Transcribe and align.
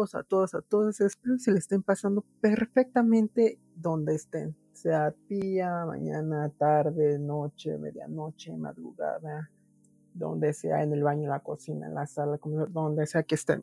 a 0.00 0.22
todos, 0.22 0.54
a 0.54 0.62
todos, 0.62 0.98
espero 1.02 1.38
se 1.38 1.52
le 1.52 1.58
estén 1.58 1.82
pasando 1.82 2.24
perfectamente 2.40 3.58
donde 3.76 4.14
estén, 4.14 4.56
sea 4.72 5.14
día, 5.28 5.84
mañana, 5.84 6.50
tarde, 6.56 7.18
noche, 7.18 7.76
medianoche, 7.76 8.56
madrugada, 8.56 9.50
donde 10.14 10.54
sea, 10.54 10.82
en 10.82 10.94
el 10.94 11.02
baño, 11.02 11.24
en 11.24 11.30
la 11.30 11.40
cocina, 11.40 11.86
en 11.86 11.94
la 11.94 12.06
sala, 12.06 12.40
donde 12.70 13.06
sea 13.06 13.24
que 13.24 13.34
estén. 13.34 13.62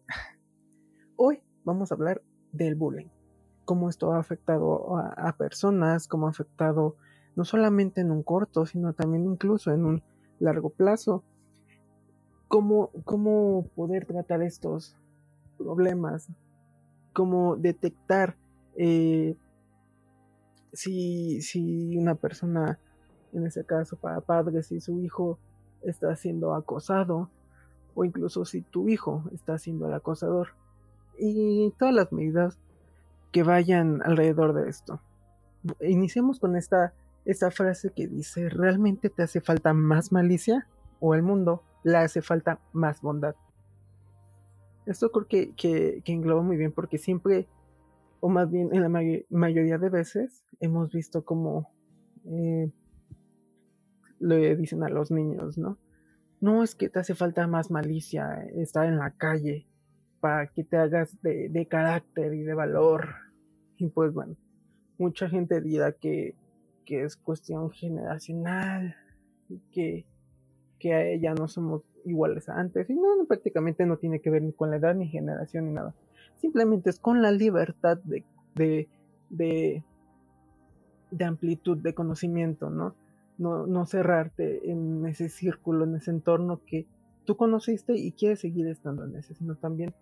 Hoy 1.16 1.42
vamos 1.64 1.92
a 1.92 1.96
hablar 1.96 2.22
del 2.52 2.76
bullying, 2.76 3.08
cómo 3.66 3.90
esto 3.90 4.14
ha 4.14 4.20
afectado 4.20 4.96
a, 4.96 5.36
personas, 5.38 6.08
cómo 6.08 6.28
ha 6.28 6.30
afectado 6.30 6.98
no 7.36 7.46
solamente 7.46 8.02
en 8.02 8.12
un 8.12 8.22
corto, 8.22 8.68
sino 8.68 8.94
también 8.94 9.26
incluso 9.26 9.72
en 9.72 9.86
un 9.86 10.04
largo 10.40 10.70
plazo. 10.70 11.24
Cómo, 12.48 12.92
cómo 13.04 13.68
poder 13.76 14.06
tratar 14.06 14.42
estos 14.44 14.96
problemas, 15.58 16.30
cómo 17.14 17.56
detectar 17.56 18.36
eh, 18.76 19.36
si, 20.74 21.42
si 21.42 21.98
una 21.98 22.16
persona, 22.16 22.80
en 23.34 23.46
ese 23.46 23.66
caso 23.66 23.98
para 23.98 24.22
padres, 24.22 24.68
si 24.68 24.80
su 24.80 25.00
hijo 25.00 25.40
está 25.82 26.16
siendo 26.16 26.54
acosado 26.54 27.30
o 27.96 28.06
incluso 28.06 28.46
si 28.46 28.62
tu 28.62 28.88
hijo 28.88 29.24
está 29.34 29.58
siendo 29.58 29.88
el 29.88 29.94
acosador 29.94 30.50
y 31.18 31.74
todas 31.80 31.96
las 31.96 32.12
medidas 32.12 32.60
que 33.32 33.44
vayan 33.44 34.02
alrededor 34.04 34.54
de 34.54 34.70
esto. 34.70 35.02
Iniciemos 35.82 36.40
con 36.40 36.56
esta, 36.56 36.94
esta 37.26 37.50
frase 37.52 37.92
que 37.92 38.08
dice, 38.08 38.50
¿realmente 38.50 39.10
te 39.10 39.24
hace 39.24 39.42
falta 39.42 39.74
más 39.74 40.12
malicia 40.12 40.68
o 41.00 41.16
el 41.16 41.24
mundo 41.24 41.64
le 41.84 41.98
hace 41.98 42.22
falta 42.22 42.60
más 42.74 43.02
bondad? 43.02 43.36
Esto 44.88 45.12
creo 45.12 45.28
que, 45.28 45.54
que, 45.54 46.02
engloba 46.06 46.42
muy 46.42 46.56
bien 46.56 46.72
porque 46.72 46.98
siempre, 46.98 47.48
o 48.22 48.30
más 48.30 48.50
bien 48.50 48.70
en 48.74 48.82
la 48.82 48.90
mayoría 49.30 49.78
de 49.78 49.90
veces, 49.90 50.46
hemos 50.62 50.92
visto 50.92 51.26
como 51.26 51.70
eh, 52.26 52.72
le 54.20 54.56
dicen 54.56 54.84
a 54.84 54.90
los 54.90 55.12
niños, 55.12 55.58
¿no? 55.58 55.78
No 56.40 56.64
es 56.64 56.74
que 56.74 56.90
te 56.90 57.00
hace 57.00 57.16
falta 57.16 57.48
más 57.48 57.70
malicia, 57.70 58.44
estar 58.56 58.86
en 58.86 58.98
la 58.98 59.12
calle, 59.12 59.68
para 60.22 60.48
que 60.48 60.64
te 60.64 60.78
hagas 60.78 61.22
de, 61.22 61.68
carácter 61.70 62.34
y 62.34 62.44
de 62.44 62.54
valor. 62.54 63.10
Y 63.78 63.88
pues 63.90 64.14
bueno, 64.14 64.36
mucha 64.98 65.30
gente 65.30 65.62
dirá 65.62 65.92
que, 65.92 66.36
que 66.86 67.04
es 67.04 67.18
cuestión 67.18 67.72
generacional, 67.72 68.96
que, 69.72 70.06
que 70.80 71.20
ya 71.20 71.34
no 71.34 71.48
somos 71.48 71.84
iguales 72.06 72.50
a 72.50 72.60
antes. 72.60 72.90
Y 72.90 72.96
no, 72.96 73.26
prácticamente 73.28 73.86
no 73.86 73.98
tiene 73.98 74.20
que 74.20 74.30
ver 74.30 74.42
ni 74.42 74.54
con 74.54 74.70
la 74.70 74.78
edad, 74.78 74.96
ni 74.96 75.08
generación, 75.08 75.66
ni 75.66 75.74
nada. 75.74 75.94
Simplemente 76.36 76.90
es 76.90 77.00
con 77.00 77.22
la 77.22 77.32
libertad 77.32 77.98
de, 78.04 78.24
de, 78.56 78.88
de, 79.30 79.84
de 81.12 81.26
amplitud 81.26 81.78
de 81.78 81.94
conocimiento, 81.94 82.70
¿no? 82.70 82.96
No, 83.38 83.68
no 83.68 83.86
cerrarte 83.86 84.72
en 84.72 85.06
ese 85.06 85.30
círculo, 85.30 85.86
en 85.86 85.96
ese 85.96 86.10
entorno 86.10 86.62
que 86.66 86.88
tú 87.26 87.38
conociste 87.38 87.96
y 87.96 88.12
quieres 88.14 88.40
seguir 88.40 88.68
estando 88.68 89.04
en 89.06 89.16
ese, 89.16 89.36
sino 89.36 89.56
también 89.56 89.94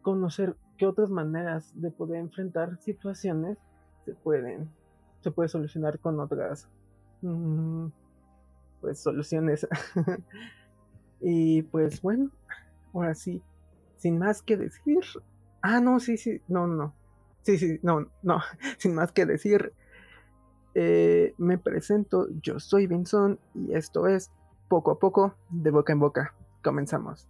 conocer 0.00 0.56
qué 0.78 0.86
otras 0.86 1.10
maneras 1.10 1.72
de 1.74 1.90
poder 1.90 2.20
enfrentar 2.20 2.78
situaciones 2.78 3.58
se 4.06 4.14
pueden 4.14 4.70
se 5.20 5.30
puede 5.30 5.48
solucionar 5.48 5.98
con 5.98 6.18
otras 6.20 6.68
mm, 7.22 7.86
pues 8.80 9.00
soluciones. 9.00 9.66
Y 11.22 11.62
pues 11.64 12.00
bueno 12.00 12.30
ahora 12.94 13.14
sí 13.14 13.42
sin 13.98 14.18
más 14.18 14.42
que 14.42 14.56
decir. 14.56 15.00
Ah 15.60 15.80
no 15.80 16.00
sí 16.00 16.16
sí 16.16 16.40
no 16.48 16.66
no 16.66 16.94
sí 17.42 17.58
sí 17.58 17.78
no 17.82 18.10
no 18.22 18.40
sin 18.78 18.94
más 18.94 19.12
que 19.12 19.26
decir 19.26 19.74
eh, 20.74 21.34
me 21.36 21.58
presento 21.58 22.28
yo 22.42 22.58
soy 22.58 22.86
Vinson 22.86 23.38
y 23.54 23.74
esto 23.74 24.06
es 24.06 24.30
poco 24.68 24.92
a 24.92 24.98
poco 24.98 25.34
de 25.50 25.70
boca 25.70 25.92
en 25.92 26.00
boca. 26.00 26.34
Comenzamos 26.62 27.28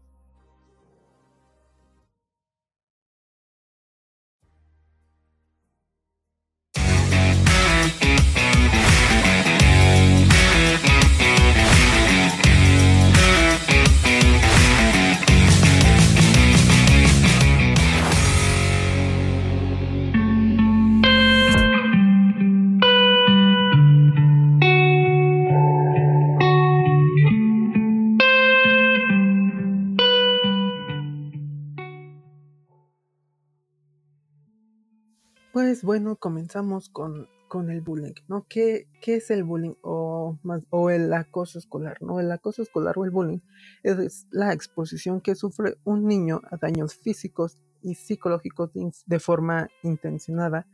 Pues 35.70 35.84
bueno, 35.84 36.16
comenzamos 36.16 36.88
con, 36.88 37.28
el 37.70 37.80
bullying, 37.80 38.14
¿no? 38.26 38.44
¿Qué, 38.48 38.88
¿Qué, 39.00 39.14
es 39.14 39.30
el 39.30 39.44
bullying 39.44 39.74
o, 39.82 40.36
más, 40.42 40.62
o 40.70 40.90
el 40.90 41.12
acoso 41.12 41.60
escolar, 41.60 41.96
¿no? 42.02 42.18
El 42.18 42.32
acoso 42.32 42.60
escolar 42.60 42.98
o 42.98 43.04
el 43.04 43.12
bullying 43.12 43.38
es 43.84 44.26
la 44.32 44.52
exposición 44.52 45.20
que 45.20 45.36
sufre 45.36 45.76
un 45.84 46.08
niño 46.08 46.40
a 46.50 46.56
daños 46.56 46.96
físicos 46.96 47.62
y 47.82 47.94
psicológicos 47.94 48.72
de 49.06 49.20
forma 49.20 49.68
intencionada 49.84 50.66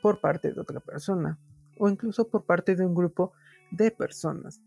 por 0.00 0.22
parte 0.22 0.50
de 0.50 0.62
otra 0.62 0.80
persona 0.80 1.38
o 1.78 1.86
incluso 1.90 2.26
por 2.30 2.46
parte 2.46 2.74
de 2.74 2.86
un 2.86 2.94
grupo 2.94 3.34
de 3.70 3.90
personas 3.90 4.62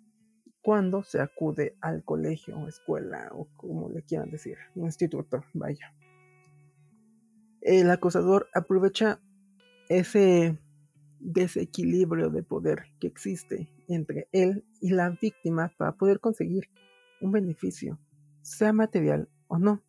cuando 0.62 1.02
se 1.02 1.22
acude 1.22 1.76
al 1.82 2.04
colegio 2.04 2.56
o 2.56 2.68
escuela 2.68 3.30
o 3.32 3.48
como 3.58 3.90
le 3.90 4.04
quieran 4.04 4.30
decir, 4.30 4.60
instituto, 4.76 5.44
vaya. 5.56 5.92
El 7.62 7.90
acosador 7.90 8.48
aprovecha 8.54 9.20
ese 9.90 10.58
desequilibrio 11.20 12.30
de 12.30 12.44
poder 12.44 12.84
que 13.00 13.08
existe 13.08 13.70
entre 13.88 14.30
él 14.32 14.64
y 14.80 14.92
la 14.92 15.10
víctima 15.10 15.74
para 15.78 15.94
poder 15.94 16.20
conseguir 16.20 16.70
un 17.22 17.32
beneficio, 17.32 18.00
sea 18.42 18.72
material 18.72 19.28
o 19.48 19.58
no, 19.58 19.84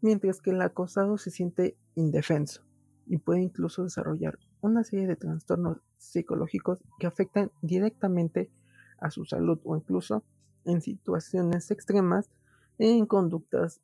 mientras 0.00 0.40
que 0.40 0.50
el 0.50 0.60
acosado 0.62 1.18
se 1.18 1.30
siente 1.30 1.76
indefenso 1.94 2.62
y 3.06 3.18
puede 3.18 3.42
incluso 3.42 3.84
desarrollar 3.84 4.38
una 4.60 4.84
serie 4.84 5.06
de 5.06 5.16
trastornos 5.16 5.78
psicológicos 5.98 6.82
que 6.98 7.06
afectan 7.06 7.52
directamente 7.62 8.50
a 8.98 9.10
su 9.10 9.24
salud 9.24 9.60
o 9.64 9.76
incluso 9.76 10.24
en 10.64 10.80
situaciones 10.80 11.70
extremas 11.70 12.30
en 12.78 13.06
conductas 13.06 13.80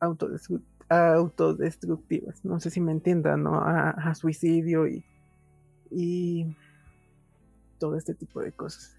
autodestructivas 0.00 0.75
autodestructivas. 0.88 2.44
No 2.44 2.60
sé 2.60 2.70
si 2.70 2.80
me 2.80 2.92
entiendan, 2.92 3.42
¿no? 3.42 3.60
A, 3.60 4.14
suicidio 4.14 4.86
y, 4.86 5.04
y 5.90 6.56
todo 7.78 7.96
este 7.96 8.14
tipo 8.14 8.40
de 8.40 8.52
cosas. 8.52 8.96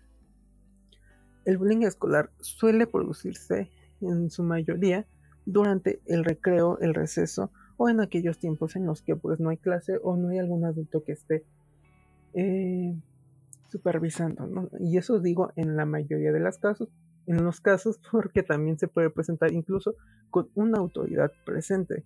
El 1.46 1.58
bullying 1.58 1.84
escolar 1.84 2.30
suele 2.40 2.88
producirse 2.88 3.70
en 4.02 4.30
su 4.30 4.44
mayoría 4.44 5.06
durante 5.46 6.02
el 6.06 6.26
recreo, 6.26 6.78
el 6.80 6.94
receso 6.94 7.52
o 7.78 7.90
en 7.90 8.02
aquellos 8.02 8.38
tiempos 8.38 8.76
en 8.76 8.86
los 8.86 9.02
que 9.02 9.16
pues 9.16 9.40
no 9.40 9.50
hay 9.50 9.58
clase 9.58 9.98
o 10.04 10.18
no 10.18 10.30
hay 10.30 10.40
algún 10.40 10.66
adulto 10.66 11.04
que 11.04 11.14
esté 11.14 11.46
eh, 12.34 12.96
supervisando. 13.70 14.70
Y 14.80 14.98
eso 14.98 15.20
digo 15.20 15.54
en 15.56 15.78
la 15.78 15.86
mayoría 15.86 16.32
de 16.32 16.40
los 16.40 16.58
casos, 16.58 16.90
en 17.28 17.44
los 17.44 17.62
casos 17.62 18.00
porque 18.12 18.44
también 18.44 18.80
se 18.80 18.88
puede 18.88 19.10
presentar 19.10 19.52
incluso 19.52 19.96
con 20.30 20.50
una 20.56 20.80
autoridad 20.80 21.32
presente. 21.46 22.06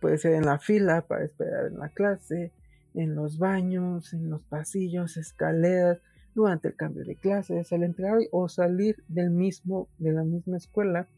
Puede 0.00 0.18
ser 0.18 0.34
en 0.34 0.44
la 0.44 0.58
fila 0.58 1.06
para 1.06 1.24
esperar 1.24 1.66
en 1.66 1.78
la 1.78 1.88
clase, 1.90 2.52
en 2.94 3.14
los 3.14 3.38
baños, 3.38 4.12
en 4.12 4.28
los 4.30 4.42
pasillos, 4.42 5.16
escaleras, 5.16 6.00
durante 6.34 6.68
el 6.68 6.76
cambio 6.76 7.02
de 7.02 7.16
clases, 7.16 7.72
al 7.72 7.82
entrar 7.82 8.18
o 8.30 8.48
salir 8.48 9.02
del 9.08 9.30
mismo, 9.30 9.88
de 9.96 10.12
la 10.12 10.22
misma 10.22 10.58
escuela, 10.58 11.08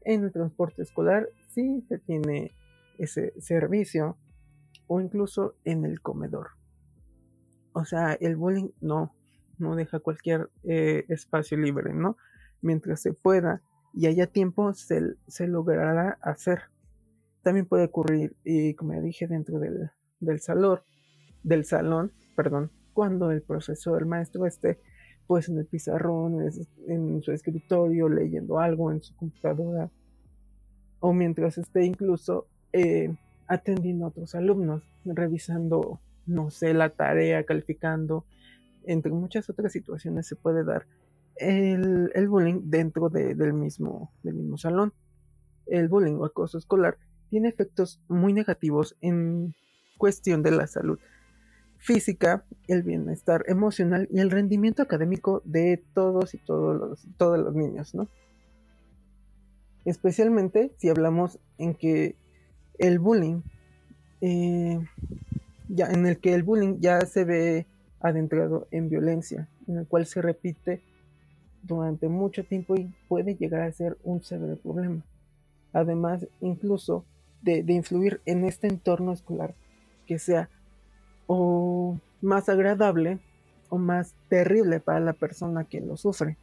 en 0.00 0.24
el 0.24 0.32
transporte 0.32 0.82
escolar, 0.82 1.28
si 1.50 1.82
se 1.82 1.98
tiene 1.98 2.56
ese 2.98 3.34
servicio, 3.40 4.16
o 4.86 5.00
incluso 5.00 5.54
en 5.64 5.84
el 5.84 6.00
comedor. 6.00 6.52
O 7.72 7.84
sea, 7.84 8.14
el 8.14 8.36
bullying 8.36 8.70
no, 8.80 9.14
no 9.58 9.76
deja 9.76 10.00
cualquier 10.00 10.50
eh, 10.62 11.04
espacio 11.08 11.58
libre, 11.58 11.92
¿no? 11.92 12.16
Mientras 12.64 13.00
se 13.00 13.12
pueda 13.12 13.62
y 13.92 14.06
haya 14.06 14.26
tiempo, 14.26 14.72
se, 14.74 15.46
logrará 15.46 16.18
hacer. 16.20 16.62
También 17.42 17.66
puede 17.66 17.84
ocurrir, 17.84 18.34
y 18.42 18.74
como 18.74 18.94
ya 18.94 19.00
dije, 19.00 19.28
dentro 19.28 19.60
del, 19.60 19.90
salón, 20.40 20.80
del 21.44 21.64
salón, 21.64 22.10
perdón, 22.34 22.72
cuando 22.92 23.30
el 23.30 23.42
profesor, 23.42 24.00
el 24.00 24.06
maestro 24.06 24.46
esté 24.46 24.80
pues 25.26 25.48
en 25.48 25.58
el 25.58 25.66
pizarrón, 25.66 26.38
en 26.88 27.22
su 27.22 27.32
escritorio, 27.32 28.08
leyendo 28.08 28.58
algo 28.58 28.90
en 28.90 29.02
su 29.02 29.14
computadora, 29.16 29.90
o 31.00 31.12
mientras 31.12 31.56
esté 31.56 31.84
incluso 31.84 32.46
eh, 32.72 33.14
atendiendo 33.46 34.04
a 34.04 34.08
otros 34.08 34.34
alumnos, 34.34 34.82
revisando, 35.04 36.00
no 36.26 36.50
sé, 36.50 36.74
la 36.74 36.90
tarea, 36.90 37.44
calificando, 37.44 38.26
entre 38.86 39.12
muchas 39.12 39.48
otras 39.48 39.72
situaciones 39.72 40.26
se 40.26 40.36
puede 40.36 40.64
dar 40.64 40.86
el, 41.36 42.28
bullying 42.28 42.62
dentro 42.64 43.08
del, 43.08 43.52
mismo, 43.52 44.12
del 44.22 44.34
mismo 44.34 44.56
salón. 44.56 44.92
El 45.66 45.88
bullying 45.88 46.14
o 46.14 46.24
acoso 46.24 46.58
escolar 46.58 46.98
tiene 47.30 47.48
efectos 47.48 48.00
muy 48.08 48.32
negativos 48.32 48.96
en 49.00 49.54
cuestión 49.98 50.42
de 50.42 50.50
la 50.50 50.66
salud 50.66 50.98
física, 51.78 52.44
el 52.66 52.82
bienestar 52.82 53.44
emocional 53.46 54.08
y 54.10 54.20
el 54.20 54.30
rendimiento 54.30 54.82
académico 54.82 55.42
de 55.44 55.82
todos 55.94 56.34
y 56.34 56.38
todos 56.38 56.76
los, 56.76 57.06
todos 57.18 57.38
los 57.38 57.54
niños, 57.54 57.94
¿no? 57.94 58.08
Especialmente 59.84 60.72
si 60.78 60.88
hablamos 60.88 61.38
en 61.58 61.74
que 61.74 62.16
el 62.78 62.98
bullying, 62.98 63.42
eh, 64.22 64.80
ya, 65.68 65.86
en 65.88 66.06
el 66.06 66.18
que 66.18 66.34
el 66.34 66.42
bullying 66.42 66.78
ya 66.80 67.00
se 67.02 67.24
ve 67.24 67.66
adentrado 68.00 68.66
en 68.70 68.88
violencia, 68.88 69.48
en 69.68 69.78
el 69.78 69.86
cual 69.86 70.06
se 70.06 70.22
repite 70.22 70.82
durante 71.66 72.08
mucho 72.08 72.44
tiempo 72.44 72.76
y 72.76 72.92
puede 73.08 73.34
llegar 73.34 73.62
a 73.62 73.72
ser 73.72 73.96
un 74.04 74.22
severo 74.22 74.56
problema. 74.56 75.02
Además, 75.72 76.26
incluso 76.40 77.04
de, 77.42 77.62
de 77.62 77.72
influir 77.72 78.20
en 78.26 78.44
este 78.44 78.68
entorno 78.68 79.12
escolar 79.12 79.54
que 80.06 80.18
sea 80.18 80.48
o 81.26 81.98
más 82.20 82.48
agradable 82.48 83.18
o 83.68 83.78
más 83.78 84.14
terrible 84.28 84.80
para 84.80 85.00
la 85.00 85.14
persona 85.14 85.64
que 85.64 85.80
lo 85.80 85.96
sufre. 85.96 86.36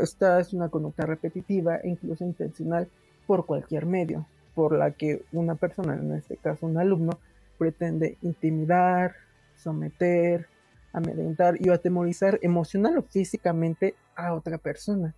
Esta 0.00 0.40
es 0.40 0.52
una 0.52 0.68
conducta 0.68 1.06
repetitiva 1.06 1.76
e 1.76 1.88
incluso 1.88 2.24
intencional 2.24 2.88
por 3.26 3.46
cualquier 3.46 3.86
medio, 3.86 4.26
por 4.54 4.76
la 4.76 4.92
que 4.92 5.22
una 5.32 5.54
persona, 5.54 5.94
en 5.94 6.12
este 6.14 6.36
caso 6.36 6.66
un 6.66 6.78
alumno, 6.78 7.18
pretende 7.58 8.18
intimidar, 8.22 9.14
someter, 9.56 10.48
amedrentar 10.96 11.56
y 11.60 11.68
atemorizar 11.68 12.38
emocional 12.40 12.96
o 12.96 13.02
físicamente 13.02 13.94
a 14.14 14.32
otra 14.32 14.56
persona, 14.56 15.14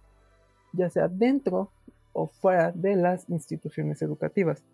ya 0.73 0.91
sea 0.91 1.07
dentro 1.07 1.71
o 2.13 2.27
fuera 2.27 2.73
de 2.73 2.97
las 2.97 3.31
instituciones 3.31 4.03
educativas. 4.03 4.65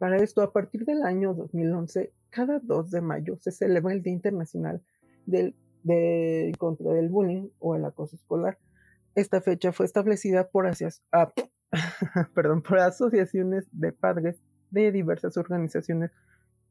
Para 0.00 0.16
esto, 0.16 0.42
a 0.42 0.52
partir 0.52 0.84
del 0.84 1.04
año 1.04 1.32
2011, 1.32 2.12
cada 2.30 2.58
2 2.58 2.90
de 2.90 3.00
mayo 3.00 3.36
se 3.40 3.52
celebra 3.52 3.92
el 3.94 4.02
Día 4.02 4.12
Internacional 4.12 4.82
de, 5.26 5.54
contra 6.58 6.98
el 6.98 7.08
bullying 7.08 7.50
o 7.60 7.76
el 7.76 7.84
acoso 7.84 8.16
escolar. 8.16 8.58
Esta 9.14 9.40
fecha 9.40 9.70
fue 9.70 9.86
establecida 9.86 10.48
por, 10.48 10.66
ah, 10.66 11.32
asociaciones 12.80 13.68
de 13.70 13.92
padres 13.92 14.42
de 14.72 14.90
diversas 14.90 15.36
organizaciones 15.36 16.10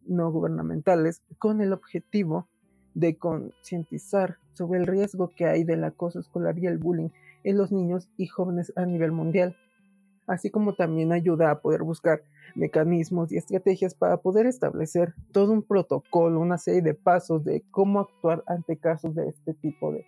no 0.05 0.31
gubernamentales 0.31 1.21
con 1.37 1.61
el 1.61 1.73
objetivo 1.73 2.47
de 2.93 3.17
concientizar 3.17 4.37
sobre 4.53 4.79
el 4.79 4.87
riesgo 4.87 5.31
que 5.35 5.45
hay 5.45 5.63
del 5.63 5.83
acoso 5.83 6.19
escolar 6.19 6.57
y 6.59 6.67
el 6.67 6.77
bullying 6.77 7.09
en 7.43 7.57
los 7.57 7.71
niños 7.71 8.09
y 8.17 8.27
jóvenes 8.27 8.71
a 8.75 8.85
nivel 8.85 9.11
mundial, 9.11 9.57
así 10.27 10.49
como 10.49 10.75
también 10.75 11.11
ayuda 11.11 11.51
a 11.51 11.59
poder 11.59 11.83
buscar 11.83 12.23
mecanismos 12.55 13.31
y 13.31 13.37
estrategias 13.37 13.95
para 13.95 14.17
poder 14.17 14.45
establecer 14.45 15.13
todo 15.31 15.51
un 15.51 15.63
protocolo, 15.63 16.39
una 16.39 16.57
serie 16.57 16.81
de 16.81 16.93
pasos 16.93 17.43
de 17.43 17.63
cómo 17.71 17.99
actuar 17.99 18.43
ante 18.47 18.77
casos 18.77 19.15
de 19.15 19.27
este 19.29 19.53
tipo 19.53 19.91
de, 19.91 20.05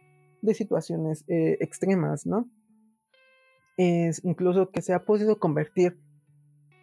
situaciones 0.53 1.25
eh, 1.27 1.57
extremas, 1.59 2.27
¿no? 2.27 2.47
Es 3.77 4.23
incluso 4.23 4.69
que 4.69 4.83
se 4.83 4.93
ha 4.93 5.03
podido 5.03 5.39
convertir 5.39 5.97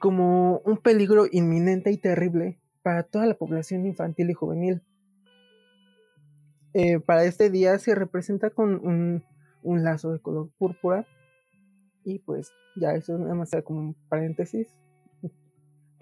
como 0.00 0.58
un 0.64 0.78
peligro 0.78 1.26
inminente 1.30 1.92
y 1.92 1.96
terrible 1.96 2.58
para 2.82 3.02
toda 3.02 3.26
la 3.26 3.34
población 3.34 3.86
infantil 3.86 4.30
y 4.30 4.34
juvenil. 4.34 4.82
Eh, 6.74 7.00
para 7.00 7.24
este 7.24 7.50
día 7.50 7.78
se 7.78 7.94
representa 7.94 8.50
con 8.50 8.74
un, 8.86 9.24
un 9.62 9.84
lazo 9.84 10.12
de 10.12 10.20
color 10.20 10.50
púrpura 10.58 11.06
y 12.04 12.18
pues 12.20 12.52
ya 12.76 12.92
eso 12.92 13.14
es 13.14 13.20
nada 13.20 13.34
más 13.34 13.50
como 13.64 13.80
un 13.80 13.94
paréntesis 14.08 14.68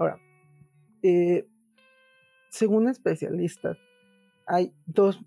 Ahora, 0.01 0.19
eh, 1.03 1.47
según 2.49 2.89
especialistas, 2.89 3.77
hay 4.47 4.73
dos, 4.87 5.21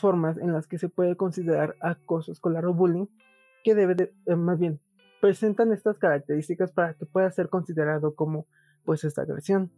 formas 0.00 0.36
en 0.36 0.52
las 0.52 0.66
que 0.66 0.78
se 0.78 0.88
puede 0.88 1.16
considerar 1.16 1.76
acoso 1.78 2.32
escolar 2.32 2.66
o 2.66 2.74
bullying 2.74 3.06
que 3.62 3.76
debe 3.76 3.94
de, 3.94 4.12
eh, 4.26 4.34
más 4.34 4.58
bien, 4.58 4.80
presentan 5.20 5.70
estas 5.70 5.96
características 5.98 6.72
para 6.72 6.94
que 6.94 7.06
pueda 7.06 7.30
ser 7.30 7.48
considerado 7.50 8.16
como 8.16 8.48
pues 8.84 9.04
esta 9.04 9.22
agresión. 9.22 9.70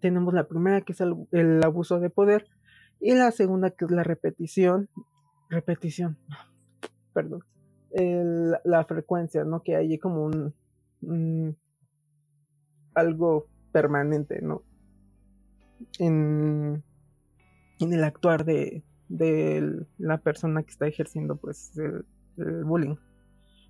Tenemos 0.00 0.34
la 0.34 0.48
primera 0.48 0.80
que 0.82 0.92
es 0.92 1.00
el, 1.00 1.62
abuso 1.64 1.98
de 2.00 2.10
poder 2.10 2.46
y 3.00 3.14
la 3.14 3.30
segunda 3.30 3.70
que 3.70 3.84
es 3.84 3.90
la 3.90 4.04
repetición, 4.04 4.88
repetición, 5.48 6.18
perdón, 7.12 7.42
la 7.92 8.84
frecuencia, 8.84 9.44
¿no? 9.44 9.62
Que 9.62 9.76
hay 9.76 9.98
como 9.98 10.24
un 10.24 11.56
algo 12.94 13.46
permanente, 13.72 14.40
¿no? 14.42 14.62
En, 15.98 16.82
en 17.78 17.92
el 17.92 18.04
actuar 18.04 18.44
de, 18.44 18.82
de, 19.08 19.86
la 19.98 20.18
persona 20.18 20.62
que 20.62 20.70
está 20.70 20.86
ejerciendo 20.86 21.36
pues 21.36 21.72
el, 21.78 22.04
bullying. 22.64 22.96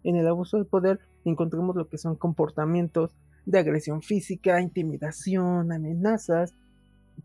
En 0.05 0.17
el 0.17 0.27
abuso 0.27 0.59
de 0.59 0.65
poder 0.65 1.01
encontramos 1.25 1.77
lo 1.77 1.89
que 1.89 1.99
son 1.99 2.17
comportamientos 2.17 3.17
de 3.49 3.59
agresión 3.59 4.03
física, 4.03 4.61
intimidación, 4.61 5.73
amenazas 5.73 6.55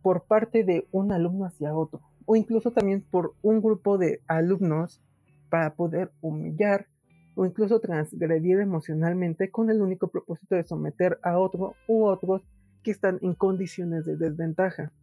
por 0.02 0.24
parte 0.24 0.64
de 0.64 0.88
un 0.92 1.12
alumno 1.12 1.46
hacia 1.46 1.76
otro, 1.76 2.00
o 2.26 2.38
incluso 2.38 2.72
también 2.72 3.02
por 3.02 3.34
un 3.42 3.62
grupo 3.62 3.98
de 3.98 4.22
alumnos 4.28 5.02
para 5.50 5.76
poder 5.76 6.12
humillar, 6.22 6.88
o 7.36 7.46
incluso 7.46 7.82
transgredir 7.82 8.60
emocionalmente 8.60 9.52
con 9.52 9.70
el 9.70 9.82
único 9.82 10.08
propósito 10.08 10.56
de 10.56 10.64
someter 10.64 11.20
a 11.24 11.38
otro 11.38 11.76
u 11.88 12.06
otros 12.06 12.42
que 12.84 12.92
están 12.92 13.20
en 13.22 13.34
condiciones 13.34 14.06
de 14.06 14.16
desventaja. 14.16 14.94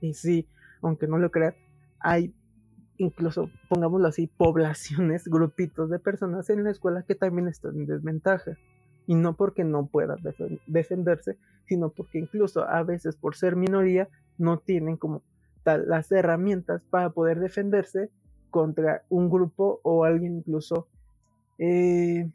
Y 0.00 0.14
sí, 0.14 0.48
aunque 0.80 1.06
no 1.06 1.18
lo 1.18 1.30
crean, 1.30 1.54
hay 2.00 2.34
incluso, 2.96 3.50
pongámoslo 3.68 4.08
así, 4.08 4.26
poblaciones, 4.26 5.24
grupitos 5.28 5.90
de 5.90 5.98
personas 5.98 6.48
en 6.48 6.64
la 6.64 6.70
escuela 6.70 7.02
que 7.02 7.14
también 7.14 7.46
están 7.48 7.76
en 7.76 7.86
desventaja. 7.86 8.56
Y 9.06 9.14
no 9.14 9.36
porque 9.36 9.64
no 9.64 9.86
puedan 9.86 10.18
defenderse, 10.66 11.36
sino 11.66 11.90
porque 11.90 12.18
incluso 12.18 12.68
a 12.68 12.82
veces 12.82 13.16
por 13.16 13.36
ser 13.36 13.56
minoría 13.56 14.08
no 14.38 14.58
tienen 14.58 14.96
como 14.96 15.22
tal 15.62 15.88
las 15.88 16.10
herramientas 16.12 16.82
para 16.90 17.10
poder 17.10 17.40
defenderse 17.40 18.10
contra 18.50 19.04
un 19.08 19.30
grupo 19.30 19.80
o 19.82 20.04
alguien 20.04 20.36
incluso 20.36 20.88
eh, 21.58 22.30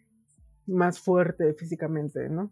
más 0.68 1.00
fuerte 1.00 1.54
físicamente, 1.54 2.30
¿no? 2.30 2.52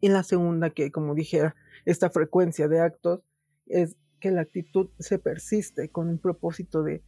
Y 0.00 0.08
la 0.08 0.22
segunda, 0.22 0.70
que 0.70 0.90
como 0.90 1.14
dijera, 1.14 1.54
esta 1.84 2.10
frecuencia 2.10 2.68
de 2.68 2.80
actos 2.80 3.20
es 3.66 3.96
que 4.20 4.30
la 4.30 4.42
actitud 4.42 4.88
se 4.98 5.18
persiste 5.18 5.88
con 5.88 6.10
el 6.10 6.18
propósito 6.18 6.82
de, 6.82 7.02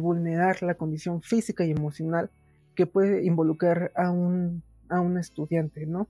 vulnerar 0.00 0.62
la 0.62 0.74
condición 0.74 1.22
física 1.22 1.64
y 1.64 1.70
emocional 1.70 2.30
que 2.74 2.86
puede 2.86 3.24
involucrar 3.24 3.92
a 3.94 4.10
un, 4.10 4.62
a 4.90 5.00
un 5.00 5.18
estudiante, 5.18 5.86
¿no? 5.86 6.08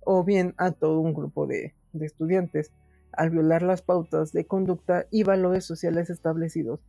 O 0.00 0.24
bien 0.24 0.54
a 0.56 0.72
todo 0.72 1.00
un 1.00 1.14
grupo 1.14 1.46
de, 1.46 1.74
estudiantes 2.00 2.72
al 3.12 3.30
violar 3.30 3.62
las 3.62 3.82
pautas 3.82 4.32
de 4.32 4.46
conducta 4.46 5.06
y 5.10 5.24
valores 5.24 5.64
sociales 5.64 6.10
establecidos 6.10 6.80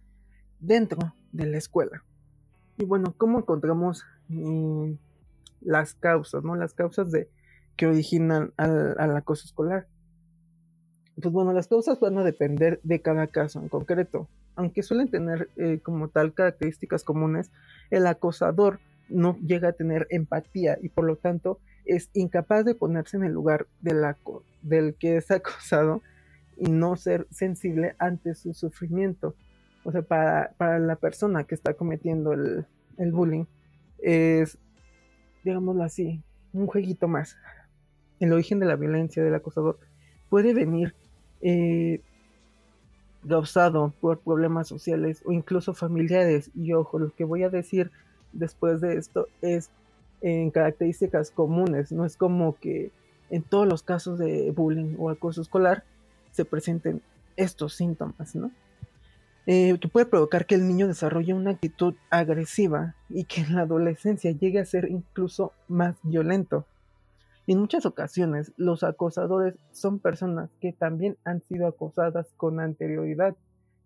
dentro 0.59 1.15
de 1.31 1.47
la 1.47 1.57
escuela. 1.57 2.03
Y 2.77 2.85
bueno, 2.85 3.13
¿cómo 3.17 3.39
encontramos 3.39 4.05
mm, 4.27 4.91
las 5.61 5.95
causas, 5.95 6.43
¿no? 6.43 6.55
Las 6.55 6.73
causas 6.73 7.11
de 7.11 7.29
que 7.75 7.87
originan 7.87 8.53
al, 8.57 9.15
acoso 9.15 9.45
escolar. 9.45 9.87
Pues 11.15 11.33
bueno, 11.33 11.53
las 11.53 11.67
causas 11.67 11.99
van 11.99 12.17
a 12.17 12.23
depender 12.23 12.79
de 12.83 13.01
cada 13.01 13.27
caso 13.27 13.59
en 13.59 13.69
concreto. 13.69 14.27
Aunque 14.55 14.83
suelen 14.83 15.09
tener 15.09 15.49
eh, 15.55 15.79
como 15.81 16.09
tal 16.09 16.33
características 16.33 17.03
comunes, 17.03 17.51
el 17.89 18.05
acosador 18.05 18.79
no 19.11 19.37
llega 19.39 19.69
a 19.69 19.73
tener 19.73 20.07
empatía 20.09 20.77
y 20.81 20.89
por 20.89 21.05
lo 21.05 21.17
tanto 21.17 21.59
es 21.85 22.09
incapaz 22.13 22.65
de 22.65 22.75
ponerse 22.75 23.17
en 23.17 23.23
el 23.23 23.33
lugar 23.33 23.67
del, 23.81 24.95
que 24.95 25.17
es 25.17 25.31
acosado 25.31 26.01
y 26.57 26.71
no 26.71 26.95
ser 26.95 27.27
sensible 27.31 27.95
ante 27.99 28.35
su 28.35 28.53
sufrimiento. 28.53 29.35
O 29.83 29.91
sea, 29.91 30.03
para, 30.03 30.79
la 30.79 30.95
persona 30.95 31.43
que 31.43 31.55
está 31.55 31.73
cometiendo 31.73 32.33
el, 32.33 32.65
bullying, 33.11 33.45
es, 33.99 34.57
digámoslo 35.43 35.83
así, 35.83 36.21
un 36.53 36.67
jueguito 36.67 37.07
más. 37.07 37.37
El 38.19 38.33
origen 38.33 38.59
de 38.59 38.67
la 38.67 38.75
violencia 38.75 39.23
del 39.23 39.33
acosador 39.33 39.79
puede 40.29 40.53
venir 40.53 40.93
eh, 41.41 42.01
causado 43.27 43.93
por 43.99 44.19
problemas 44.19 44.67
sociales 44.67 45.23
o 45.25 45.31
incluso 45.31 45.73
familiares. 45.73 46.51
Y 46.53 46.73
ojo, 46.73 46.99
lo 46.99 47.15
que 47.15 47.23
voy 47.23 47.41
a 47.41 47.49
decir 47.49 47.91
después 48.33 48.81
de 48.81 48.97
esto 48.97 49.27
es 49.41 49.69
en 50.21 50.51
características 50.51 51.31
comunes. 51.31 51.91
No 51.91 52.05
es 52.05 52.17
como 52.17 52.55
que 52.55 52.91
en 53.29 53.43
todos 53.43 53.67
los 53.67 53.83
casos 53.83 54.19
de 54.19 54.51
bullying 54.51 54.95
o 54.97 55.09
acoso 55.09 55.41
escolar 55.41 55.83
se 56.31 56.45
presenten 56.45 57.01
estos 57.35 57.75
síntomas, 57.75 58.35
¿no? 58.35 58.51
Eh, 59.47 59.77
que 59.79 59.87
puede 59.87 60.05
provocar 60.05 60.45
que 60.45 60.55
el 60.55 60.67
niño 60.67 60.87
desarrolle 60.87 61.33
una 61.33 61.51
actitud 61.51 61.95
agresiva 62.11 62.95
y 63.09 63.23
que 63.23 63.41
en 63.41 63.55
la 63.55 63.61
adolescencia 63.61 64.31
llegue 64.31 64.59
a 64.59 64.65
ser 64.65 64.89
incluso 64.89 65.51
más 65.67 65.95
violento. 66.03 66.65
En 67.47 67.59
muchas 67.59 67.87
ocasiones, 67.87 68.53
los 68.55 68.83
acosadores 68.83 69.55
son 69.71 69.97
personas 69.97 70.51
que 70.59 70.73
también 70.73 71.17
han 71.25 71.41
sido 71.41 71.67
acosadas 71.67 72.27
con 72.37 72.59
anterioridad, 72.59 73.35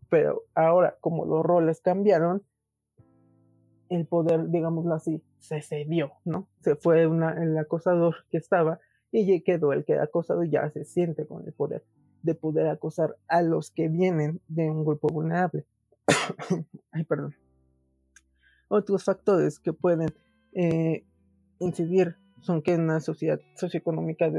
pero 0.09 0.43
ahora, 0.55 0.97
como 0.99 1.25
los 1.25 1.43
roles 1.45 1.79
cambiaron, 1.79 2.43
el 3.89 4.05
poder, 4.05 4.49
digámoslo 4.49 4.95
así, 4.95 5.21
se 5.39 5.61
cedió, 5.61 6.13
¿no? 6.23 6.47
Se 6.61 6.75
fue 6.75 7.03
el 7.03 7.57
acosador 7.57 8.15
que 8.29 8.37
estaba 8.37 8.79
y 9.11 9.41
quedó 9.41 9.73
el 9.73 9.85
que 9.85 9.97
acosado 9.99 10.43
ya 10.43 10.69
se 10.71 10.85
siente 10.85 11.25
con 11.25 11.45
el 11.45 11.53
poder 11.53 11.83
de 12.25 12.33
poder 12.33 12.67
acosar 12.67 13.15
a 13.27 13.43
los 13.43 13.69
que 13.69 13.87
vienen 13.87 14.41
de 14.47 14.69
un 14.69 14.83
grupo 14.83 15.07
vulnerable. 15.07 15.65
Ay, 16.91 17.03
perdón. 17.03 17.35
Otros 18.67 19.03
factores 19.03 19.59
que 19.59 19.73
pueden 19.73 20.09
eh, 20.53 21.05
incidir 21.59 22.15
son 22.41 22.63
que 22.63 22.73
una 22.73 22.99
sociedad 22.99 23.39
socioeconómica 23.55 24.31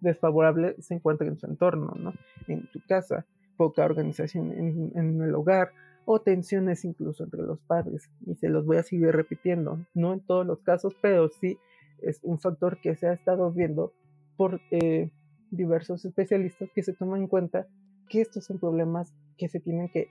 desfavorable 0.00 0.74
se 0.82 0.94
encuentra 0.94 1.28
en 1.28 1.38
su 1.38 1.46
entorno, 1.46 1.94
¿no? 1.96 2.12
En 2.48 2.68
tu 2.72 2.80
casa, 2.88 3.24
poca 3.56 3.84
organización 3.84 4.50
en, 4.52 4.92
en, 4.96 5.22
el 5.22 5.34
hogar 5.36 5.70
o 6.04 6.20
tensiones 6.20 6.84
incluso 6.84 7.24
entre 7.24 7.42
los 7.42 7.60
padres. 7.60 8.10
Y 8.26 8.34
se 8.36 8.48
los 8.48 8.66
voy 8.66 8.78
a 8.78 8.82
seguir 8.82 9.12
repitiendo, 9.12 9.84
no 9.94 10.12
en 10.12 10.20
todos 10.20 10.46
los 10.46 10.60
casos, 10.62 10.94
pero 11.00 11.28
sí 11.28 11.58
es 12.00 12.20
un 12.22 12.38
factor 12.38 12.80
que 12.80 12.96
se 12.96 13.06
ha 13.08 13.12
estado 13.12 13.52
viendo 13.52 13.92
por 14.36 14.60
eh, 14.70 15.10
diversos 15.50 16.04
especialistas 16.04 16.70
que 16.74 16.82
se 16.82 16.94
toman 16.94 17.22
en 17.22 17.28
cuenta 17.28 17.66
que 18.08 18.20
estos 18.20 18.44
son 18.44 18.58
problemas 18.58 19.14
que 19.38 19.48
se 19.48 19.60
tienen 19.60 19.88
que 19.88 20.08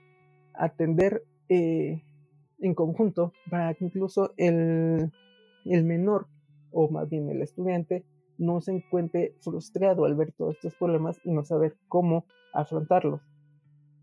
atender 0.54 1.24
eh, 1.48 2.02
en 2.60 2.74
conjunto 2.74 3.32
para 3.50 3.74
que 3.74 3.84
incluso 3.84 4.32
el, 4.36 5.12
el 5.64 5.84
menor 5.84 6.28
o 6.70 6.88
más 6.88 7.08
bien 7.08 7.28
el 7.28 7.42
estudiante 7.42 8.04
no 8.38 8.60
se 8.60 8.72
encuentre 8.72 9.34
frustrado 9.40 10.04
al 10.04 10.14
ver 10.14 10.32
todos 10.32 10.56
estos 10.56 10.74
problemas 10.74 11.20
y 11.24 11.32
no 11.32 11.44
saber 11.44 11.76
cómo 11.88 12.24
afrontarlos. 12.52 13.20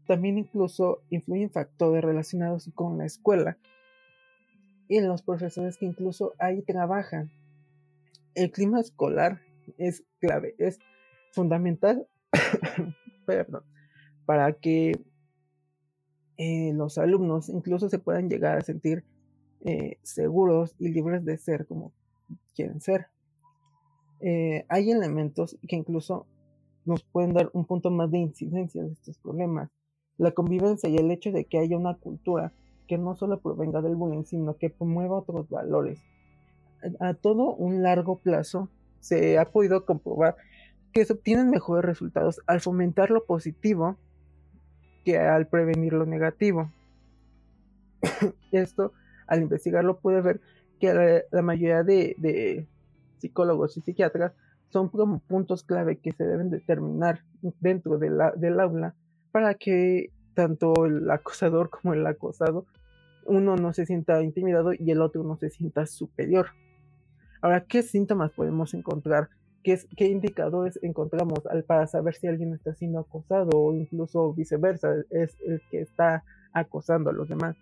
También 0.10 0.40
incluso 0.40 1.04
influyen 1.12 1.52
factores 1.52 2.04
relacionados 2.04 2.68
con 2.74 2.98
la 2.98 3.06
escuela 3.06 3.60
y 4.88 5.02
los 5.02 5.22
profesores 5.22 5.78
que 5.78 5.86
incluso 5.86 6.34
ahí 6.40 6.64
trabajan. 6.64 7.30
El 8.34 8.50
clima 8.50 8.80
escolar 8.80 9.40
es 9.78 10.04
clave, 10.20 10.56
es 10.58 10.80
fundamental 11.32 12.08
perdón, 13.28 13.62
para 14.26 14.52
que 14.54 15.00
eh, 16.38 16.74
los 16.74 16.98
alumnos 16.98 17.48
incluso 17.48 17.88
se 17.88 18.00
puedan 18.00 18.32
llegar 18.32 18.58
a 18.58 18.62
sentir 18.62 19.06
eh, 19.64 20.00
seguros 20.02 20.74
y 20.80 20.90
libres 20.90 21.24
de 21.24 21.38
ser 21.38 21.68
como 21.68 21.94
quieren 22.56 22.82
ser. 22.82 23.10
Eh, 24.22 24.66
hay 24.70 24.90
elementos 24.90 25.56
que 25.68 25.76
incluso 25.76 26.26
nos 26.84 27.04
pueden 27.04 27.36
dar 27.36 27.52
un 27.54 27.66
punto 27.66 27.92
más 27.92 28.10
de 28.10 28.18
incidencia 28.18 28.82
de 28.82 28.94
estos 28.94 29.20
problemas. 29.20 29.70
La 30.20 30.32
convivencia 30.32 30.88
y 30.88 30.98
el 30.98 31.10
hecho 31.10 31.32
de 31.32 31.46
que 31.46 31.58
haya 31.58 31.76
una 31.76 31.96
cultura 31.96 32.54
que 32.88 32.98
no 32.98 33.16
solo 33.16 33.40
provenga 33.40 33.82
del 33.82 33.96
bullying, 33.96 34.26
sino 34.26 34.58
que 34.58 34.70
promueva 34.70 35.18
otros 35.18 35.50
valores. 35.50 36.00
A 37.00 37.14
todo 37.14 37.56
un 37.56 37.82
largo 37.82 38.20
plazo 38.20 38.70
se 39.00 39.38
ha 39.38 39.46
podido 39.46 39.86
comprobar 39.86 40.36
que 40.92 41.06
se 41.06 41.14
obtienen 41.14 41.50
mejores 41.50 41.86
resultados 41.86 42.42
al 42.48 42.62
fomentar 42.62 43.12
lo 43.12 43.26
positivo 43.26 43.98
que 45.06 45.18
al 45.18 45.48
prevenir 45.48 45.94
lo 45.94 46.06
negativo. 46.06 46.72
Esto, 48.52 48.94
al 49.28 49.42
investigarlo, 49.42 50.00
puede 50.00 50.22
ver 50.22 50.42
que 50.80 51.26
la, 51.32 51.42
mayoría 51.42 51.84
de, 51.84 52.68
psicólogos 53.20 53.78
y 53.78 53.82
psiquiatras 53.82 54.34
son 54.70 54.90
como 54.90 55.20
puntos 55.20 55.64
clave 55.64 55.98
que 55.98 56.12
se 56.14 56.26
deben 56.26 56.50
determinar 56.50 57.24
dentro 57.60 57.98
del 57.98 58.60
aula 58.60 58.96
para 59.32 59.54
que 59.56 60.12
tanto 60.34 60.86
el 60.86 61.10
acosador 61.10 61.70
como 61.70 61.94
el 61.94 62.06
acosado, 62.06 62.66
uno 63.26 63.56
no 63.56 63.74
se 63.74 63.86
sienta 63.86 64.22
intimidado 64.24 64.72
y 64.74 64.92
el 64.92 65.02
otro 65.02 65.24
no 65.24 65.38
se 65.38 65.50
sienta 65.50 65.86
superior. 65.86 66.48
Ahora, 67.42 67.66
¿qué 67.66 67.84
síntomas 67.84 68.32
podemos 68.32 68.74
encontrar? 68.74 69.30
¿Qué, 69.64 69.78
indicadores 70.00 70.80
encontramos 70.82 71.40
para 71.68 71.86
saber 71.88 72.16
si 72.16 72.28
alguien 72.28 72.54
está 72.54 72.74
siendo 72.74 73.00
acosado 73.00 73.50
o 73.54 73.74
incluso 73.76 74.34
viceversa, 74.34 74.94
es 75.10 75.36
el 75.46 75.62
que 75.70 75.82
está 75.82 76.24
acosando 76.54 77.10
a 77.10 77.14
los 77.14 77.30
demás? 77.30 77.56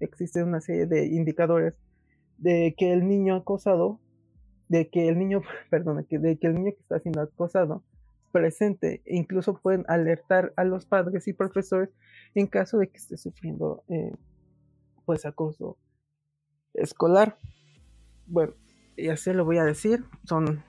Existe 0.00 0.42
una 0.42 0.60
serie 0.60 0.86
de 0.86 1.06
indicadores 1.06 1.74
de 2.36 2.74
que 2.76 2.92
el 2.92 3.08
niño 3.08 3.34
acosado, 3.36 3.98
de 4.68 4.88
que 4.88 5.08
el 5.08 5.18
niño, 5.18 5.42
perdón, 5.70 6.06
de 6.08 6.38
que 6.38 6.46
el 6.46 6.54
niño 6.54 6.72
que 6.72 6.80
está 6.80 7.00
siendo 7.00 7.22
acosado 7.22 7.82
presente 8.32 9.02
e 9.04 9.16
incluso 9.16 9.58
pueden 9.60 9.84
alertar 9.88 10.52
a 10.56 10.64
los 10.64 10.86
padres 10.86 11.28
y 11.28 11.32
profesores 11.32 11.90
en 12.34 12.46
caso 12.46 12.78
de 12.78 12.88
que 12.88 12.98
esté 12.98 13.16
sufriendo 13.16 13.82
eh, 13.88 14.12
pues 15.04 15.26
acoso 15.26 15.78
escolar. 16.74 17.38
Bueno, 18.26 18.54
ya 18.96 19.16
se 19.16 19.34
lo 19.34 19.44
voy 19.44 19.58
a 19.58 19.64
decir, 19.64 20.04
son 20.24 20.62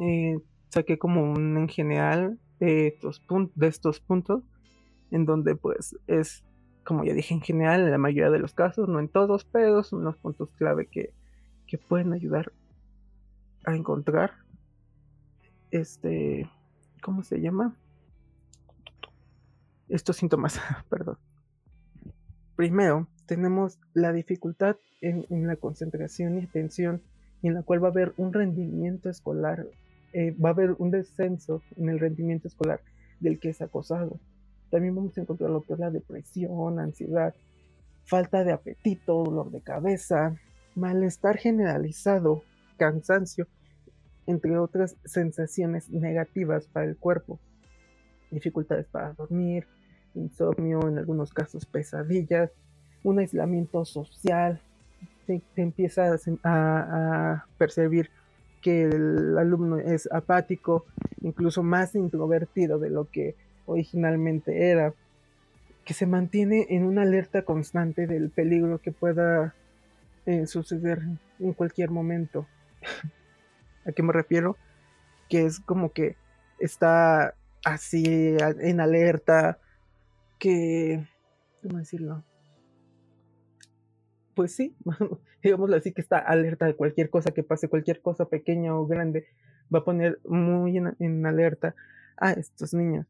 eh, 0.00 0.38
saqué 0.68 0.98
como 0.98 1.32
un 1.32 1.56
en 1.56 1.68
general 1.68 2.38
de 2.60 2.88
estos, 2.88 3.22
de 3.54 3.66
estos 3.66 4.00
puntos 4.00 4.44
en 5.10 5.26
donde 5.26 5.56
pues 5.56 5.96
es 6.06 6.44
como 6.84 7.04
ya 7.04 7.12
dije, 7.14 7.34
en 7.34 7.40
general, 7.40 7.82
en 7.82 7.90
la 7.90 7.98
mayoría 7.98 8.30
de 8.30 8.38
los 8.38 8.54
casos, 8.54 8.88
no 8.88 9.00
en 9.00 9.08
todos, 9.08 9.44
pero 9.44 9.82
son 9.82 10.02
los 10.02 10.16
puntos 10.16 10.50
clave 10.56 10.86
que, 10.86 11.12
que 11.66 11.78
pueden 11.78 12.12
ayudar 12.12 12.52
a 13.64 13.76
encontrar 13.76 14.32
este, 15.70 16.50
¿cómo 17.00 17.22
se 17.22 17.40
llama? 17.40 17.76
Estos 19.88 20.16
síntomas, 20.16 20.60
perdón. 20.88 21.18
Primero, 22.56 23.08
tenemos 23.26 23.78
la 23.94 24.12
dificultad 24.12 24.76
en, 25.00 25.24
la 25.46 25.56
concentración 25.56 26.38
y 26.38 26.44
atención, 26.44 27.02
en 27.42 27.54
la 27.54 27.62
cual 27.62 27.82
va 27.82 27.88
a 27.88 27.90
haber 27.90 28.12
un 28.16 28.32
rendimiento 28.32 29.08
escolar, 29.08 29.66
eh, 30.12 30.32
va 30.32 30.50
a 30.50 30.52
haber 30.52 30.72
un 30.78 30.90
descenso 30.90 31.62
en 31.76 31.88
el 31.88 31.98
rendimiento 31.98 32.48
escolar 32.48 32.80
del 33.18 33.38
que 33.38 33.50
es 33.50 33.62
acosado. 33.62 34.18
También 34.70 34.94
vamos 34.94 35.16
a 35.16 35.22
encontrar 35.22 35.50
lo 35.50 35.62
que 35.62 35.72
es 35.72 35.78
la 35.78 35.90
depresión, 35.90 36.78
ansiedad, 36.78 37.34
falta 38.04 38.44
de 38.44 38.52
apetito, 38.52 39.24
dolor 39.24 39.50
de 39.50 39.60
cabeza, 39.60 40.36
malestar 40.74 41.38
generalizado, 41.38 42.42
cansancio, 42.76 43.46
entre 44.30 44.56
otras 44.58 44.96
sensaciones 45.04 45.90
negativas 45.90 46.66
para 46.68 46.86
el 46.86 46.96
cuerpo, 46.96 47.38
dificultades 48.30 48.86
para 48.86 49.12
dormir, 49.12 49.66
insomnio, 50.14 50.88
en 50.88 50.98
algunos 50.98 51.32
casos 51.32 51.66
pesadillas, 51.66 52.50
un 53.02 53.18
aislamiento 53.18 53.84
social, 53.84 54.60
se, 55.26 55.42
empieza 55.56 56.16
a, 56.44 57.44
percibir 57.58 58.10
que 58.62 58.84
el 58.84 59.36
alumno 59.36 59.78
es 59.78 60.08
apático, 60.12 60.84
incluso 61.22 61.62
más 61.62 61.94
introvertido 61.94 62.78
de 62.78 62.90
lo 62.90 63.06
que 63.06 63.34
originalmente 63.66 64.70
era, 64.70 64.94
que 65.84 65.94
se 65.94 66.06
mantiene 66.06 66.66
en 66.70 66.84
una 66.84 67.02
alerta 67.02 67.42
constante 67.42 68.06
del 68.06 68.30
peligro 68.30 68.78
que 68.78 68.92
pueda 68.92 69.54
eh, 70.26 70.46
suceder 70.46 71.00
en 71.40 71.52
cualquier 71.52 71.90
momento. 71.90 72.46
¿A 73.86 73.92
qué 73.92 74.02
me 74.02 74.12
refiero? 74.12 74.56
Que 75.28 75.44
es 75.44 75.60
como 75.60 75.92
que 75.92 76.16
está 76.58 77.34
así 77.64 78.36
en 78.60 78.80
alerta, 78.80 79.58
que... 80.38 81.06
¿Cómo 81.62 81.78
decirlo? 81.78 82.24
Pues 84.34 84.54
sí, 84.54 84.74
digámoslo 85.42 85.76
así, 85.76 85.92
que 85.92 86.00
está 86.00 86.18
alerta 86.18 86.66
de 86.66 86.74
cualquier 86.74 87.10
cosa 87.10 87.32
que 87.32 87.42
pase, 87.42 87.68
cualquier 87.68 88.00
cosa 88.00 88.26
pequeña 88.26 88.74
o 88.74 88.86
grande, 88.86 89.26
va 89.72 89.80
a 89.80 89.84
poner 89.84 90.18
muy 90.24 90.76
en 90.76 91.26
alerta 91.26 91.74
a 92.16 92.32
estos 92.32 92.72
niños. 92.74 93.06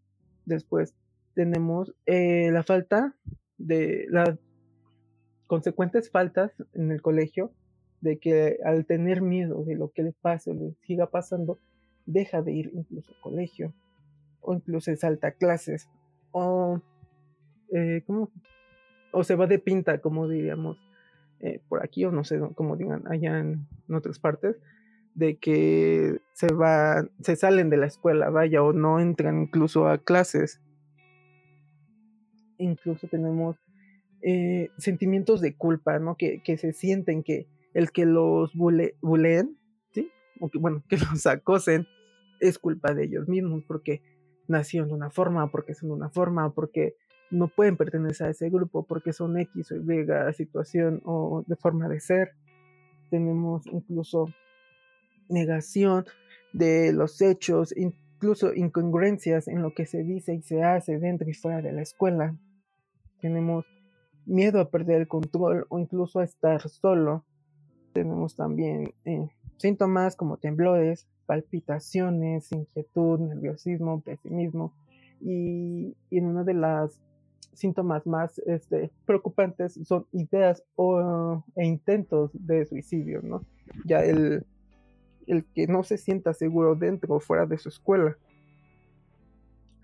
Después 0.47 0.95
tenemos 1.35 1.95
eh, 2.07 2.50
la 2.50 2.62
falta 2.62 3.15
de 3.59 4.07
las 4.09 4.39
consecuentes 5.47 6.11
faltas 6.11 6.53
en 6.75 6.91
el 6.91 7.03
colegio 7.03 7.53
de 8.00 8.19
que 8.19 8.59
al 8.64 8.87
tener 8.87 9.23
miedo 9.23 9.64
de 9.64 9.76
lo 9.76 9.90
que 9.90 10.02
le 10.02 10.12
pase 10.12 10.50
o 10.50 10.54
le 10.54 10.75
siga 10.83 11.11
pasando, 11.11 11.59
deja 12.07 12.42
de 12.42 12.52
ir 12.52 12.71
incluso 12.75 13.12
al 13.12 13.21
colegio 13.21 13.75
o 14.40 14.54
incluso 14.54 14.95
salta 14.97 15.33
clases 15.33 15.88
o, 16.33 16.80
eh, 17.73 18.02
o 19.12 19.25
se 19.25 19.35
va 19.35 19.47
de 19.47 19.59
pinta, 19.59 20.00
como 20.00 20.28
diríamos 20.28 20.78
eh, 21.40 21.61
por 21.69 21.83
aquí 21.85 22.04
o 22.04 22.12
no 22.12 22.25
sé 22.25 22.38
cómo 22.54 22.76
digan 22.76 23.07
allá 23.07 23.38
en 23.38 23.66
otras 23.92 24.19
partes, 24.19 24.57
de 25.14 25.37
que 25.37 26.21
se 26.33 26.52
va, 26.52 27.09
se 27.21 27.37
salen 27.37 27.71
de 27.71 27.76
la 27.76 27.87
escuela, 27.87 28.30
vaya, 28.30 28.62
o 28.62 28.73
no 28.73 29.00
entran 29.00 29.42
incluso 29.42 29.88
a 29.88 29.99
clases. 29.99 30.61
Incluso 32.59 33.09
tenemos 33.09 33.57
eh, 34.23 34.71
sentimientos 34.76 35.40
de 35.40 35.54
culpa, 35.57 35.99
¿no? 35.99 36.16
Que, 36.16 36.42
que, 36.42 36.59
se 36.59 36.73
sienten 36.73 37.23
que 37.23 37.47
el 37.75 37.91
que 37.91 38.07
los 38.07 38.53
buleen, 38.55 39.59
¿sí? 39.93 40.11
O 40.41 40.49
que, 40.49 40.59
bueno, 40.59 40.83
que 40.89 40.97
los 41.11 41.27
acosen 41.27 41.87
es 42.41 42.59
culpa 42.59 42.95
de 42.95 43.05
ellos 43.05 43.29
mismos 43.29 43.62
porque 43.67 44.03
nacieron 44.49 44.89
de 44.89 44.95
una 44.95 45.11
forma, 45.11 45.50
porque 45.50 45.75
son 45.75 45.91
de 45.91 45.95
una 45.95 46.11
forma, 46.11 46.53
porque 46.53 46.97
no 47.31 47.49
pueden 47.49 47.77
pertenecer 47.77 48.29
a 48.29 48.31
ese 48.31 48.50
grupo, 48.50 48.85
porque 48.87 49.12
son 49.12 49.39
X 49.39 49.73
o 49.73 49.77
Y 49.77 50.33
situación 50.35 51.00
o 51.05 51.45
de 51.47 51.57
forma 51.57 51.89
de 51.89 52.00
ser. 52.00 52.33
Tenemos 53.11 53.67
incluso 53.67 54.27
negación 55.29 56.05
de 56.53 56.93
los 56.93 57.21
hechos, 57.23 57.75
incluso 57.77 58.53
incongruencias 58.55 59.49
en 59.49 59.62
lo 59.62 59.73
que 59.75 59.87
se 59.87 60.03
dice 60.03 60.35
y 60.35 60.43
se 60.43 60.62
hace 60.62 60.99
dentro 60.99 61.29
y 61.29 61.35
fuera 61.35 61.62
de 61.62 61.73
la 61.73 61.83
escuela. 61.83 62.37
Tenemos 63.21 63.65
miedo 64.27 64.61
a 64.61 64.71
perder 64.71 65.03
el 65.03 65.09
control 65.09 65.67
o 65.69 65.79
incluso 65.79 66.21
a 66.21 66.25
estar 66.25 66.69
solo. 66.69 67.25
Tenemos 67.92 68.37
también 68.37 68.94
eh, 69.04 69.28
síntomas 69.56 70.16
como 70.16 70.37
temblores, 70.37 71.06
palpitaciones, 71.26 72.50
inquietud, 72.52 73.20
nerviosismo, 73.20 74.00
pesimismo 74.00 74.73
y, 75.20 75.97
en 76.11 76.26
una 76.26 76.44
de 76.44 76.54
las 76.54 77.00
síntomas 77.52 78.06
más 78.06 78.38
este, 78.47 78.90
preocupantes 79.06 79.78
son 79.85 80.06
ideas 80.12 80.62
o, 80.76 81.44
e 81.56 81.66
intentos 81.66 82.30
de 82.32 82.64
suicidio, 82.64 83.20
¿no? 83.23 83.44
Ya 83.85 84.04
el, 84.04 84.47
el 85.26 85.44
que 85.54 85.66
no 85.66 85.82
se 85.82 85.99
sienta 85.99 86.32
seguro 86.32 86.75
dentro 86.75 87.16
o 87.16 87.20
fuera 87.20 87.47
de 87.47 87.59
su 87.59 87.68
escuela 87.68 88.16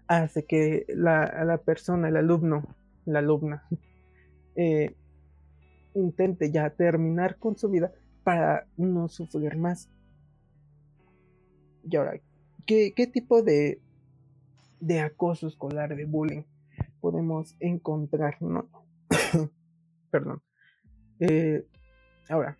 hace 0.09 0.45
que 0.45 0.87
la, 0.89 1.45
la 1.45 1.59
persona, 1.59 2.09
el 2.09 2.17
alumno, 2.17 2.63
la 3.05 3.19
alumna, 3.19 3.67
eh, 4.57 4.95
intente 5.97 6.51
ya 6.51 6.71
terminar 6.71 7.39
con 7.39 7.57
su 7.57 7.71
vida 7.71 7.93
para 8.23 8.67
no 8.77 9.09
sufrir 9.09 9.57
más. 9.57 9.91
Y 11.89 11.97
ahora, 11.97 12.21
¿qué, 12.67 12.93
tipo 13.13 13.43
de, 13.43 13.81
de 14.81 15.01
acoso 15.01 15.47
escolar, 15.47 15.95
de 15.95 16.05
bullying 16.05 16.43
podemos 17.01 17.57
encontrar? 17.61 18.41
¿no? 18.43 18.69
Perdón. 20.11 20.43
Eh, 21.21 21.67
ahora, 22.29 22.59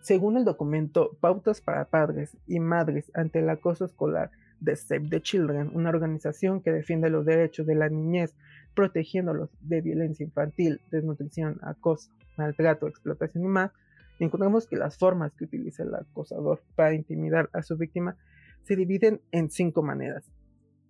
según 0.00 0.36
el 0.36 0.44
documento 0.44 1.16
Pautas 1.20 1.60
para 1.60 1.88
Padres 1.88 2.36
y 2.46 2.58
Madres 2.58 3.10
ante 3.14 3.40
el 3.40 3.50
Acoso 3.50 3.84
Escolar 3.84 4.30
de 4.60 4.76
Save 4.76 5.08
the 5.08 5.20
Children, 5.20 5.70
una 5.74 5.90
organización 5.90 6.60
que 6.60 6.72
defiende 6.72 7.10
los 7.10 7.24
derechos 7.24 7.66
de 7.66 7.74
la 7.74 7.88
niñez, 7.88 8.34
protegiéndolos 8.74 9.50
de 9.60 9.80
violencia 9.80 10.24
infantil, 10.24 10.80
desnutrición, 10.90 11.58
acoso, 11.62 12.10
maltrato, 12.36 12.86
explotación 12.86 13.44
y 13.44 13.48
más, 13.48 13.72
encontramos 14.18 14.66
que 14.66 14.76
las 14.76 14.98
formas 14.98 15.32
que 15.32 15.44
utiliza 15.44 15.82
el 15.82 15.94
acosador 15.94 16.62
para 16.76 16.94
intimidar 16.94 17.48
a 17.52 17.62
su 17.62 17.76
víctima 17.76 18.16
se 18.64 18.76
dividen 18.76 19.20
en 19.32 19.50
cinco 19.50 19.82
maneras. 19.82 20.24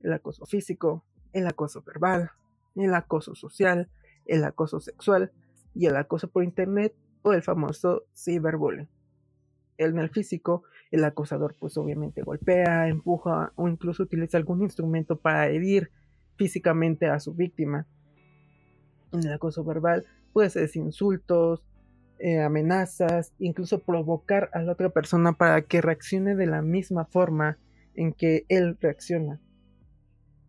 El 0.03 0.13
acoso 0.13 0.45
físico, 0.47 1.05
el 1.33 1.47
acoso 1.47 1.83
verbal, 1.83 2.31
el 2.75 2.95
acoso 2.95 3.35
social, 3.35 3.89
el 4.27 4.45
acoso 4.45 4.81
sexual 4.81 5.31
y 5.75 5.87
el 5.87 5.97
acoso 5.97 6.29
por 6.29 6.43
internet 6.43 6.95
o 7.23 7.33
el 7.33 7.43
famoso 7.43 8.05
cyberbullying 8.15 8.89
en 9.81 9.99
el 9.99 10.11
físico, 10.11 10.65
el 10.91 11.05
acosador 11.05 11.57
pues 11.59 11.77
obviamente 11.77 12.23
golpea, 12.23 12.89
empuja 12.89 13.53
o 13.57 13.69
incluso 13.69 14.03
utiliza 14.03 14.37
algún 14.37 14.63
instrumento 14.63 15.17
para 15.17 15.49
herir 15.49 15.91
físicamente 16.37 17.07
a 17.07 17.21
su 17.21 17.35
víctima. 17.35 17.87
En 19.13 19.21
el 19.21 19.33
acoso 19.33 19.65
verbal 19.65 20.05
puede 20.33 20.51
ser 20.51 20.71
insultos, 20.75 21.65
eh, 22.19 22.41
amenazas, 22.41 23.33
incluso 23.39 23.81
provocar 23.81 24.51
a 24.53 24.63
la 24.63 24.73
otra 24.73 24.91
persona 24.91 25.33
para 25.33 25.63
que 25.63 25.81
reaccione 25.81 26.35
de 26.35 26.47
la 26.47 26.63
misma 26.63 27.07
forma 27.07 27.59
en 27.95 28.13
que 28.13 28.45
él 28.49 28.77
reacciona. 28.81 29.41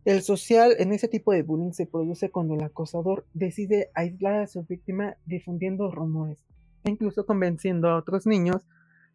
El 0.04 0.22
social 0.22 0.74
en 0.78 0.92
ese 0.92 1.06
tipo 1.06 1.32
de 1.32 1.42
bullying 1.42 1.72
se 1.72 1.86
produce 1.86 2.30
cuando 2.30 2.54
el 2.54 2.62
acosador 2.64 3.24
decide 3.34 3.90
aislar 3.94 4.40
a 4.40 4.46
su 4.48 4.64
víctima 4.64 5.16
difundiendo 5.26 5.90
rumores 5.90 6.44
e 6.84 6.90
incluso 6.90 7.24
convenciendo 7.24 7.88
a 7.88 7.96
otros 7.96 8.26
niños 8.26 8.66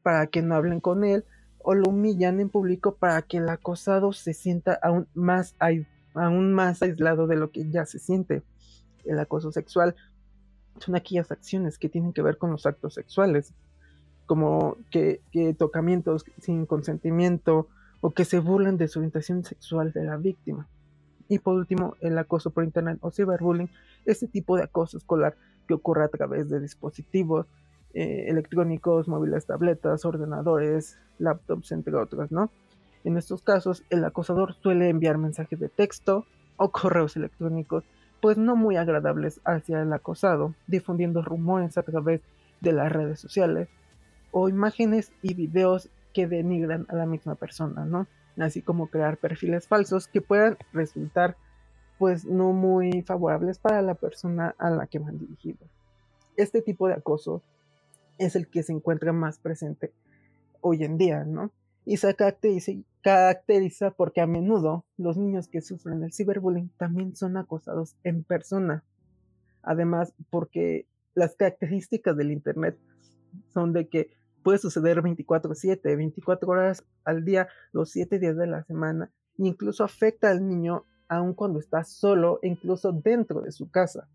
para 0.07 0.27
que 0.27 0.41
no 0.41 0.55
hablen 0.55 0.79
con 0.79 1.03
él 1.03 1.25
o 1.57 1.75
lo 1.75 1.89
humillan 1.89 2.39
en 2.39 2.47
público 2.47 2.95
para 2.95 3.21
que 3.23 3.39
el 3.39 3.49
acosado 3.49 4.13
se 4.13 4.33
sienta 4.33 4.79
aún 4.81 5.05
más, 5.13 5.53
aún 6.13 6.53
más 6.53 6.81
aislado 6.81 7.27
de 7.27 7.35
lo 7.35 7.51
que 7.51 7.69
ya 7.69 7.85
se 7.85 7.99
siente. 7.99 8.41
El 9.03 9.19
acoso 9.19 9.51
sexual 9.51 9.97
son 10.79 10.95
aquellas 10.95 11.29
acciones 11.29 11.77
que 11.77 11.89
tienen 11.89 12.13
que 12.13 12.21
ver 12.21 12.37
con 12.37 12.51
los 12.51 12.65
actos 12.65 12.93
sexuales, 12.93 13.53
como 14.25 14.77
que, 14.91 15.19
tocamientos 15.59 16.23
sin 16.39 16.65
consentimiento 16.65 17.67
o 17.99 18.11
que 18.11 18.23
se 18.23 18.39
burlan 18.39 18.77
de 18.77 18.87
su 18.87 18.99
orientación 18.99 19.43
sexual 19.43 19.91
de 19.91 20.05
la 20.05 20.15
víctima. 20.15 20.69
Y 21.27 21.39
por 21.39 21.55
último, 21.55 21.97
el 21.99 22.17
acoso 22.17 22.51
por 22.51 22.63
internet 22.63 22.97
o 23.01 23.11
ciberbullying, 23.11 23.69
este 24.05 24.29
tipo 24.29 24.55
de 24.55 24.63
acoso 24.63 24.99
escolar 24.99 25.35
que 25.67 25.73
ocurre 25.73 26.05
a 26.05 26.07
través 26.07 26.47
de 26.47 26.61
dispositivos 26.61 27.45
eh, 27.93 28.25
electrónicos, 28.27 29.07
móviles, 29.07 29.45
tabletas, 29.45 30.05
ordenadores, 30.05 30.97
laptops, 31.19 31.71
entre 31.71 31.95
otros, 31.95 32.31
¿no? 32.31 32.51
En 33.03 33.17
estos 33.17 33.41
casos, 33.41 33.83
el 33.89 34.03
acosador 34.03 34.53
suele 34.53 34.89
enviar 34.89 35.17
mensajes 35.17 35.59
de 35.59 35.69
texto 35.69 36.25
o 36.57 36.71
correos 36.71 37.15
electrónicos, 37.15 37.83
pues 38.21 38.37
no 38.37 38.55
muy 38.55 38.75
agradables 38.75 39.39
hacia 39.45 39.81
el 39.81 39.93
acosado, 39.93 40.53
difundiendo 40.67 41.21
rumores 41.21 41.77
a 41.77 41.83
través 41.83 42.21
de 42.61 42.73
las 42.73 42.91
redes 42.91 43.19
sociales 43.19 43.69
o 44.31 44.49
imágenes 44.49 45.11
y 45.21 45.33
videos 45.35 45.89
que 46.13 46.27
denigran 46.27 46.85
a 46.89 46.95
la 46.95 47.05
misma 47.05 47.35
persona, 47.35 47.85
¿no? 47.85 48.07
Así 48.37 48.61
como 48.61 48.87
crear 48.87 49.17
perfiles 49.17 49.67
falsos 49.67 50.07
que 50.07 50.21
puedan 50.21 50.57
resultar 50.73 51.37
pues 51.97 52.25
no 52.25 52.53
muy 52.53 53.01
favorables 53.01 53.57
para 53.57 53.81
la 53.81 53.95
persona 53.95 54.53
a 54.57 54.69
la 54.69 54.87
que 54.87 54.99
van 54.99 55.17
dirigidos. 55.17 55.67
Este 56.35 56.61
tipo 56.61 56.87
de 56.87 56.93
acoso 56.93 57.41
es 58.17 58.35
el 58.35 58.47
que 58.47 58.63
se 58.63 58.73
encuentra 58.73 59.13
más 59.13 59.39
presente 59.39 59.93
hoy 60.61 60.83
en 60.83 60.97
día, 60.97 61.23
¿no? 61.23 61.51
Y 61.85 61.97
se 61.97 62.15
caracteriza, 62.15 63.91
porque 63.91 64.21
a 64.21 64.27
menudo 64.27 64.85
los 64.97 65.17
niños 65.17 65.47
que 65.47 65.61
sufren 65.61 66.03
el 66.03 66.13
ciberbullying 66.13 66.69
también 66.77 67.15
son 67.15 67.37
acosados 67.37 67.95
en 68.03 68.23
persona. 68.23 68.83
Además, 69.63 70.13
porque 70.29 70.85
las 71.13 71.35
características 71.35 72.17
del 72.17 72.31
Internet 72.31 72.77
son 73.53 73.71
de 73.71 73.87
que 73.87 74.11
puede 74.43 74.57
suceder 74.57 75.01
24/7, 75.01 75.95
24 75.95 76.49
horas 76.49 76.83
al 77.05 77.23
día, 77.23 77.47
los 77.71 77.91
7 77.91 78.19
días 78.19 78.35
de 78.37 78.47
la 78.47 78.63
semana, 78.63 79.11
e 79.37 79.47
incluso 79.47 79.83
afecta 79.83 80.29
al 80.29 80.47
niño 80.47 80.83
aun 81.07 81.33
cuando 81.33 81.59
está 81.59 81.83
solo, 81.83 82.39
incluso 82.43 82.91
dentro 82.91 83.41
de 83.41 83.51
su 83.51 83.69
casa. 83.69 84.09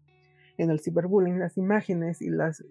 En 0.58 0.70
el 0.70 0.80
ciberbullying, 0.80 1.38
las 1.38 1.56
imágenes 1.56 2.20
y, 2.20 2.28
las, 2.28 2.62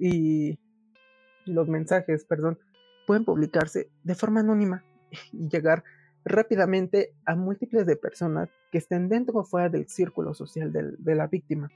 los 1.46 1.68
mensajes, 1.68 2.26
perdón, 2.26 2.60
pueden 3.08 3.26
publicarse 3.26 3.90
de 4.04 4.16
forma 4.16 4.42
anónima 4.42 4.84
y 5.32 5.50
llegar 5.50 5.84
rápidamente 6.24 7.14
a 7.26 7.36
múltiples 7.36 7.86
de 7.86 7.96
personas 7.96 8.50
que 8.72 8.78
estén 8.78 9.10
dentro 9.10 9.40
o 9.40 9.44
fuera 9.44 9.70
del 9.70 9.88
círculo 9.88 10.34
social 10.34 10.72
de 10.72 11.16
la 11.16 11.28
víctima. 11.28 11.70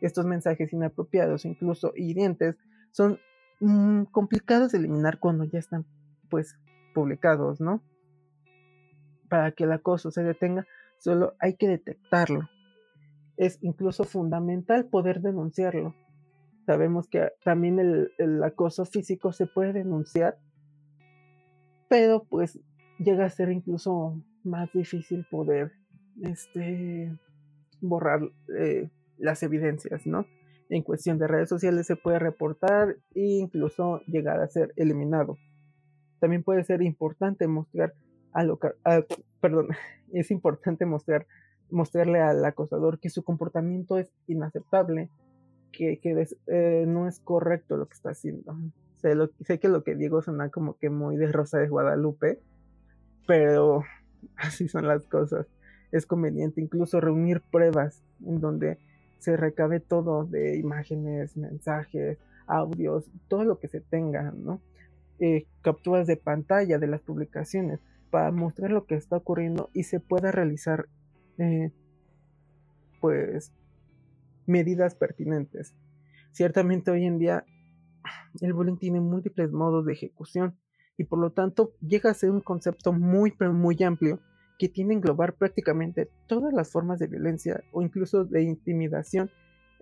Estos 0.00 0.26
mensajes 0.26 0.72
inapropiados, 0.72 1.44
incluso 1.44 1.92
hirientes, 1.94 2.56
son 2.90 3.20
mm, 3.60 4.04
complicados 4.04 4.72
de 4.72 4.78
eliminar 4.78 5.20
cuando 5.20 5.44
ya 5.44 5.60
están, 5.60 5.86
pues, 6.28 6.56
publicados, 6.94 7.60
¿no? 7.60 7.82
Para 9.28 9.52
que 9.52 9.64
el 9.64 9.72
acoso 9.72 10.10
se 10.10 10.24
detenga, 10.24 10.66
solo 10.98 11.34
hay 11.38 11.54
que 11.54 11.68
detectarlo. 11.68 12.48
Es 13.36 13.58
incluso 13.62 14.04
fundamental 14.04 14.86
poder 14.86 15.20
denunciarlo. 15.20 15.94
Sabemos 16.66 17.08
que 17.08 17.30
también 17.44 17.78
el, 17.80 18.42
acoso 18.44 18.84
físico 18.84 19.32
se 19.32 19.46
puede 19.46 19.72
denunciar, 19.72 20.38
pero 21.88 22.24
pues 22.24 22.58
llega 22.98 23.24
a 23.24 23.30
ser 23.30 23.50
incluso 23.50 24.22
más 24.44 24.72
difícil 24.72 25.26
poder 25.30 25.72
este, 26.22 27.12
borrar 27.80 28.20
eh, 28.58 28.90
las 29.18 29.42
evidencias, 29.42 30.06
¿no? 30.06 30.26
En 30.68 30.82
cuestión 30.82 31.18
de 31.18 31.26
redes 31.26 31.48
sociales 31.48 31.86
se 31.86 31.96
puede 31.96 32.18
reportar 32.18 32.96
e 33.14 33.20
incluso 33.20 34.00
llegar 34.06 34.40
a 34.40 34.48
ser 34.48 34.72
eliminado. 34.76 35.36
También 36.20 36.44
puede 36.44 36.64
ser 36.64 36.80
importante 36.82 37.46
mostrar 37.48 37.94
a 38.32 38.44
lo 38.44 38.58
perdón, 39.40 39.68
es 40.12 40.30
importante 40.30 40.86
mostrar 40.86 41.26
mostrarle 41.70 42.20
al 42.20 42.44
acosador 42.44 43.00
que 43.00 43.10
su 43.10 43.24
comportamiento 43.24 43.98
es 43.98 44.12
inaceptable 44.26 45.10
que, 45.72 46.00
eh, 46.46 46.84
no 46.86 47.08
es 47.08 47.20
correcto 47.20 47.76
lo 47.76 47.86
que 47.86 47.94
está 47.94 48.10
haciendo. 48.10 48.56
Sé, 48.98 49.14
sé 49.40 49.58
que 49.58 49.68
lo 49.68 49.82
que 49.82 49.96
digo 49.96 50.22
suena 50.22 50.50
como 50.50 50.78
que 50.78 50.90
muy 50.90 51.16
de 51.16 51.32
Rosa 51.32 51.58
de 51.58 51.68
Guadalupe, 51.68 52.38
pero 53.26 53.82
así 54.36 54.68
son 54.68 54.86
las 54.86 55.06
cosas. 55.06 55.46
Es 55.90 56.06
conveniente 56.06 56.60
incluso 56.60 57.00
reunir 57.00 57.42
pruebas 57.42 58.02
en 58.24 58.40
donde 58.40 58.78
se 59.18 59.36
recabe 59.36 59.80
todo 59.80 60.24
de 60.24 60.56
imágenes, 60.56 61.36
mensajes, 61.36 62.18
audios, 62.46 63.04
todo 63.28 63.44
lo 63.44 63.58
que 63.58 63.68
se 63.68 63.80
tenga, 63.80 64.32
¿no? 64.32 64.60
Eh, 65.20 65.46
capturas 65.62 66.06
de 66.06 66.16
pantalla 66.16 66.78
de 66.78 66.88
las 66.88 67.00
publicaciones 67.02 67.80
para 68.10 68.32
mostrar 68.32 68.72
lo 68.72 68.86
que 68.86 68.96
está 68.96 69.16
ocurriendo 69.16 69.70
y 69.72 69.84
se 69.84 70.00
pueda 70.00 70.32
realizar 70.32 70.88
eh, 71.38 71.70
pues 73.00 73.52
medidas 74.46 74.94
pertinentes. 74.94 75.74
Ciertamente 76.32 76.90
hoy 76.90 77.04
en 77.04 77.18
día 77.18 77.44
el 78.40 78.52
bullying 78.52 78.78
tiene 78.78 79.00
múltiples 79.00 79.52
modos 79.52 79.86
de 79.86 79.92
ejecución 79.92 80.56
y 80.96 81.04
por 81.04 81.18
lo 81.18 81.32
tanto 81.32 81.74
llega 81.80 82.10
a 82.10 82.14
ser 82.14 82.30
un 82.30 82.40
concepto 82.40 82.92
muy 82.92 83.30
pero 83.32 83.52
muy 83.52 83.82
amplio 83.82 84.20
que 84.58 84.68
tiene 84.68 84.90
que 84.90 84.98
englobar 84.98 85.34
prácticamente 85.34 86.10
todas 86.26 86.52
las 86.52 86.70
formas 86.70 86.98
de 86.98 87.08
violencia 87.08 87.62
o 87.72 87.82
incluso 87.82 88.24
de 88.24 88.42
intimidación 88.42 89.30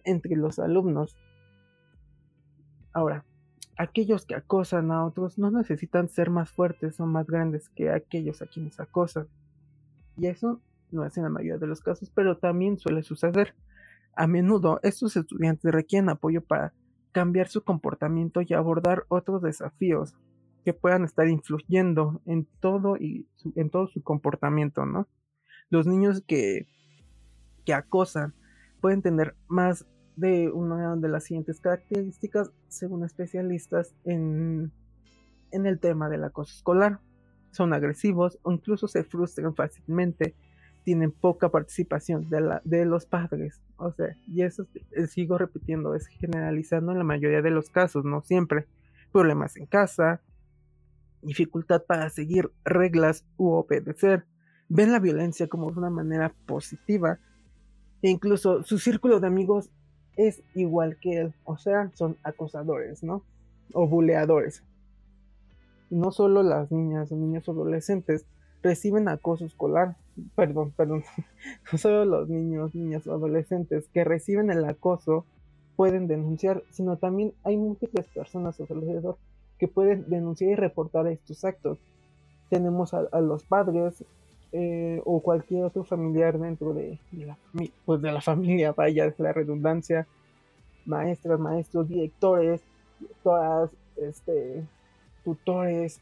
entre 0.04 0.36
los 0.36 0.58
alumnos. 0.58 1.16
Ahora, 2.92 3.24
aquellos 3.76 4.26
que 4.26 4.34
acosan 4.34 4.90
a 4.90 5.04
otros 5.04 5.38
no 5.38 5.50
necesitan 5.50 6.08
ser 6.08 6.30
más 6.30 6.50
fuertes 6.50 6.98
o 7.00 7.06
más 7.06 7.26
grandes 7.26 7.68
que 7.68 7.90
aquellos 7.90 8.42
a 8.42 8.46
quienes 8.46 8.80
acosan. 8.80 9.28
Y 10.16 10.26
eso 10.26 10.60
no 10.90 11.04
es 11.04 11.16
en 11.16 11.24
la 11.24 11.30
mayoría 11.30 11.58
de 11.58 11.66
los 11.66 11.80
casos, 11.80 12.10
pero 12.10 12.38
también 12.38 12.78
suele 12.78 13.02
suceder. 13.02 13.54
A 14.14 14.26
menudo 14.26 14.80
estos 14.82 15.16
estudiantes 15.16 15.72
requieren 15.72 16.08
apoyo 16.08 16.42
para 16.42 16.72
cambiar 17.12 17.48
su 17.48 17.62
comportamiento 17.62 18.40
y 18.40 18.52
abordar 18.54 19.04
otros 19.08 19.42
desafíos 19.42 20.14
que 20.64 20.74
puedan 20.74 21.04
estar 21.04 21.28
influyendo 21.28 22.20
en 22.26 22.46
todo 22.60 22.96
y 22.96 23.26
en 23.54 23.70
todo 23.70 23.88
su 23.88 24.02
comportamiento, 24.02 24.84
¿no? 24.84 25.08
Los 25.70 25.86
niños 25.86 26.22
que, 26.26 26.68
que 27.64 27.72
acosan 27.72 28.34
pueden 28.80 29.02
tener 29.02 29.36
más 29.48 29.86
de 30.16 30.50
una 30.50 30.96
de 30.96 31.08
las 31.08 31.24
siguientes 31.24 31.60
características 31.60 32.52
según 32.68 33.04
especialistas 33.04 33.94
en, 34.04 34.72
en 35.50 35.66
el 35.66 35.78
tema 35.78 36.08
del 36.08 36.24
acoso 36.24 36.54
escolar. 36.54 37.00
Son 37.52 37.72
agresivos 37.72 38.38
o 38.42 38.52
incluso 38.52 38.86
se 38.86 39.02
frustran 39.02 39.54
fácilmente, 39.54 40.34
tienen 40.84 41.12
poca 41.12 41.50
participación 41.50 42.28
de, 42.28 42.40
la, 42.40 42.62
de 42.64 42.84
los 42.84 43.06
padres. 43.06 43.60
O 43.76 43.92
sea, 43.92 44.16
y 44.26 44.42
eso 44.42 44.66
eh, 44.92 45.06
sigo 45.06 45.38
repitiendo, 45.38 45.94
es 45.94 46.06
generalizando 46.06 46.92
en 46.92 46.98
la 46.98 47.04
mayoría 47.04 47.42
de 47.42 47.50
los 47.50 47.70
casos, 47.70 48.04
no 48.04 48.22
siempre. 48.22 48.66
Problemas 49.12 49.56
en 49.56 49.66
casa, 49.66 50.20
dificultad 51.22 51.82
para 51.84 52.10
seguir 52.10 52.50
reglas 52.64 53.24
u 53.36 53.50
obedecer, 53.50 54.24
ven 54.68 54.92
la 54.92 55.00
violencia 55.00 55.48
como 55.48 55.66
una 55.66 55.90
manera 55.90 56.32
positiva 56.46 57.18
e 58.02 58.08
incluso 58.08 58.62
su 58.62 58.78
círculo 58.78 59.20
de 59.20 59.26
amigos 59.26 59.70
es 60.16 60.42
igual 60.54 60.98
que 61.00 61.18
él, 61.18 61.34
o 61.44 61.58
sea, 61.58 61.90
son 61.94 62.16
acosadores, 62.22 63.02
¿no? 63.02 63.24
O 63.72 63.86
buleadores. 63.86 64.62
No 65.90 66.12
solo 66.12 66.42
las 66.42 66.70
niñas 66.70 67.10
o 67.12 67.16
niños 67.16 67.48
adolescentes 67.48 68.26
reciben 68.62 69.08
acoso 69.08 69.44
escolar, 69.44 69.96
perdón, 70.34 70.72
perdón, 70.76 71.04
no 71.72 71.78
solo 71.78 72.04
los 72.04 72.28
niños, 72.28 72.74
niñas 72.74 73.06
o 73.06 73.14
adolescentes 73.14 73.88
que 73.88 74.04
reciben 74.04 74.50
el 74.50 74.64
acoso 74.64 75.24
pueden 75.76 76.06
denunciar, 76.06 76.62
sino 76.70 76.98
también 76.98 77.32
hay 77.42 77.56
múltiples 77.56 78.06
personas 78.08 78.60
a 78.60 78.66
su 78.66 78.72
alrededor 78.72 79.16
que 79.58 79.68
pueden 79.68 80.08
denunciar 80.08 80.50
y 80.50 80.54
reportar 80.54 81.06
estos 81.06 81.44
actos. 81.44 81.78
Tenemos 82.48 82.92
a, 82.94 83.20
los 83.20 83.44
padres 83.44 84.04
eh, 84.52 85.00
o 85.04 85.20
cualquier 85.20 85.64
otro 85.64 85.84
familiar 85.84 86.38
dentro 86.38 86.74
de, 86.74 86.98
la, 87.12 87.38
pues 87.84 88.02
de 88.02 88.12
la 88.12 88.20
familia, 88.22 88.72
vaya, 88.72 89.14
la 89.18 89.32
redundancia, 89.32 90.06
maestras, 90.84 91.38
maestros, 91.38 91.88
directores, 91.88 92.60
todas, 93.22 93.70
este, 93.96 94.64
tutores. 95.24 96.00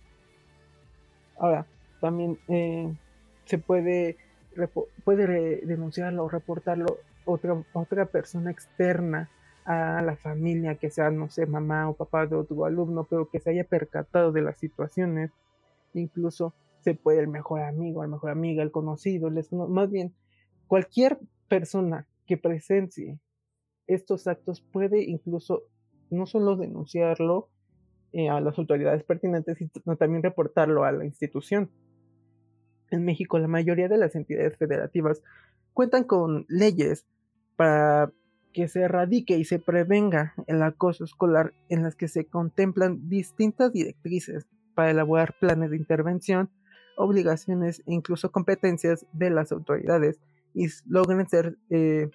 Ahora, 1.39 1.67
también 2.01 2.39
eh, 2.49 2.93
se 3.45 3.59
puede, 3.59 4.17
puede 5.05 5.61
denunciarlo 5.65 6.25
o 6.25 6.29
reportarlo 6.29 6.99
otra, 7.25 7.63
otra 7.73 8.07
persona 8.07 8.51
externa 8.51 9.31
a 9.65 10.01
la 10.03 10.17
familia, 10.17 10.77
que 10.77 10.91
sea, 10.91 11.11
no 11.11 11.29
sé, 11.29 11.47
mamá 11.47 11.91
o 11.91 11.95
papá 11.95 12.27
de 12.27 12.37
otro 12.37 12.65
alumno, 12.65 13.05
pero 13.05 13.29
que 13.29 13.39
se 13.39 13.51
haya 13.51 13.65
percatado 13.65 14.33
de 14.33 14.41
las 14.41 14.59
situaciones, 14.59 15.31
incluso 15.93 16.55
se 16.81 16.95
puede 16.95 17.21
el 17.21 17.29
mejor 17.29 17.61
amigo, 17.61 18.03
la 18.03 18.09
mejor 18.09 18.31
amiga, 18.31 18.63
el 18.63 18.71
conocido, 18.71 19.31
más 19.69 19.91
bien 19.91 20.15
cualquier 20.67 21.19
persona 21.49 22.07
que 22.27 22.37
presencie 22.37 23.19
estos 23.87 24.27
actos 24.27 24.61
puede 24.61 25.03
incluso 25.03 25.63
no 26.11 26.27
solo 26.27 26.57
denunciarlo 26.57 27.49
eh, 28.13 28.29
a 28.29 28.41
las 28.41 28.59
autoridades 28.59 29.03
pertinentes, 29.03 29.59
sino 29.59 29.97
también 29.97 30.23
reportarlo 30.23 30.85
a 30.85 30.93
la 30.93 31.05
institución. 31.05 31.71
En 32.91 33.05
México, 33.05 33.39
la 33.39 33.49
mayoría 33.49 33.89
de 33.89 33.99
las 33.99 34.15
entidades 34.15 34.57
federativas 34.57 35.23
cuentan 35.75 36.05
con 36.05 36.47
leyes 36.49 37.07
para 37.57 38.13
que 38.53 38.69
se 38.69 38.81
erradique 38.81 39.37
y 39.37 39.45
se 39.45 39.59
prevenga 39.59 40.35
el 40.47 40.63
acoso 40.63 41.05
escolar 41.05 41.53
en 41.69 41.83
las 41.83 41.95
que 41.95 42.09
se 42.09 42.27
contemplan 42.27 43.09
distintas 43.09 43.73
directrices 43.73 44.47
para 44.75 44.91
elaborar 44.91 45.35
planes 45.39 45.71
de 45.71 45.77
intervención, 45.77 46.51
obligaciones 46.97 47.81
e 47.87 47.95
incluso 47.95 48.33
competencias 48.33 49.07
de 49.13 49.31
las 49.31 49.53
autoridades 49.53 50.19
y 50.55 50.67
logren, 50.87 51.29
ser, 51.29 51.57
eh, 51.71 52.11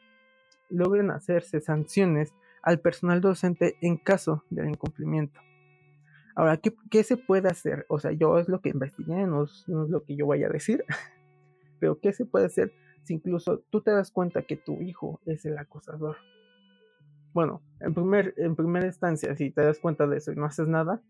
logren 0.69 1.11
hacerse 1.11 1.61
sanciones 1.61 2.33
al 2.61 2.79
personal 2.79 3.21
docente 3.21 3.75
en 3.81 3.97
caso 3.97 4.43
del 4.49 4.69
incumplimiento. 4.69 5.39
Ahora, 6.35 6.57
¿qué, 6.57 7.03
se 7.03 7.17
puede 7.17 7.47
hacer? 7.49 7.85
O 7.89 7.99
sea, 7.99 8.11
yo 8.11 8.39
es 8.39 8.49
lo 8.49 8.61
que 8.61 8.69
investigué, 8.69 9.27
no 9.27 9.43
es, 9.43 9.65
no 9.67 9.83
es 9.83 9.89
lo 9.89 10.03
que 10.03 10.15
yo 10.15 10.27
vaya 10.27 10.47
a 10.47 10.51
decir, 10.51 10.83
pero 11.79 11.99
¿qué 11.99 12.11
se 12.13 12.25
puede 12.25 12.47
hacer 12.47 12.73
si 13.03 13.13
incluso 13.15 13.59
tú 13.69 13.81
te 13.81 13.91
das 13.91 14.11
cuenta 14.11 14.43
que 14.43 14.55
tu 14.55 14.81
hijo 14.81 15.19
es 15.25 15.45
el 15.45 15.57
acosador. 15.57 16.17
Bueno, 17.33 17.61
en, 17.79 17.93
primer, 17.93 18.33
en 18.37 18.55
primera 18.55 18.85
instancia, 18.85 19.35
si 19.35 19.51
te 19.51 19.61
das 19.61 19.79
cuenta 19.79 20.07
de 20.07 20.17
eso 20.17 20.31
y 20.31 20.35
no 20.35 20.45
haces 20.45 20.67
nada, 20.67 21.01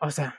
o 0.00 0.10
sea, 0.10 0.34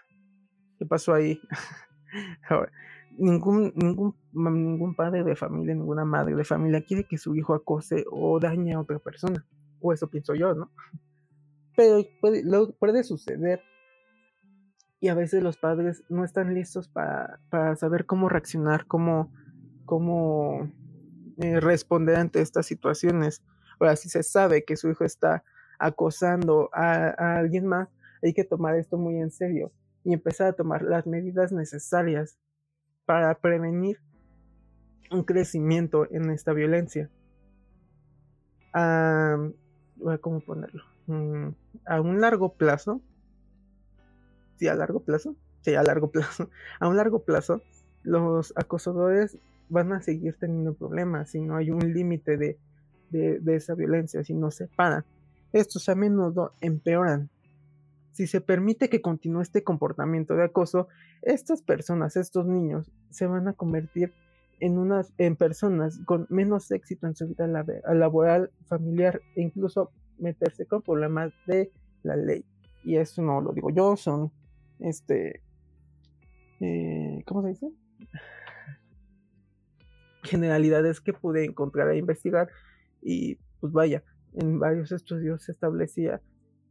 ¿qué 0.78 0.86
pasó 0.86 1.14
ahí? 1.14 1.42
ningún, 3.18 3.74
ningún, 3.76 4.16
ningún 4.34 4.96
padre 4.96 5.24
de 5.24 5.36
familia, 5.36 5.74
ninguna 5.74 6.06
madre 6.06 6.36
de 6.36 6.44
familia 6.44 6.84
quiere 6.84 7.06
que 7.06 7.18
su 7.18 7.36
hijo 7.36 7.54
acose 7.54 8.06
o 8.12 8.40
dañe 8.40 8.74
a 8.74 8.80
otra 8.80 9.00
persona. 9.00 9.46
O 9.80 9.94
eso 9.94 10.10
pienso 10.10 10.36
yo, 10.36 10.54
¿no? 10.54 10.72
Pero 11.76 12.04
puede, 12.20 12.44
puede 12.80 13.04
suceder. 13.04 13.62
Y 15.00 15.10
a 15.10 15.14
veces 15.14 15.44
los 15.44 15.58
padres 15.58 16.04
no 16.10 16.24
están 16.24 16.54
listos 16.54 16.88
para, 16.88 17.40
para 17.50 17.76
saber 17.76 18.06
cómo 18.06 18.30
reaccionar, 18.30 18.88
cómo 18.88 19.32
cómo 19.88 20.70
eh, 21.38 21.60
responder 21.60 22.18
ante 22.18 22.42
estas 22.42 22.68
situaciones. 22.68 23.42
Ahora, 23.80 23.96
si 23.96 24.10
se 24.10 24.22
sabe 24.22 24.64
que 24.64 24.78
su 24.78 24.92
hijo 24.92 25.04
está 25.04 25.44
acosando 25.80 26.70
a, 26.74 27.38
alguien 27.40 27.66
más, 27.66 27.90
hay 28.22 28.34
que 28.34 28.44
tomar 28.44 28.76
esto 28.76 28.98
muy 28.98 29.18
en 29.18 29.32
serio 29.32 29.72
y 30.04 30.14
empezar 30.14 30.48
a 30.48 30.54
tomar 30.54 30.84
las 30.84 31.08
medidas 31.08 31.52
necesarias 31.52 32.38
para 33.06 33.34
prevenir 33.40 34.00
un 35.10 35.24
crecimiento 35.24 36.06
en 36.12 36.30
esta 36.30 36.54
violencia. 36.54 37.10
a 38.74 39.38
¿Cómo 40.22 40.42
ponerlo? 40.42 40.84
Mm, 41.08 41.50
a 41.86 42.02
un 42.02 42.22
largo 42.22 42.54
plazo. 42.54 43.02
Sí, 44.58 44.68
a 44.68 44.76
largo 44.76 45.00
plazo. 45.02 45.36
Sí, 45.62 45.76
a 45.76 45.84
largo 45.84 46.12
plazo. 46.12 46.50
A 46.80 46.88
un 46.88 46.98
largo 46.98 47.24
plazo, 47.24 47.62
los 48.04 48.54
acosadores 48.56 49.38
van 49.70 49.92
a 49.94 50.02
seguir 50.02 50.36
teniendo 50.40 50.74
problemas 50.74 51.32
si 51.32 51.42
no 51.42 51.58
hay 51.58 51.72
un 51.72 51.94
límite 51.94 52.38
de, 52.38 52.58
esa 53.46 53.76
violencia, 53.76 54.24
si 54.24 54.34
no 54.34 54.52
se 54.52 54.68
paran. 54.68 55.06
Estos 55.54 55.88
a 55.90 55.96
menudo 55.96 56.54
empeoran. 56.62 57.30
Si 58.12 58.28
se 58.28 58.42
permite 58.42 58.90
que 58.90 59.02
continúe 59.02 59.42
este 59.42 59.64
comportamiento 59.64 60.36
de 60.36 60.46
acoso, 60.46 60.88
estas 61.22 61.62
personas, 61.62 62.18
estos 62.18 62.48
niños, 62.48 62.92
se 63.12 63.28
van 63.28 63.48
a 63.48 63.54
convertir 63.54 64.14
en, 64.60 64.78
unas, 64.80 65.14
en 65.20 65.36
personas 65.36 66.00
con 66.06 66.26
menos 66.30 66.72
éxito 66.72 67.06
en 67.06 67.16
su 67.16 67.28
vida 67.28 67.48
laboral, 67.48 68.50
familiar 68.66 69.22
e 69.36 69.42
incluso 69.44 69.92
meterse 70.18 70.66
con 70.66 70.82
problemas 70.82 71.32
de 71.46 71.72
la 72.04 72.16
ley. 72.16 72.44
Y 72.84 72.98
eso 72.98 73.22
no 73.22 73.42
lo 73.42 73.54
digo 73.54 73.70
yo, 73.70 73.96
son, 73.96 74.32
este, 74.80 75.42
eh, 76.60 77.24
¿cómo 77.26 77.42
se 77.42 77.50
dice? 77.50 77.72
generalidades 80.24 81.00
que 81.00 81.14
pude 81.14 81.46
encontrar 81.46 81.90
e 81.92 81.98
investigar 81.98 82.50
y 83.02 83.38
pues 83.60 83.74
vaya, 83.74 84.04
en 84.34 84.60
varios 84.60 84.92
estudios 84.92 85.44
se 85.44 85.52
establecía 85.52 86.22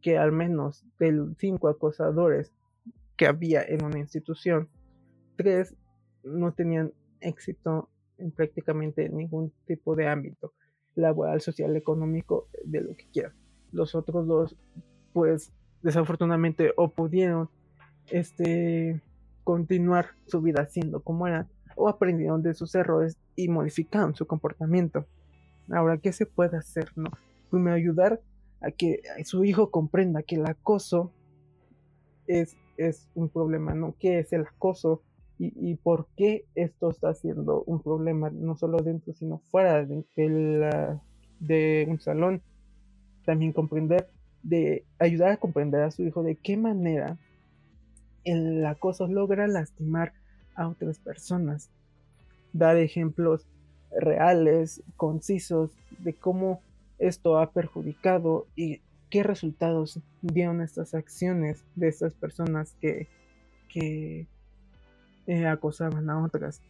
que 0.01 0.19
al 0.19 0.33
menos 0.33 0.85
de 0.99 1.35
cinco 1.39 1.69
acosadores 1.69 2.53
que 3.17 3.27
había 3.27 3.63
en 3.63 3.85
una 3.85 3.99
institución, 3.99 4.69
tres 5.37 5.75
no 6.23 6.53
tenían 6.53 6.93
éxito 7.21 7.89
en 8.19 8.31
prácticamente 8.31 9.09
ningún 9.09 9.53
tipo 9.67 9.97
de 9.97 10.07
ámbito 10.07 10.53
laboral, 10.95 11.41
social, 11.41 11.77
económico, 11.77 12.49
de 12.65 12.81
lo 12.81 12.97
que 12.97 13.09
quieran. 13.11 13.35
Los 13.73 13.95
otros 13.95 14.27
dos, 14.27 14.57
pues 15.13 15.53
desafortunadamente 15.83 16.73
o 16.77 16.91
pudieron 16.91 17.51
este 18.11 19.01
continuar 19.45 20.07
su 20.27 20.43
vida 20.43 20.67
siendo 20.67 21.01
como 21.01 21.27
eran 21.27 21.49
o 21.77 21.89
aprendieron 21.89 22.43
de 22.43 22.55
sus 22.55 22.75
errores 22.75 23.17
y 23.37 23.49
modificaron 23.49 24.15
su 24.15 24.27
comportamiento. 24.27 25.07
Ahora, 25.71 25.99
¿qué 25.99 26.13
se 26.13 26.27
puede 26.27 26.57
hacer? 26.57 26.91
No? 26.97 27.11
Primero 27.51 27.77
ayudar 27.77 28.21
a 28.61 28.71
que 28.71 29.03
su 29.25 29.45
hijo 29.45 29.71
comprenda 29.71 30.23
que 30.23 30.37
el 30.37 30.47
acoso 30.47 31.13
es, 32.27 32.57
es 32.77 33.09
un 33.15 33.29
problema, 33.29 33.75
¿no? 33.75 33.95
¿Qué 34.01 34.19
es 34.19 34.33
el 34.33 34.43
acoso? 34.43 35.03
Y, 35.39 35.75
por 35.75 36.07
qué 36.17 36.47
esto 36.55 36.89
está 36.89 37.13
siendo 37.13 37.63
un 37.65 37.83
problema, 37.83 38.31
no 38.31 38.57
solo 38.57 38.79
dentro, 38.79 39.13
sino 39.13 39.43
fuera 39.51 39.85
de, 39.85 40.03
de 41.41 41.87
un 41.91 42.01
salón. 42.01 42.41
También 43.27 43.53
comprender, 43.53 44.09
de 44.43 44.87
ayudar 44.99 45.33
a 45.33 45.37
comprender 45.37 45.83
a 45.83 45.91
su 45.91 46.05
hijo 46.05 46.23
de 46.23 46.37
qué 46.37 46.57
manera 46.57 47.19
el 48.27 48.67
acoso 48.67 49.07
logra 49.07 49.47
lastimar 49.47 50.13
a 50.55 50.69
otras 50.69 50.99
personas. 50.99 51.71
Dar 52.53 52.77
ejemplos 52.77 53.47
reales, 53.99 54.83
concisos, 54.97 55.71
de 55.99 56.13
cómo 56.13 56.61
esto 56.99 57.39
ha 57.39 57.53
perjudicado 57.53 58.47
y 58.57 58.81
qué 59.11 59.23
resultados 59.23 60.01
dieron 60.21 60.61
estas 60.61 60.95
acciones 60.95 61.65
de 61.77 61.89
estas 61.89 62.15
personas 62.15 62.75
que, 62.81 63.09
eh, 63.75 65.47
acosaban 65.47 66.09
a 66.09 66.25
otras. 66.25 66.63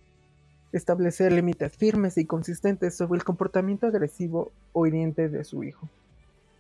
Establecer 0.73 1.33
límites 1.33 1.77
firmes 1.77 2.19
y 2.19 2.27
consistentes 2.27 2.97
sobre 2.97 3.19
el 3.19 3.25
comportamiento 3.25 3.87
agresivo 3.87 4.53
o 4.73 4.87
hiriente 4.87 5.29
de 5.29 5.45
su 5.45 5.63
hijo. 5.63 5.89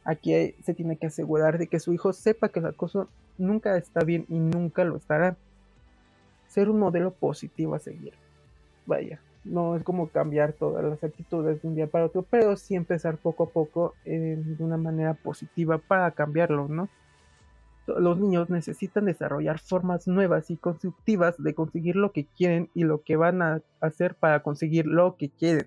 Aquí 0.06 0.54
se 0.62 0.72
tiene 0.72 0.96
que 0.96 1.08
asegurar 1.08 1.58
de 1.58 1.66
que 1.66 1.80
su 1.80 1.92
hijo 1.92 2.12
sepa 2.12 2.48
que 2.48 2.60
el 2.60 2.66
acoso 2.66 3.08
nunca 3.38 3.76
está 3.76 4.04
bien 4.04 4.24
y 4.28 4.38
nunca 4.38 4.84
lo 4.84 4.96
estará. 4.96 5.36
Ser 6.46 6.70
un 6.70 6.78
modelo 6.78 7.10
positivo 7.10 7.74
a 7.74 7.80
seguir. 7.80 8.14
Vaya, 8.86 9.20
no 9.44 9.74
es 9.74 9.82
como 9.82 10.08
cambiar 10.08 10.52
todas 10.52 10.84
las 10.84 11.02
actitudes 11.02 11.60
de 11.60 11.66
un 11.66 11.74
día 11.74 11.88
para 11.88 12.06
otro, 12.06 12.22
pero 12.22 12.56
sí 12.56 12.76
empezar 12.76 13.16
poco 13.16 13.44
a 13.44 13.50
poco 13.50 13.94
de 14.04 14.56
una 14.60 14.76
manera 14.76 15.14
positiva 15.14 15.78
para 15.78 16.12
cambiarlo, 16.12 16.68
¿no? 16.68 16.88
Los 17.88 18.18
niños 18.18 18.48
necesitan 18.48 19.06
desarrollar 19.06 19.58
formas 19.58 20.06
nuevas 20.06 20.50
y 20.52 20.56
constructivas 20.56 21.34
de 21.42 21.52
conseguir 21.52 21.96
lo 21.96 22.12
que 22.12 22.26
quieren 22.26 22.70
y 22.74 22.84
lo 22.84 23.02
que 23.02 23.16
van 23.16 23.42
a 23.42 23.60
hacer 23.80 24.14
para 24.14 24.40
conseguir 24.44 24.86
lo 24.86 25.16
que 25.16 25.30
quieren. 25.30 25.66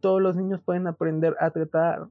Todos 0.00 0.20
los 0.20 0.34
niños 0.34 0.60
pueden 0.64 0.88
aprender 0.88 1.36
a 1.38 1.50
tratar 1.50 2.08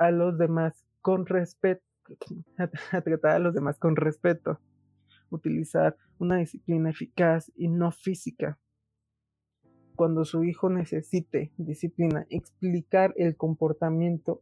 a 0.00 0.10
los 0.10 0.36
demás 0.36 0.84
con 1.00 1.26
respeto, 1.26 1.84
a 2.58 3.00
tratar 3.00 3.36
a 3.36 3.38
los 3.38 3.54
demás 3.54 3.78
con 3.78 3.94
respeto, 3.94 4.58
utilizar 5.30 5.96
una 6.18 6.38
disciplina 6.38 6.90
eficaz 6.90 7.52
y 7.54 7.68
no 7.68 7.92
física 7.92 8.58
cuando 10.00 10.24
su 10.24 10.44
hijo 10.44 10.70
necesite 10.70 11.52
disciplina, 11.58 12.26
explicar 12.30 13.12
el 13.18 13.36
comportamiento 13.36 14.40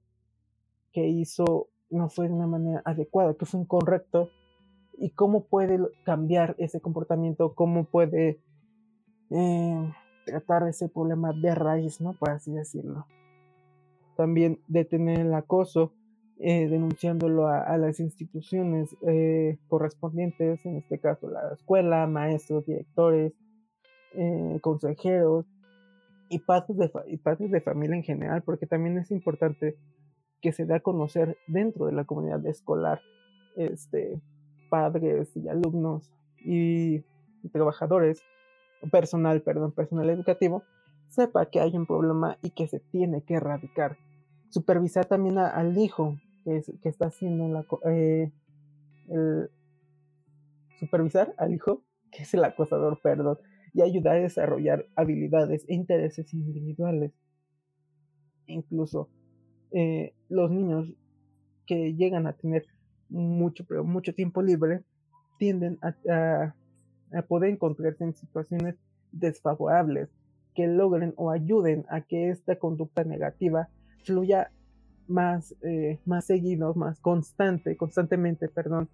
que 0.92 1.08
hizo 1.08 1.68
no 1.90 2.08
fue 2.08 2.28
de 2.28 2.34
una 2.34 2.46
manera 2.46 2.80
adecuada, 2.84 3.34
que 3.34 3.44
fue 3.44 3.62
incorrecto, 3.62 4.30
y 4.96 5.10
cómo 5.10 5.46
puede 5.46 5.80
cambiar 6.04 6.54
ese 6.58 6.80
comportamiento, 6.80 7.56
cómo 7.56 7.86
puede 7.86 8.40
eh, 9.30 9.92
tratar 10.26 10.68
ese 10.68 10.88
problema 10.88 11.32
de 11.32 11.52
raíz, 11.56 12.00
¿no? 12.00 12.12
Por 12.12 12.30
así 12.30 12.52
decirlo. 12.52 13.06
También 14.18 14.58
detener 14.66 15.20
el 15.20 15.32
acoso, 15.32 15.92
eh, 16.40 16.66
denunciándolo 16.66 17.46
a, 17.46 17.76
las 17.78 18.00
instituciones 18.00 18.96
eh, 19.06 19.58
correspondientes, 19.68 20.66
en 20.66 20.78
este 20.78 20.98
caso 20.98 21.30
la 21.30 21.52
escuela, 21.54 22.04
maestros, 22.08 22.66
directores, 22.66 23.32
eh, 24.14 24.58
consejeros 24.60 25.46
y 26.28 26.40
padres, 26.40 26.76
de 26.76 26.90
y 27.06 27.18
padres 27.18 27.52
de 27.52 27.60
familia 27.60 27.94
en 27.94 28.02
general, 28.02 28.42
porque 28.42 28.66
también 28.66 28.98
es 28.98 29.12
importante 29.12 29.76
que 30.42 30.50
se 30.50 30.66
dé 30.66 30.74
a 30.74 30.80
conocer 30.80 31.36
dentro 31.46 31.86
de 31.86 31.92
la 31.92 32.04
comunidad 32.04 32.44
escolar, 32.44 33.00
este, 33.54 34.20
padres 34.68 35.30
y 35.36 35.48
alumnos 35.48 36.12
y, 36.38 37.04
trabajadores, 37.52 38.20
personal, 38.90 39.42
perdón, 39.42 39.70
personal 39.70 40.10
educativo, 40.10 40.64
sepa 41.06 41.46
que 41.46 41.60
hay 41.60 41.76
un 41.76 41.86
problema 41.86 42.36
y 42.42 42.50
que 42.50 42.66
se 42.66 42.80
tiene 42.80 43.22
que 43.22 43.34
erradicar. 43.34 43.96
Supervisar 44.50 45.06
también 45.06 45.38
al 45.38 45.76
hijo 45.76 46.16
que, 46.44 46.62
que 46.82 46.88
está 46.88 47.06
haciendo 47.06 47.48
la, 47.48 47.66
eh, 47.90 48.32
el, 49.08 49.50
supervisar 50.78 51.34
al 51.36 51.54
hijo 51.54 51.82
que 52.10 52.22
es 52.22 52.34
el 52.34 52.44
acosador, 52.44 53.00
perdón, 53.02 53.38
y 53.74 53.82
ayudar 53.82 54.16
a 54.16 54.20
desarrollar 54.20 54.86
habilidades 54.96 55.64
e 55.68 55.74
intereses 55.74 56.32
individuales. 56.32 57.12
Incluso 58.46 59.10
eh, 59.72 60.14
los 60.28 60.50
niños 60.50 60.90
que 61.66 61.94
llegan 61.94 62.26
a 62.26 62.32
tener 62.32 62.64
mucho, 63.10 63.64
pero 63.66 63.84
mucho 63.84 64.14
tiempo 64.14 64.42
libre 64.42 64.82
tienden 65.38 65.78
a, 65.82 66.54
a, 67.16 67.22
poder 67.22 67.50
encontrarse 67.50 68.04
en 68.04 68.14
situaciones 68.14 68.76
desfavorables 69.12 70.08
que 70.54 70.66
logren 70.66 71.12
o 71.16 71.30
ayuden 71.30 71.84
a 71.90 72.00
que 72.00 72.30
esta 72.30 72.58
conducta 72.58 73.04
negativa 73.04 73.68
fluya 74.04 74.50
más, 75.08 75.54
eh, 75.62 75.98
más 76.04 76.26
seguido, 76.26 76.74
más 76.74 77.00
constante, 77.00 77.76
constantemente, 77.76 78.48
perdón, 78.48 78.88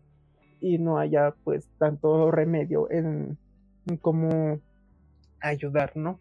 y 0.61 0.79
no 0.79 0.99
haya 0.99 1.35
pues 1.45 1.69
tanto 1.79 2.31
remedio 2.31 2.91
en, 2.91 3.37
cómo 4.01 4.61
ayudar, 5.41 5.97
¿no? 5.97 6.19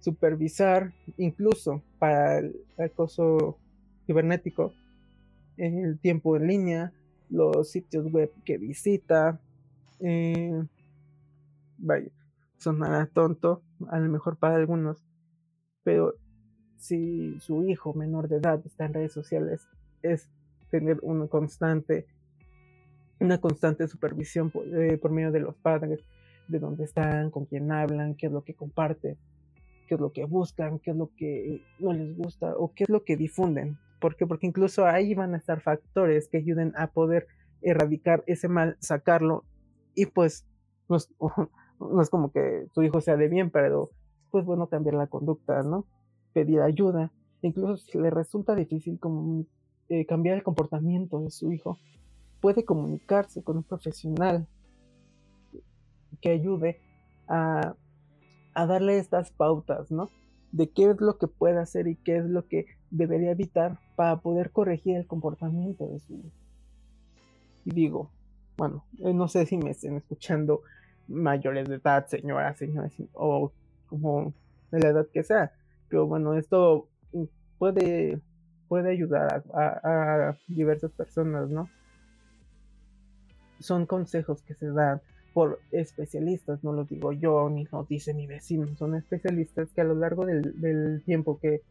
Supervisar, 0.00 0.92
incluso 1.16 1.82
para 1.98 2.38
el 2.38 2.54
acoso 2.78 3.58
cibernético, 4.06 4.74
el 5.56 5.98
tiempo 5.98 6.36
en 6.36 6.46
línea, 6.46 6.92
los 7.30 7.70
sitios 7.70 8.12
web 8.12 8.30
que 8.44 8.58
visita. 8.58 9.40
Eh, 10.00 10.62
vaya, 11.78 12.10
sonará 12.58 13.06
tonto, 13.06 13.62
a 13.88 13.98
lo 13.98 14.10
mejor 14.10 14.36
para 14.36 14.56
algunos, 14.56 15.02
pero 15.82 16.14
si 16.78 17.38
su 17.40 17.64
hijo 17.64 17.94
menor 17.94 18.28
de 18.28 18.36
edad 18.36 18.60
está 18.64 18.86
en 18.86 18.94
redes 18.94 19.12
sociales, 19.12 19.68
es 20.02 20.28
tener 20.70 20.98
una 21.02 21.26
constante, 21.28 22.06
una 23.20 23.40
constante 23.40 23.88
supervisión 23.88 24.50
por 24.50 24.64
eh, 24.66 25.00
medio 25.10 25.32
de 25.32 25.40
los 25.40 25.56
padres, 25.56 26.00
de 26.48 26.58
dónde 26.58 26.84
están, 26.84 27.30
con 27.30 27.46
quién 27.46 27.72
hablan, 27.72 28.14
qué 28.14 28.26
es 28.26 28.32
lo 28.32 28.44
que 28.44 28.54
comparten, 28.54 29.16
qué 29.88 29.94
es 29.94 30.00
lo 30.00 30.12
que 30.12 30.24
buscan, 30.24 30.78
qué 30.78 30.90
es 30.92 30.96
lo 30.96 31.10
que 31.16 31.62
no 31.78 31.92
les 31.92 32.16
gusta 32.16 32.54
o 32.56 32.72
qué 32.72 32.84
es 32.84 32.90
lo 32.90 33.04
que 33.04 33.16
difunden. 33.16 33.78
¿Por 34.00 34.16
qué? 34.16 34.26
Porque 34.26 34.46
incluso 34.46 34.86
ahí 34.86 35.14
van 35.14 35.34
a 35.34 35.38
estar 35.38 35.60
factores 35.60 36.28
que 36.28 36.38
ayuden 36.38 36.72
a 36.76 36.88
poder 36.88 37.26
erradicar 37.62 38.22
ese 38.26 38.48
mal, 38.48 38.76
sacarlo 38.80 39.44
y 39.94 40.06
pues 40.06 40.46
no 40.88 40.96
es, 40.96 41.08
no 41.80 42.00
es 42.02 42.10
como 42.10 42.30
que 42.30 42.66
tu 42.72 42.82
hijo 42.82 43.00
sea 43.00 43.16
de 43.16 43.28
bien, 43.28 43.50
pero 43.50 43.90
pues 44.30 44.44
bueno 44.44 44.68
cambiar 44.68 44.94
la 44.96 45.06
conducta, 45.06 45.62
¿no? 45.62 45.86
Pedir 46.36 46.60
ayuda. 46.60 47.10
Incluso 47.40 47.78
si 47.78 47.96
le 47.96 48.10
resulta 48.10 48.54
difícil 48.54 49.00
eh, 49.88 50.04
cambiar 50.04 50.36
el 50.36 50.42
comportamiento 50.42 51.18
de 51.20 51.30
su 51.30 51.50
hijo, 51.50 51.78
puede 52.42 52.66
comunicarse 52.66 53.42
con 53.42 53.56
un 53.56 53.62
profesional 53.62 54.46
que 56.20 56.28
ayude 56.28 56.78
a, 57.26 57.74
darle 58.54 58.98
estas 58.98 59.30
pautas, 59.30 59.90
¿no? 59.90 60.10
De 60.52 60.68
qué 60.68 60.90
es 60.90 61.00
lo 61.00 61.16
que 61.16 61.26
puede 61.26 61.58
hacer 61.58 61.88
y 61.88 61.96
qué 61.96 62.18
es 62.18 62.26
lo 62.26 62.46
que 62.46 62.66
debería 62.90 63.30
evitar 63.30 63.78
para 63.96 64.20
poder 64.20 64.50
corregir 64.50 64.96
el 64.96 65.06
comportamiento 65.06 65.86
de 65.86 66.00
su 66.00 66.16
hijo. 66.16 66.36
Y 67.64 67.70
digo, 67.70 68.10
bueno, 68.58 68.84
eh, 68.98 69.14
no 69.14 69.26
sé 69.28 69.46
si 69.46 69.56
me 69.56 69.70
estén 69.70 69.96
escuchando 69.96 70.60
mayores 71.08 71.66
de 71.66 71.76
edad, 71.76 72.06
señoras, 72.08 72.58
señores, 72.58 72.92
o 73.14 73.52
como 73.86 74.34
de 74.70 74.80
la 74.80 74.88
edad 74.90 75.06
que 75.10 75.22
sea, 75.22 75.54
pero 75.88 76.06
bueno, 76.06 76.34
esto 76.34 76.88
puede, 77.58 78.20
puede 78.68 78.90
ayudar 78.90 79.44
a, 79.54 80.36
diversas 80.48 80.90
personas, 80.92 81.48
¿no? 81.48 81.68
Son 83.60 83.86
consejos 83.86 84.42
que 84.42 84.54
se 84.54 84.66
dan 84.66 85.00
por 85.32 85.60
especialistas, 85.70 86.64
no 86.64 86.72
lo 86.72 86.84
digo 86.84 87.12
yo 87.12 87.50
ni 87.50 87.64
lo 87.66 87.84
dice 87.84 88.14
mi 88.14 88.26
vecino, 88.26 88.74
son 88.76 88.94
especialistas 88.94 89.70
que 89.72 89.82
a 89.82 89.84
lo 89.84 89.94
largo 89.94 90.24
del, 90.24 91.02
tiempo 91.04 91.38
que, 91.38 91.62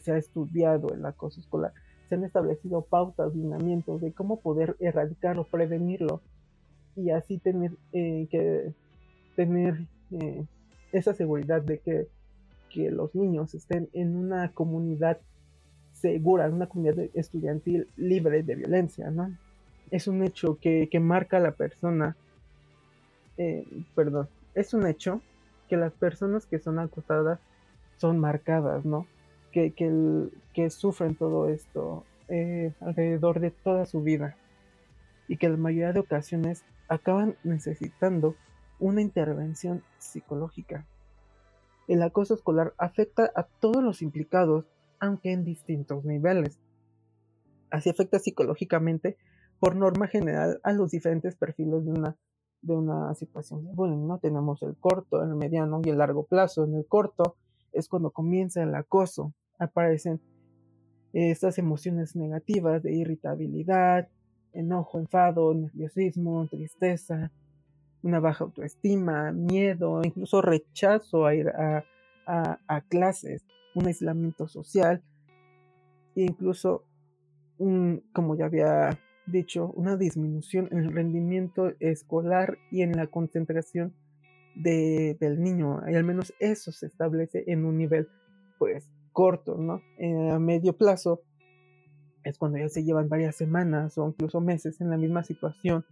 se 0.00 0.12
ha 0.12 0.18
estudiado 0.18 0.92
el 0.92 1.04
acoso 1.06 1.40
escolar 1.40 1.72
se 2.08 2.14
han 2.14 2.24
establecido 2.24 2.82
pautas, 2.82 3.34
lineamientos 3.34 4.00
de 4.00 4.12
cómo 4.12 4.40
poder 4.40 4.76
erradicarlo, 4.80 5.44
prevenirlo 5.44 6.22
y 6.96 7.10
así 7.10 7.38
tener 7.38 7.72
eh, 7.92 8.26
que 8.30 8.72
tener 9.36 9.86
eh, 10.10 10.44
esa 10.90 11.14
seguridad 11.14 11.62
de 11.62 11.78
que, 11.78 12.08
que, 12.68 12.90
los 12.90 13.14
niños 13.14 13.54
estén 13.54 13.88
en 13.92 14.16
una 14.16 14.52
comunidad 14.52 15.18
segura, 15.92 16.46
en 16.46 16.54
una 16.54 16.68
comunidad 16.68 16.98
estudiantil 17.14 17.88
libre 17.96 18.42
de 18.42 18.54
violencia, 18.54 19.10
¿no? 19.10 19.36
Es 19.90 20.06
un 20.06 20.22
hecho 20.22 20.58
que, 20.60 20.88
que 20.90 21.00
marca 21.00 21.38
a 21.38 21.40
la 21.40 21.52
persona, 21.52 22.16
eh, 23.36 23.66
perdón, 23.94 24.28
es 24.54 24.74
un 24.74 24.86
hecho 24.86 25.20
que 25.68 25.76
las 25.76 25.92
personas 25.92 26.46
que 26.46 26.58
son 26.58 26.78
acosadas 26.78 27.40
son 27.96 28.18
marcadas, 28.18 28.84
¿no? 28.84 29.06
Que, 29.52 29.72
que, 29.72 30.28
que 30.54 30.70
sufren 30.70 31.14
todo 31.14 31.48
esto 31.48 32.04
eh, 32.28 32.72
alrededor 32.80 33.40
de 33.40 33.50
toda 33.50 33.86
su 33.86 34.02
vida 34.02 34.36
y 35.28 35.36
que 35.36 35.48
la 35.48 35.56
mayoría 35.56 35.92
de 35.92 36.00
ocasiones 36.00 36.64
acaban 36.88 37.36
necesitando 37.44 38.34
una 38.78 39.00
intervención 39.00 39.82
psicológica. 39.98 40.84
El 41.88 42.02
acoso 42.02 42.34
escolar 42.34 42.74
afecta 42.76 43.32
a 43.34 43.44
todos 43.44 43.82
los 43.82 44.02
implicados, 44.02 44.66
aunque 45.00 45.32
en 45.32 45.44
distintos 45.44 46.04
niveles. 46.04 46.60
Así 47.70 47.88
afecta 47.88 48.18
psicológicamente, 48.18 49.16
por 49.58 49.74
norma 49.74 50.06
general, 50.06 50.60
a 50.62 50.72
los 50.72 50.90
diferentes 50.90 51.34
perfiles 51.34 51.84
de 51.86 51.92
una, 51.92 52.16
de 52.60 52.76
una 52.76 53.14
situación 53.14 53.64
de 53.64 53.72
bullying. 53.72 54.06
¿no? 54.06 54.18
Tenemos 54.18 54.62
el 54.62 54.76
corto, 54.76 55.22
el 55.22 55.34
mediano 55.34 55.80
y 55.82 55.88
el 55.88 55.98
largo 55.98 56.26
plazo. 56.26 56.64
En 56.64 56.74
el 56.74 56.86
corto 56.86 57.36
es 57.72 57.88
cuando 57.88 58.10
comienza 58.10 58.62
el 58.62 58.74
acoso. 58.74 59.32
Aparecen 59.58 60.20
estas 61.14 61.58
emociones 61.58 62.14
negativas 62.14 62.82
de 62.82 62.92
irritabilidad, 62.92 64.08
enojo, 64.52 64.98
enfado, 64.98 65.54
nerviosismo, 65.54 66.46
tristeza, 66.48 67.32
una 68.02 68.20
baja 68.20 68.44
autoestima, 68.44 69.32
miedo, 69.32 70.00
incluso 70.04 70.40
rechazo 70.40 71.26
a 71.26 71.34
ir 71.34 71.48
a, 71.48 71.84
clases, 72.88 73.44
un 73.74 73.86
aislamiento 73.86 74.48
social, 74.48 75.02
e 76.14 76.22
incluso, 76.22 76.84
un, 77.58 78.02
como 78.12 78.36
ya 78.36 78.46
había 78.46 78.98
dicho, 79.26 79.72
una 79.74 79.96
disminución 79.96 80.68
en 80.70 80.78
el 80.78 80.92
rendimiento 80.92 81.72
escolar 81.80 82.58
y 82.70 82.82
en 82.82 82.92
la 82.92 83.06
concentración 83.06 83.94
del 84.54 85.40
niño. 85.40 85.80
Y 85.88 85.94
al 85.94 86.04
menos 86.04 86.34
eso 86.40 86.72
se 86.72 86.86
establece 86.86 87.44
en 87.46 87.64
un 87.64 87.78
nivel, 87.78 88.08
pues, 88.58 88.90
corto, 89.12 89.56
¿no? 89.56 89.82
a 90.32 90.38
medio 90.38 90.76
plazo 90.76 91.22
es 92.24 92.38
cuando 92.38 92.58
ya 92.58 92.68
se 92.68 92.84
llevan 92.84 93.08
varias 93.08 93.36
semanas 93.36 93.96
o 93.98 94.06
incluso 94.08 94.40
meses 94.40 94.80
en 94.80 94.90
la 94.90 94.96
misma 94.96 95.24
situación. 95.24 95.84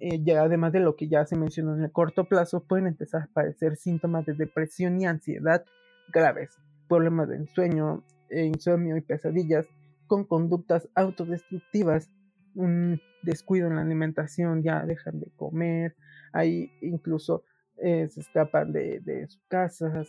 Eh, 0.00 0.22
ya 0.24 0.42
además 0.42 0.72
de 0.72 0.80
lo 0.80 0.96
que 0.96 1.08
ya 1.08 1.26
se 1.26 1.36
mencionó 1.36 1.76
en 1.76 1.84
el 1.84 1.92
corto 1.92 2.24
plazo, 2.24 2.64
pueden 2.64 2.86
empezar 2.86 3.20
a 3.20 3.24
aparecer 3.24 3.76
síntomas 3.76 4.24
de 4.24 4.32
depresión 4.32 4.98
y 5.00 5.06
ansiedad 5.06 5.64
graves, 6.08 6.56
problemas 6.88 7.28
de 7.28 7.36
ensueño, 7.36 8.02
eh, 8.30 8.46
insomnio 8.46 8.96
y 8.96 9.02
pesadillas, 9.02 9.66
con 10.06 10.24
conductas 10.24 10.88
autodestructivas, 10.94 12.10
un 12.54 12.98
descuido 13.22 13.68
en 13.68 13.76
la 13.76 13.82
alimentación, 13.82 14.62
ya 14.62 14.84
dejan 14.86 15.20
de 15.20 15.30
comer, 15.36 15.94
ahí 16.32 16.72
incluso 16.80 17.44
eh, 17.76 18.08
se 18.08 18.20
escapan 18.20 18.72
de, 18.72 19.00
de 19.00 19.26
sus 19.28 19.42
casas, 19.48 20.08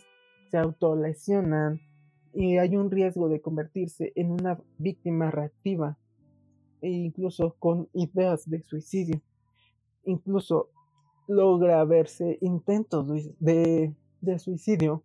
se 0.50 0.56
autolesionan, 0.56 1.80
y 2.32 2.56
hay 2.56 2.76
un 2.76 2.90
riesgo 2.90 3.28
de 3.28 3.42
convertirse 3.42 4.12
en 4.16 4.30
una 4.30 4.58
víctima 4.78 5.30
reactiva 5.30 5.98
e 6.80 6.88
incluso 6.88 7.56
con 7.58 7.88
ideas 7.92 8.48
de 8.48 8.62
suicidio. 8.62 9.20
Incluso 10.04 10.70
logra 11.28 11.84
verse 11.84 12.38
intentos 12.40 13.06
de, 13.38 13.94
de 14.20 14.38
suicidio 14.38 15.02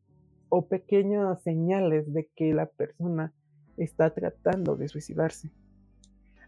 o 0.49 0.67
pequeñas 0.67 1.41
señales 1.43 2.12
de 2.13 2.29
que 2.36 2.53
la 2.53 2.67
persona 2.67 3.33
está 3.77 4.13
tratando 4.13 4.75
de 4.75 4.88
suicidarse. 4.88 5.51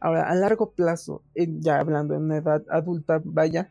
Ahora, 0.01 0.29
a 0.29 0.35
largo 0.35 0.71
plazo, 0.71 1.23
ya 1.35 1.79
hablando 1.79 2.15
en 2.15 2.23
una 2.23 2.37
edad 2.37 2.63
adulta, 2.69 3.21
vaya, 3.23 3.69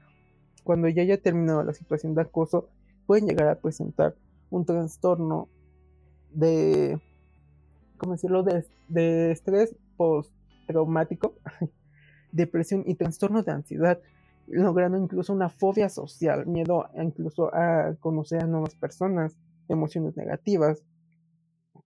cuando 0.62 0.88
ya 0.88 1.02
haya 1.02 1.20
terminado 1.20 1.62
la 1.64 1.72
situación 1.72 2.14
de 2.14 2.22
acoso, 2.22 2.68
pueden 3.06 3.26
llegar 3.26 3.48
a 3.48 3.58
presentar 3.58 4.14
un 4.50 4.66
trastorno 4.66 5.48
de, 6.30 7.00
¿cómo 7.96 8.12
decirlo?, 8.12 8.42
de, 8.42 8.66
de 8.88 9.32
estrés 9.32 9.74
postraumático, 9.96 11.34
depresión 12.32 12.84
y 12.86 12.94
trastorno 12.94 13.42
de 13.42 13.52
ansiedad, 13.52 13.98
logrando 14.50 14.98
incluso 14.98 15.32
una 15.32 15.48
fobia 15.48 15.88
social, 15.88 16.46
miedo 16.46 16.88
incluso 17.00 17.54
a 17.54 17.94
conocer 18.00 18.42
a 18.42 18.46
nuevas 18.46 18.74
personas, 18.74 19.36
emociones 19.68 20.16
negativas, 20.16 20.82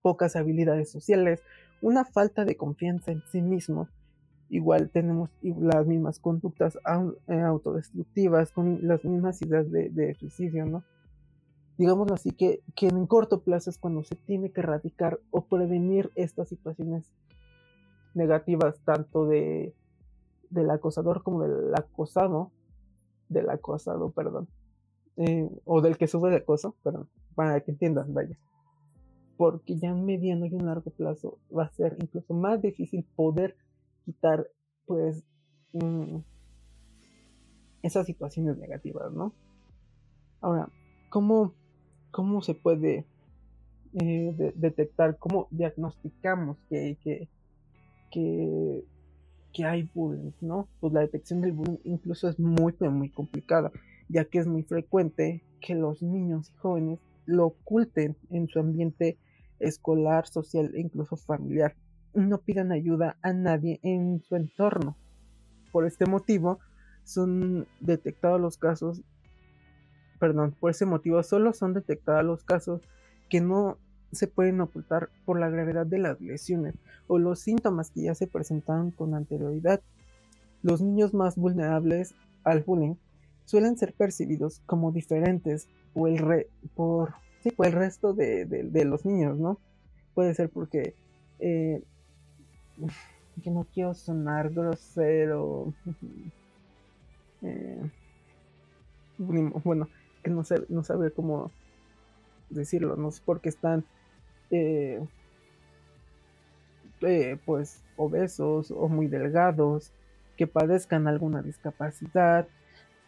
pocas 0.01 0.35
habilidades 0.35 0.91
sociales, 0.91 1.41
una 1.81 2.05
falta 2.05 2.45
de 2.45 2.55
confianza 2.55 3.11
en 3.11 3.21
sí 3.31 3.41
mismo. 3.41 3.89
Igual 4.49 4.89
tenemos 4.89 5.29
las 5.41 5.85
mismas 5.87 6.19
conductas 6.19 6.77
eh, 7.27 7.39
autodestructivas, 7.39 8.51
con 8.51 8.87
las 8.87 9.03
mismas 9.03 9.41
ideas 9.41 9.69
de, 9.71 10.15
suicidio, 10.19 10.65
¿no? 10.65 10.83
digámoslo 11.77 12.13
así, 12.13 12.31
que, 12.31 12.61
que 12.75 12.87
en 12.87 13.07
corto 13.07 13.41
plazo 13.41 13.71
es 13.71 13.79
cuando 13.79 14.03
se 14.03 14.15
tiene 14.15 14.51
que 14.51 14.61
erradicar 14.61 15.19
o 15.31 15.45
prevenir 15.45 16.11
estas 16.15 16.49
situaciones 16.49 17.11
negativas, 18.13 18.79
tanto 18.85 19.25
de, 19.25 19.73
del 20.53 20.69
acosador 20.69 21.23
como 21.23 21.43
del 21.43 21.73
acosado, 21.75 22.51
del 23.29 23.49
acosado, 23.49 24.11
perdón, 24.11 24.47
eh, 25.17 25.49
o 25.65 25.81
del 25.81 25.97
que 25.97 26.07
sufre 26.07 26.31
de 26.31 26.37
acoso, 26.37 26.75
perdón, 26.83 27.09
para 27.35 27.59
que 27.61 27.71
entiendan, 27.71 28.13
vaya. 28.13 28.37
Porque 29.37 29.77
ya 29.77 29.89
en 29.89 30.05
mediano 30.05 30.45
y 30.45 30.55
en 30.55 30.65
largo 30.65 30.91
plazo 30.91 31.39
va 31.55 31.65
a 31.65 31.71
ser 31.71 31.97
incluso 32.01 32.33
más 32.33 32.61
difícil 32.61 33.05
poder 33.15 33.55
quitar, 34.05 34.47
pues, 34.85 35.23
esas 37.81 38.05
situaciones 38.05 38.57
negativas, 38.57 39.11
¿no? 39.11 39.33
Ahora, 40.39 40.69
¿cómo, 41.09 41.55
cómo 42.11 42.43
se 42.43 42.53
puede 42.53 43.07
eh, 43.93 44.53
detectar, 44.55 45.17
cómo 45.17 45.47
diagnosticamos 45.51 46.57
que, 46.69 46.97
que, 47.03 47.29
que, 48.11 48.83
hay 49.61 49.89
bullying, 49.93 50.31
¿no? 50.41 50.67
Pues 50.79 50.93
la 50.93 51.01
detección 51.01 51.41
del 51.41 51.51
bullying 51.51 51.77
incluso 51.83 52.27
es 52.27 52.39
muy, 52.39 52.73
muy 52.79 53.09
complicada, 53.09 53.71
ya 54.09 54.25
que 54.25 54.39
es 54.39 54.47
muy 54.47 54.63
frecuente 54.63 55.43
que 55.61 55.75
los 55.75 56.01
niños 56.01 56.49
y 56.49 56.57
jóvenes 56.57 56.99
lo 57.25 57.47
oculten 57.47 58.17
en 58.31 58.47
su 58.47 58.59
ambiente 58.59 59.17
escolar, 59.59 60.27
social 60.27 60.71
e 60.73 60.81
incluso 60.81 61.15
familiar. 61.15 61.75
No 62.13 62.39
pidan 62.39 62.71
ayuda 62.71 63.17
a 63.21 63.33
nadie 63.33 63.79
en 63.83 64.21
su 64.27 64.35
entorno. 64.35 64.97
Por 65.71 65.85
este 65.85 66.05
motivo, 66.05 66.59
son 67.03 67.67
detectados 67.81 68.39
los 68.39 68.57
casos 68.57 69.03
perdón, 70.23 70.55
por 70.57 70.71
ese 70.71 70.85
motivo 70.85 71.21
solo 71.21 71.51
son 71.51 71.73
detectados 71.73 72.23
los 72.23 72.45
casos 72.45 72.81
que 73.29 73.41
no 73.41 73.77
se 74.13 74.27
pueden 74.27 74.61
ocultar 74.61 75.09
por 75.25 75.39
la 75.39 75.49
gravedad 75.49 75.85
de 75.85 75.99
las 75.99 76.21
lesiones 76.21 76.75
o 77.07 77.19
los 77.19 77.39
síntomas 77.39 77.91
que 77.91 78.03
ya 78.03 78.15
se 78.15 78.27
presentaron 78.27 78.91
con 78.91 79.13
anterioridad. 79.13 79.81
Los 80.61 80.81
niños 80.81 81.13
más 81.13 81.35
vulnerables 81.35 82.15
al 82.43 82.61
bullying 82.63 82.95
suelen 83.45 83.77
ser 83.77 83.93
percibidos 83.93 84.61
como 84.65 84.91
diferentes 84.91 85.67
por 85.93 86.09
el, 86.09 86.47
por, 86.75 87.13
el 87.43 87.71
resto 87.71 88.13
de, 88.13 88.83
los 88.85 89.05
niños, 89.05 89.37
¿no? 89.37 89.59
Puede 90.13 90.33
ser 90.33 90.49
porque 90.49 90.95
eh, 91.39 91.81
que 93.41 93.51
no 93.51 93.65
quiero 93.73 93.93
sonar 93.93 94.51
grosero. 94.51 95.73
Eh, 97.45 97.77
bueno, 99.17 99.89
que 100.23 100.29
no, 100.29 100.45
sé, 100.45 100.63
no 100.69 100.81
sabe 100.85 101.11
cómo 101.11 101.51
decirlo, 102.49 102.95
no 102.95 103.11
sé 103.11 103.21
por 103.25 103.41
qué 103.41 103.49
están 103.49 103.83
eh, 104.53 105.03
eh, 107.01 107.37
pues 107.43 107.83
obesos 107.97 108.69
o 108.69 108.87
muy 108.87 109.07
delgados, 109.07 109.91
que 110.37 110.45
padezcan 110.45 111.07
alguna 111.07 111.41
discapacidad, 111.41 112.47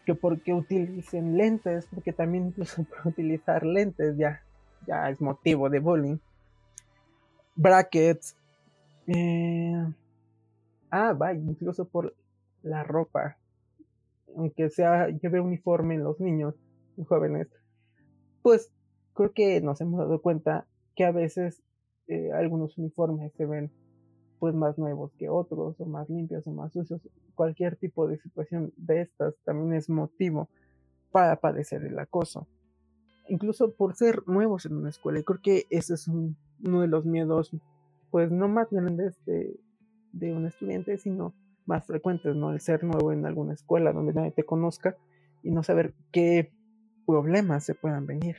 que 0.04 0.14
porque 0.14 0.52
utilicen 0.52 1.36
lentes, 1.36 1.86
porque 1.86 2.12
también 2.12 2.48
incluso 2.48 2.84
por 2.90 3.12
utilizar 3.12 3.64
lentes 3.64 4.16
ya, 4.16 4.42
ya 4.86 5.08
es 5.08 5.20
motivo 5.20 5.70
de 5.70 5.78
bullying. 5.78 6.18
Brackets. 7.54 8.36
Eh, 9.06 9.86
ah, 10.90 11.12
va, 11.12 11.32
incluso 11.32 11.84
por 11.84 12.12
la 12.62 12.82
ropa. 12.82 13.36
Aunque 14.36 14.68
sea 14.68 15.08
lleve 15.08 15.40
uniforme 15.40 15.94
en 15.94 16.02
los 16.02 16.20
niños, 16.20 16.54
jóvenes, 17.08 17.46
pues 18.42 18.70
creo 19.14 19.32
que 19.32 19.60
nos 19.60 19.80
hemos 19.80 19.98
dado 20.00 20.20
cuenta 20.20 20.66
que 20.96 21.04
a 21.04 21.12
veces 21.12 21.62
eh, 22.08 22.32
algunos 22.32 22.76
uniformes 22.78 23.32
se 23.34 23.46
ven 23.46 23.70
pues 24.38 24.54
más 24.54 24.78
nuevos 24.78 25.12
que 25.18 25.28
otros, 25.28 25.80
o 25.80 25.86
más 25.86 26.08
limpios 26.10 26.46
o 26.46 26.52
más 26.52 26.72
sucios. 26.72 27.00
Cualquier 27.34 27.76
tipo 27.76 28.06
de 28.06 28.18
situación 28.18 28.72
de 28.76 29.02
estas 29.02 29.34
también 29.44 29.74
es 29.74 29.88
motivo 29.88 30.48
para 31.10 31.36
padecer 31.36 31.84
el 31.84 31.98
acoso. 31.98 32.46
Incluso 33.28 33.74
por 33.74 33.94
ser 33.96 34.22
nuevos 34.26 34.66
en 34.66 34.76
una 34.76 34.90
escuela. 34.90 35.18
Y 35.18 35.24
creo 35.24 35.40
que 35.40 35.66
ese 35.70 35.94
es 35.94 36.06
uno 36.08 36.80
de 36.80 36.88
los 36.88 37.06
miedos, 37.06 37.50
pues 38.10 38.30
no 38.30 38.48
más 38.48 38.70
grandes 38.70 39.16
de, 39.24 39.58
de 40.12 40.32
un 40.32 40.46
estudiante, 40.46 40.98
sino 40.98 41.34
más 41.64 41.86
frecuentes, 41.86 42.36
¿no? 42.36 42.52
El 42.52 42.60
ser 42.60 42.84
nuevo 42.84 43.12
en 43.12 43.26
alguna 43.26 43.54
escuela 43.54 43.92
donde 43.92 44.12
nadie 44.12 44.30
te 44.30 44.44
conozca 44.44 44.96
y 45.42 45.50
no 45.50 45.62
saber 45.62 45.94
qué 46.12 46.52
problemas 47.06 47.64
se 47.64 47.74
puedan 47.74 48.06
venir. 48.06 48.36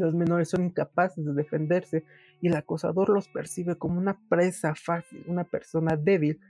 Los 0.00 0.14
menores 0.14 0.48
son 0.50 0.64
incapaces 0.64 1.24
de 1.24 1.32
defenderse 1.32 2.04
y 2.40 2.48
el 2.48 2.56
acosador 2.56 3.08
los 3.10 3.28
percibe 3.28 3.76
como 3.76 3.98
una 3.98 4.18
presa 4.28 4.74
fácil, 4.74 5.24
una 5.26 5.44
persona 5.44 5.96
débil, 5.96 6.40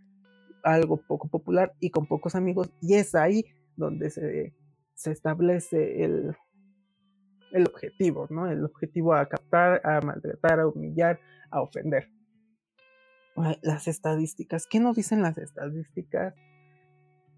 algo 0.62 0.96
poco 0.96 1.28
popular 1.28 1.74
y 1.80 1.90
con 1.90 2.06
pocos 2.06 2.34
amigos. 2.34 2.70
Y 2.80 2.94
es 2.94 3.14
ahí 3.14 3.44
donde 3.76 4.10
se, 4.10 4.54
se 4.94 5.12
establece 5.12 6.04
el, 6.04 6.36
el 7.52 7.66
objetivo, 7.66 8.26
¿no? 8.30 8.50
El 8.50 8.64
objetivo 8.64 9.14
a 9.14 9.28
captar, 9.28 9.80
a 9.84 10.00
maltratar, 10.00 10.60
a 10.60 10.66
humillar, 10.66 11.20
a 11.50 11.60
ofender. 11.60 12.10
Las 13.62 13.88
estadísticas, 13.88 14.66
¿qué 14.66 14.78
nos 14.78 14.96
dicen 14.96 15.22
las 15.22 15.38
estadísticas? 15.38 16.34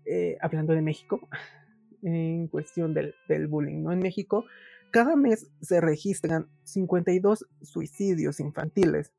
Eh, 0.04 0.36
hablando 0.40 0.72
de 0.72 0.82
México, 0.82 1.20
en 2.02 2.48
cuestión 2.48 2.94
del, 2.94 3.14
del 3.28 3.48
bullying, 3.48 3.82
¿no? 3.82 3.92
En 3.92 3.98
México, 3.98 4.44
cada 4.90 5.16
mes 5.16 5.50
se 5.60 5.80
registran 5.80 6.48
52 6.64 7.46
suicidios 7.62 8.40
infantiles. 8.40 9.12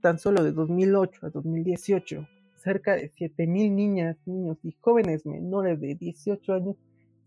Tan 0.00 0.18
solo 0.18 0.44
de 0.44 0.52
2008 0.52 1.26
a 1.26 1.30
2018, 1.30 2.28
cerca 2.56 2.96
de 2.96 3.12
7.000 3.12 3.72
niñas, 3.72 4.16
niños 4.26 4.58
y 4.62 4.72
jóvenes 4.80 5.26
menores 5.26 5.80
de 5.80 5.94
18 5.94 6.52
años 6.52 6.76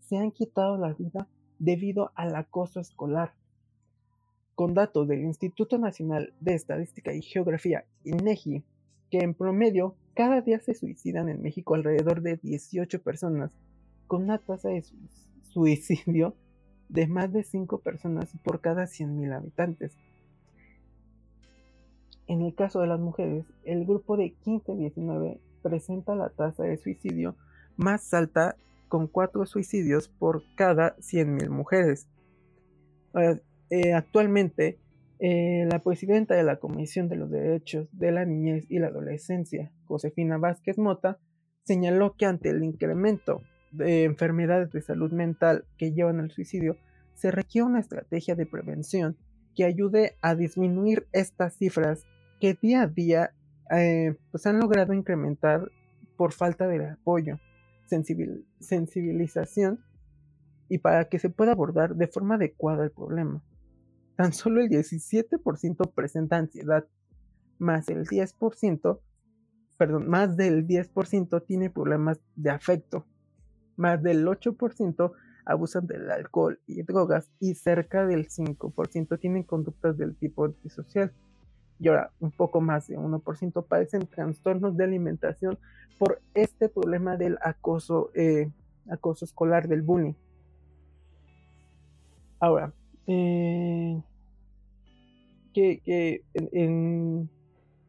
se 0.00 0.16
han 0.16 0.30
quitado 0.30 0.76
la 0.76 0.92
vida 0.94 1.28
debido 1.58 2.10
al 2.14 2.34
acoso 2.36 2.80
escolar. 2.80 3.34
Con 4.54 4.74
datos 4.74 5.08
del 5.08 5.22
Instituto 5.22 5.78
Nacional 5.78 6.34
de 6.40 6.54
Estadística 6.54 7.14
y 7.14 7.22
Geografía, 7.22 7.84
INEGI, 8.04 8.64
que 9.10 9.18
en 9.18 9.34
promedio 9.34 9.96
cada 10.14 10.40
día 10.40 10.60
se 10.60 10.74
suicidan 10.74 11.28
en 11.28 11.42
México 11.42 11.74
alrededor 11.74 12.22
de 12.22 12.36
18 12.36 13.02
personas, 13.02 13.50
con 14.06 14.24
una 14.24 14.38
tasa 14.38 14.68
de 14.68 14.84
suicidio 15.42 16.34
de 16.90 17.06
más 17.06 17.32
de 17.32 17.44
5 17.44 17.78
personas 17.78 18.30
por 18.42 18.60
cada 18.60 18.84
100.000 18.84 19.34
habitantes. 19.34 19.96
En 22.26 22.42
el 22.42 22.54
caso 22.54 22.80
de 22.80 22.88
las 22.88 23.00
mujeres, 23.00 23.44
el 23.64 23.84
grupo 23.86 24.16
de 24.16 24.34
15-19 24.44 25.38
presenta 25.62 26.14
la 26.14 26.30
tasa 26.30 26.64
de 26.64 26.76
suicidio 26.76 27.36
más 27.76 28.12
alta 28.12 28.56
con 28.88 29.06
4 29.06 29.46
suicidios 29.46 30.08
por 30.08 30.42
cada 30.56 30.96
100.000 30.96 31.48
mujeres. 31.48 32.08
Eh, 33.70 33.92
actualmente, 33.94 34.78
eh, 35.20 35.66
la 35.70 35.78
presidenta 35.78 36.34
de 36.34 36.42
la 36.42 36.56
Comisión 36.56 37.08
de 37.08 37.16
los 37.16 37.30
Derechos 37.30 37.88
de 37.92 38.10
la 38.10 38.24
Niñez 38.24 38.66
y 38.68 38.80
la 38.80 38.88
Adolescencia, 38.88 39.70
Josefina 39.84 40.38
Vázquez 40.38 40.76
Mota, 40.76 41.18
señaló 41.62 42.14
que 42.16 42.26
ante 42.26 42.50
el 42.50 42.64
incremento 42.64 43.42
de 43.70 44.04
enfermedades 44.04 44.70
de 44.70 44.82
salud 44.82 45.12
mental 45.12 45.64
que 45.76 45.92
llevan 45.92 46.20
al 46.20 46.30
suicidio, 46.30 46.76
se 47.14 47.30
requiere 47.30 47.66
una 47.66 47.80
estrategia 47.80 48.34
de 48.34 48.46
prevención 48.46 49.16
que 49.54 49.64
ayude 49.64 50.16
a 50.22 50.34
disminuir 50.34 51.06
estas 51.12 51.54
cifras 51.54 52.06
que 52.40 52.54
día 52.54 52.82
a 52.82 52.86
día 52.86 53.34
eh, 53.70 54.16
pues 54.30 54.46
han 54.46 54.58
logrado 54.58 54.92
incrementar 54.94 55.70
por 56.16 56.32
falta 56.32 56.66
de 56.66 56.88
apoyo, 56.88 57.38
sensibilización 58.60 59.84
y 60.68 60.78
para 60.78 61.08
que 61.08 61.18
se 61.18 61.30
pueda 61.30 61.52
abordar 61.52 61.94
de 61.96 62.08
forma 62.08 62.36
adecuada 62.36 62.84
el 62.84 62.90
problema. 62.90 63.42
Tan 64.16 64.32
solo 64.32 64.60
el 64.60 64.68
17% 64.68 65.94
presenta 65.94 66.36
ansiedad, 66.36 66.86
más 67.58 67.88
el 67.88 68.06
10%, 68.06 69.00
perdón, 69.78 70.08
más 70.08 70.36
del 70.36 70.66
10% 70.66 71.44
tiene 71.46 71.70
problemas 71.70 72.20
de 72.36 72.50
afecto, 72.50 73.06
más 73.80 74.02
del 74.02 74.26
8% 74.26 75.12
abusan 75.44 75.86
del 75.86 76.10
alcohol 76.10 76.60
y 76.66 76.82
drogas 76.82 77.30
y 77.40 77.54
cerca 77.54 78.06
del 78.06 78.28
5% 78.28 79.18
tienen 79.18 79.42
conductas 79.42 79.96
del 79.96 80.14
tipo 80.14 80.44
antisocial. 80.44 81.12
Y 81.80 81.88
ahora 81.88 82.12
un 82.20 82.30
poco 82.30 82.60
más 82.60 82.86
de 82.88 82.98
1% 82.98 83.66
padecen 83.66 84.06
trastornos 84.06 84.76
de 84.76 84.84
alimentación 84.84 85.58
por 85.98 86.20
este 86.34 86.68
problema 86.68 87.16
del 87.16 87.38
acoso, 87.42 88.10
eh, 88.14 88.50
acoso 88.90 89.24
escolar, 89.24 89.66
del 89.66 89.82
bullying. 89.82 90.14
Ahora, 92.38 92.72
eh, 93.06 94.00
que, 95.52 96.22
en, 96.34 97.28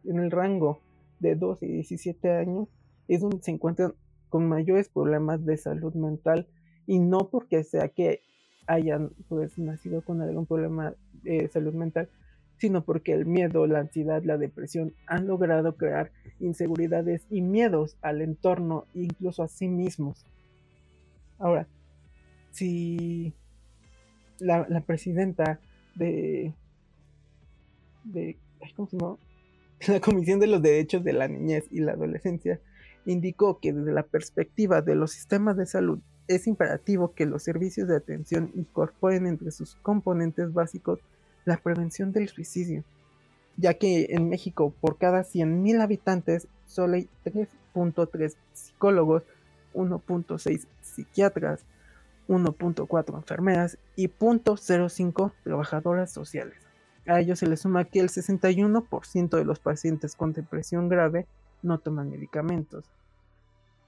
en, 0.03 0.19
el 0.19 0.31
rango 0.31 0.81
de 1.19 1.35
12 1.35 1.65
y 1.65 1.73
17 1.73 2.31
años 2.31 2.67
es 3.07 3.21
donde 3.21 3.41
se 3.41 3.51
encuentran 3.51 3.93
con 4.31 4.47
mayores 4.47 4.87
problemas 4.87 5.45
de 5.45 5.57
salud 5.57 5.93
mental 5.93 6.47
y 6.87 6.99
no 6.99 7.29
porque 7.29 7.63
sea 7.65 7.89
que 7.89 8.21
hayan 8.65 9.11
pues 9.27 9.59
nacido 9.59 10.01
con 10.03 10.21
algún 10.21 10.45
problema 10.45 10.95
de 11.21 11.49
salud 11.49 11.73
mental, 11.73 12.09
sino 12.57 12.85
porque 12.85 13.11
el 13.11 13.25
miedo, 13.25 13.67
la 13.67 13.79
ansiedad, 13.79 14.23
la 14.23 14.37
depresión 14.37 14.93
han 15.05 15.27
logrado 15.27 15.75
crear 15.75 16.11
inseguridades 16.39 17.27
y 17.29 17.41
miedos 17.41 17.97
al 18.01 18.21
entorno, 18.21 18.85
incluso 18.93 19.43
a 19.43 19.49
sí 19.49 19.67
mismos. 19.67 20.25
Ahora, 21.37 21.67
si 22.51 23.33
la, 24.39 24.65
la 24.69 24.79
presidenta 24.79 25.59
de, 25.95 26.53
de 28.05 28.37
¿cómo 28.77 28.87
se 28.87 28.97
llama? 28.97 29.17
la 29.87 29.99
Comisión 29.99 30.39
de 30.39 30.47
los 30.47 30.61
Derechos 30.61 31.03
de 31.03 31.11
la 31.11 31.27
Niñez 31.27 31.67
y 31.69 31.81
la 31.81 31.93
Adolescencia 31.93 32.61
indicó 33.05 33.59
que 33.59 33.73
desde 33.73 33.91
la 33.91 34.03
perspectiva 34.03 34.81
de 34.81 34.95
los 34.95 35.11
sistemas 35.11 35.57
de 35.57 35.65
salud 35.65 35.99
es 36.27 36.47
imperativo 36.47 37.13
que 37.13 37.25
los 37.25 37.43
servicios 37.43 37.87
de 37.87 37.95
atención 37.95 38.51
incorporen 38.55 39.27
entre 39.27 39.51
sus 39.51 39.75
componentes 39.75 40.53
básicos 40.53 40.99
la 41.45 41.57
prevención 41.57 42.11
del 42.11 42.29
suicidio, 42.29 42.83
ya 43.57 43.73
que 43.73 44.07
en 44.11 44.29
México 44.29 44.73
por 44.79 44.97
cada 44.97 45.23
100.000 45.23 45.81
habitantes 45.81 46.47
solo 46.65 46.95
hay 46.95 47.09
3.3 47.25 48.35
psicólogos, 48.53 49.23
1.6 49.73 50.67
psiquiatras, 50.81 51.65
1.4 52.27 53.15
enfermeras 53.15 53.77
y 53.95 54.07
0.05 54.07 55.33
trabajadoras 55.43 56.11
sociales. 56.11 56.57
A 57.07 57.19
ello 57.19 57.35
se 57.35 57.47
le 57.47 57.57
suma 57.57 57.85
que 57.85 57.99
el 57.99 58.09
61% 58.09 59.29
de 59.37 59.45
los 59.45 59.59
pacientes 59.59 60.15
con 60.15 60.33
depresión 60.33 60.87
grave 60.87 61.25
no 61.63 61.79
toman 61.79 62.09
medicamentos. 62.09 62.85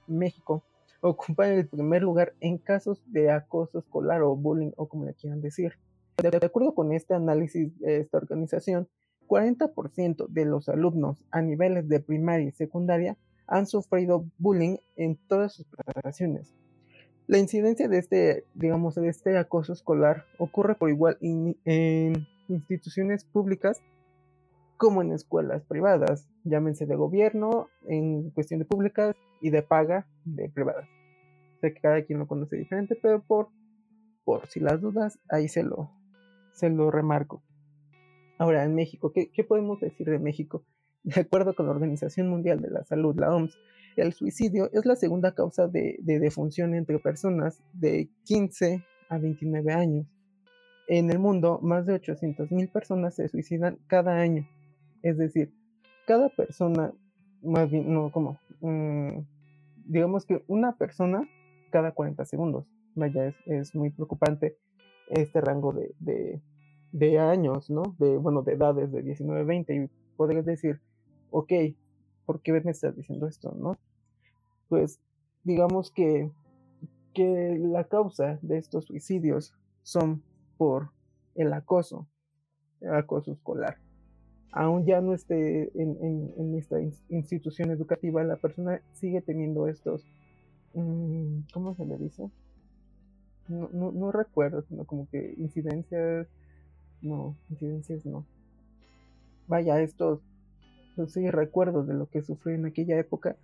México 0.06 0.64
ocupa 1.00 1.48
el 1.48 1.66
primer 1.66 2.02
lugar 2.02 2.34
en 2.40 2.58
casos 2.58 3.02
de 3.06 3.30
acoso 3.30 3.78
escolar 3.78 4.22
o 4.22 4.36
bullying 4.36 4.72
o 4.76 4.88
como 4.88 5.04
le 5.04 5.14
quieran 5.14 5.40
decir. 5.40 5.74
De, 6.16 6.28
acuerdo 6.44 6.74
con 6.74 6.92
este 6.92 7.14
análisis 7.14 7.76
de 7.80 7.98
esta 7.98 8.18
organización, 8.18 8.88
40% 9.26 10.28
de 10.28 10.44
los 10.44 10.68
alumnos 10.68 11.24
a 11.30 11.42
niveles 11.42 11.88
de 11.88 12.00
primaria 12.00 12.48
y 12.48 12.52
secundaria 12.52 13.16
han 13.46 13.66
sufrido 13.66 14.24
bullying 14.38 14.76
en 14.96 15.16
todas 15.16 15.52
sus 15.54 15.66
preparaciones. 15.66 16.54
La 17.26 17.38
incidencia 17.38 17.88
de 17.88 17.98
este, 17.98 18.44
digamos, 18.54 18.94
de 18.94 19.08
este 19.08 19.36
acoso 19.36 19.72
escolar 19.72 20.24
ocurre 20.38 20.74
por 20.74 20.90
igual 20.90 21.16
en 21.20 22.26
instituciones 22.48 23.24
públicas 23.24 23.82
como 24.76 25.02
en 25.02 25.12
escuelas 25.12 25.64
privadas, 25.64 26.28
llámense 26.44 26.86
de 26.86 26.96
gobierno, 26.96 27.68
en 27.86 28.30
cuestión 28.30 28.60
de 28.60 28.66
públicas 28.66 29.16
y 29.40 29.50
de 29.50 29.62
paga 29.62 30.06
de 30.24 30.48
privadas. 30.48 30.88
Sé 31.60 31.74
que 31.74 31.80
cada 31.80 32.02
quien 32.02 32.18
lo 32.18 32.26
conoce 32.26 32.56
diferente, 32.56 32.98
pero 33.00 33.22
por, 33.22 33.48
por 34.24 34.46
si 34.46 34.60
las 34.60 34.80
dudas, 34.80 35.18
ahí 35.30 35.48
se 35.48 35.62
lo, 35.62 35.90
se 36.52 36.70
lo 36.70 36.90
remarco. 36.90 37.42
Ahora, 38.38 38.64
en 38.64 38.74
México, 38.74 39.12
¿qué, 39.12 39.30
¿qué, 39.30 39.44
podemos 39.44 39.80
decir 39.80 40.08
de 40.08 40.18
México? 40.18 40.64
De 41.04 41.20
acuerdo 41.20 41.54
con 41.54 41.66
la 41.66 41.72
Organización 41.72 42.28
Mundial 42.28 42.60
de 42.60 42.70
la 42.70 42.84
Salud, 42.84 43.14
la 43.18 43.34
OMS, 43.34 43.56
el 43.96 44.12
suicidio 44.12 44.70
es 44.72 44.86
la 44.86 44.96
segunda 44.96 45.34
causa 45.34 45.68
de, 45.68 45.96
de 46.00 46.18
defunción 46.18 46.74
entre 46.74 46.98
personas 46.98 47.62
de 47.74 48.08
15 48.24 48.84
a 49.08 49.18
29 49.18 49.72
años. 49.72 50.06
En 50.88 51.10
el 51.10 51.18
mundo, 51.18 51.60
más 51.62 51.86
de 51.86 52.00
800.000 52.00 52.70
personas 52.70 53.14
se 53.14 53.28
suicidan 53.28 53.78
cada 53.86 54.18
año. 54.18 54.46
Es 55.04 55.18
decir, 55.18 55.52
cada 56.06 56.30
persona, 56.30 56.94
más 57.42 57.70
bien, 57.70 57.92
no, 57.92 58.10
como, 58.10 58.38
mm, 58.60 59.18
digamos 59.84 60.24
que 60.24 60.42
una 60.48 60.78
persona 60.78 61.28
cada 61.70 61.92
40 61.92 62.24
segundos. 62.24 62.66
Vaya, 62.94 63.34
es, 63.44 63.74
muy 63.74 63.90
preocupante 63.90 64.56
este 65.10 65.42
rango 65.42 65.74
de, 65.74 65.94
de, 65.98 66.40
de, 66.92 67.18
años, 67.18 67.68
¿no? 67.68 67.82
De, 67.98 68.16
bueno, 68.16 68.40
de 68.42 68.54
edades 68.54 68.92
de 68.92 69.02
19, 69.02 69.44
20. 69.44 69.74
Y 69.74 69.90
podrías 70.16 70.46
decir, 70.46 70.80
ok, 71.30 71.52
¿por 72.24 72.40
qué 72.40 72.52
me 72.52 72.70
estás 72.70 72.96
diciendo 72.96 73.26
esto, 73.26 73.54
no? 73.54 73.76
Pues 74.70 75.00
digamos 75.42 75.90
que, 75.90 76.32
que 77.12 77.58
la 77.60 77.84
causa 77.84 78.38
de 78.40 78.56
estos 78.56 78.86
suicidios 78.86 79.52
son 79.82 80.22
por 80.56 80.92
el 81.34 81.52
acoso, 81.52 82.08
el 82.80 82.94
acoso 82.94 83.32
escolar. 83.32 83.83
Aún 84.56 84.86
ya 84.86 85.00
no 85.00 85.14
esté 85.14 85.70
en, 85.74 86.54
esta 86.56 86.76
institución 87.08 87.70
educativa, 87.72 88.22
la 88.22 88.36
persona 88.36 88.80
sigue 88.92 89.20
teniendo 89.20 89.66
estos, 89.66 90.06
mm, 90.74 91.40
¿cómo 91.52 91.74
se 91.74 91.84
le 91.84 91.98
dice? 91.98 92.30
No, 93.48 94.12
recuerdo, 94.12 94.62
sino 94.62 94.84
como 94.84 95.08
que 95.10 95.34
incidencias, 95.36 96.28
no, 97.02 97.36
incidencias 97.50 98.06
no. 98.06 98.24
Vaya, 99.48 99.80
estos, 99.82 100.20
sí 101.08 101.28
recuerdos 101.30 101.88
de 101.88 101.94
lo 101.94 102.06
que 102.06 102.22
sufrió 102.22 102.54
en 102.54 102.66
aquella 102.66 102.96
época, 102.96 103.36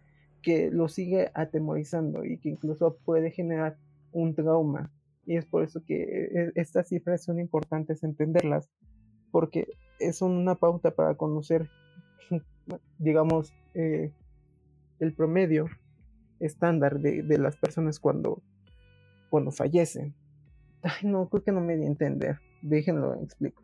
que 0.42 0.70
lo 0.70 0.88
sigue 0.88 1.32
atemorizando 1.34 2.24
y 2.24 2.38
que 2.38 2.50
incluso 2.50 2.96
puede 3.04 3.32
generar 3.32 3.76
un 4.12 4.34
trauma 4.34 4.90
y 5.26 5.36
es 5.36 5.46
por 5.46 5.62
eso 5.62 5.84
que 5.84 6.02
eh, 6.02 6.52
estas 6.54 6.88
cifras 6.88 7.24
son 7.24 7.38
importantes 7.38 8.02
entenderlas, 8.02 8.68
porque 9.30 9.68
es 10.00 10.22
una 10.22 10.54
pauta 10.54 10.90
para 10.90 11.14
conocer, 11.14 11.68
digamos, 12.98 13.52
eh, 13.74 14.12
el 14.98 15.14
promedio 15.14 15.66
estándar 16.40 17.00
de, 17.00 17.38
las 17.38 17.56
personas 17.56 18.00
cuando, 18.00 18.42
cuando 19.28 19.50
fallecen. 19.50 20.14
Ay, 20.82 21.08
no, 21.08 21.28
creo 21.28 21.44
que 21.44 21.52
no 21.52 21.60
me 21.60 21.76
di 21.76 21.84
a 21.84 21.88
entender. 21.88 22.38
Déjenlo 22.62 23.14
explico. 23.22 23.62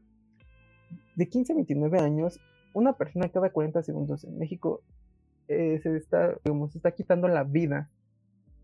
De 1.17 1.29
15 1.29 1.53
a 1.53 1.57
29 1.57 1.99
años, 1.99 2.39
una 2.75 2.93
persona 2.93 3.31
cada 3.31 3.51
40 3.51 3.83
segundos 3.83 4.25
en 4.25 4.39
México 4.39 4.83
eh, 5.49 5.81
se, 5.83 5.97
está, 5.97 6.35
se 6.45 6.79
está 6.79 6.93
quitando 6.93 7.29
la 7.29 7.45
vida 7.45 7.91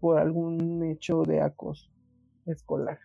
por 0.00 0.18
algún 0.18 0.82
hecho 0.84 1.22
de 1.22 1.40
acoso 1.40 1.90
escolar. 2.46 2.98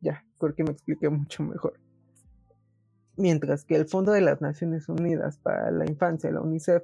Ya, 0.00 0.24
porque 0.38 0.64
me 0.64 0.70
expliqué 0.70 1.08
mucho 1.08 1.42
mejor. 1.42 1.78
Mientras 3.16 3.64
que 3.64 3.76
el 3.76 3.86
Fondo 3.86 4.12
de 4.12 4.20
las 4.20 4.40
Naciones 4.40 4.88
Unidas 4.88 5.38
para 5.38 5.70
la 5.70 5.86
Infancia, 5.86 6.30
la 6.30 6.42
UNICEF, 6.42 6.82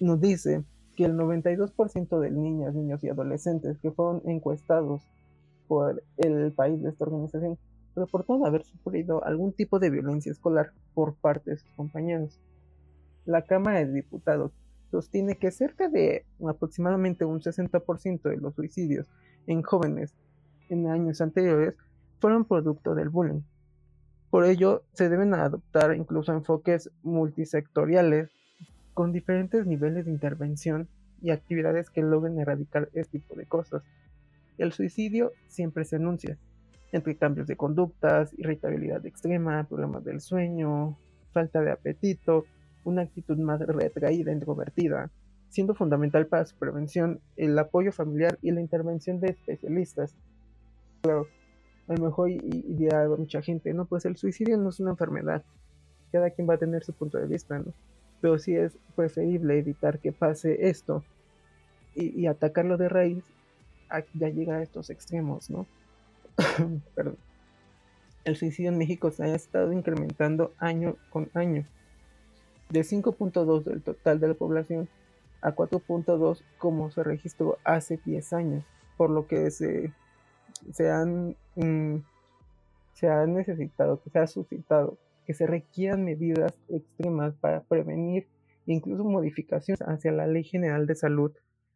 nos 0.00 0.20
dice 0.20 0.64
que 0.94 1.04
el 1.04 1.14
92% 1.14 2.20
de 2.20 2.30
niñas, 2.30 2.74
niños 2.74 3.02
y 3.02 3.08
adolescentes 3.08 3.78
que 3.78 3.90
fueron 3.90 4.22
encuestados 4.26 5.02
por 5.68 6.02
el 6.16 6.52
país 6.52 6.82
de 6.82 6.90
esta 6.90 7.04
organización 7.04 7.58
reportaron 7.94 8.46
haber 8.46 8.64
sufrido 8.64 9.24
algún 9.24 9.52
tipo 9.52 9.78
de 9.78 9.90
violencia 9.90 10.32
escolar 10.32 10.72
por 10.94 11.14
parte 11.16 11.50
de 11.50 11.56
sus 11.58 11.70
compañeros. 11.72 12.40
La 13.24 13.42
Cámara 13.42 13.80
de 13.80 13.92
Diputados 13.92 14.52
sostiene 14.90 15.36
que 15.36 15.50
cerca 15.50 15.88
de 15.88 16.26
aproximadamente 16.48 17.24
un 17.24 17.40
60% 17.40 18.22
de 18.22 18.36
los 18.36 18.54
suicidios 18.54 19.08
en 19.46 19.62
jóvenes 19.62 20.14
en 20.68 20.86
años 20.88 21.20
anteriores 21.20 21.74
fueron 22.20 22.44
producto 22.44 22.94
del 22.94 23.08
bullying. 23.08 23.42
Por 24.30 24.44
ello, 24.44 24.82
se 24.92 25.08
deben 25.08 25.32
adoptar 25.34 25.94
incluso 25.94 26.32
enfoques 26.32 26.90
multisectoriales 27.02 28.30
con 28.92 29.12
diferentes 29.12 29.66
niveles 29.66 30.04
de 30.04 30.10
intervención 30.10 30.88
y 31.22 31.30
actividades 31.30 31.90
que 31.90 32.02
logren 32.02 32.38
erradicar 32.38 32.90
este 32.92 33.20
tipo 33.20 33.34
de 33.36 33.46
cosas. 33.46 33.82
El 34.58 34.72
suicidio 34.72 35.32
siempre 35.46 35.84
se 35.84 35.96
anuncia, 35.96 36.36
entre 36.92 37.16
cambios 37.16 37.46
de 37.46 37.56
conductas, 37.56 38.34
irritabilidad 38.38 39.04
extrema, 39.06 39.64
problemas 39.64 40.04
del 40.04 40.20
sueño, 40.20 40.98
falta 41.32 41.60
de 41.60 41.70
apetito, 41.70 42.44
una 42.84 43.02
actitud 43.02 43.38
más 43.38 43.60
retraída, 43.60 44.32
introvertida, 44.32 45.10
siendo 45.48 45.74
fundamental 45.74 46.26
para 46.26 46.44
su 46.44 46.56
prevención 46.56 47.20
el 47.36 47.58
apoyo 47.58 47.92
familiar 47.92 48.38
y 48.42 48.50
la 48.50 48.60
intervención 48.60 49.20
de 49.20 49.28
especialistas. 49.28 50.14
A 51.88 51.94
lo 51.94 52.04
mejor 52.04 52.30
y, 52.30 52.38
dirá 52.38 53.08
mucha 53.08 53.42
gente, 53.42 53.72
no, 53.72 53.86
pues 53.86 54.04
el 54.04 54.16
suicidio 54.16 54.56
no 54.58 54.68
es 54.68 54.80
una 54.80 54.90
enfermedad, 54.90 55.42
cada 56.12 56.30
quien 56.30 56.48
va 56.48 56.54
a 56.54 56.58
tener 56.58 56.84
su 56.84 56.92
punto 56.92 57.18
de 57.18 57.26
vista, 57.26 57.58
¿no? 57.58 57.72
Pero 58.20 58.38
sí 58.38 58.54
es 58.54 58.76
preferible 58.94 59.58
evitar 59.58 59.98
que 59.98 60.12
pase 60.12 60.68
esto 60.68 61.02
y, 61.94 62.26
atacarlo 62.26 62.76
de 62.76 62.88
raíz 62.88 63.24
ya 64.14 64.28
llegar 64.28 64.60
a 64.60 64.62
estos 64.62 64.90
extremos, 64.90 65.50
¿no? 65.50 65.66
Perdón. 66.94 67.16
El 68.24 68.36
suicidio 68.36 68.70
en 68.70 68.78
México 68.78 69.10
se 69.10 69.24
ha 69.24 69.34
estado 69.34 69.72
incrementando 69.72 70.52
año 70.58 70.96
con 71.08 71.30
año. 71.32 71.64
De 72.68 72.80
5.2 72.80 73.64
del 73.64 73.82
total 73.82 74.20
de 74.20 74.28
la 74.28 74.34
población 74.34 74.88
a 75.40 75.54
4.2 75.54 76.42
como 76.58 76.90
se 76.90 77.02
registró 77.02 77.56
hace 77.64 77.98
10 78.04 78.32
años, 78.34 78.64
por 78.98 79.08
lo 79.08 79.26
que 79.26 79.50
se, 79.50 79.92
se, 80.72 80.90
han, 80.90 81.36
mm, 81.56 81.96
se 82.94 83.08
ha 83.08 83.26
necesitado, 83.26 84.02
que 84.02 84.10
se 84.10 84.18
ha 84.18 84.26
suscitado 84.26 84.98
que 85.28 85.34
se 85.34 85.46
requieran 85.46 86.06
medidas 86.06 86.54
extremas 86.70 87.34
para 87.34 87.62
prevenir 87.62 88.26
incluso 88.64 89.04
modificaciones 89.04 89.82
hacia 89.82 90.10
la 90.10 90.26
Ley 90.26 90.42
General 90.42 90.86
de 90.86 90.94
Salud 90.94 91.32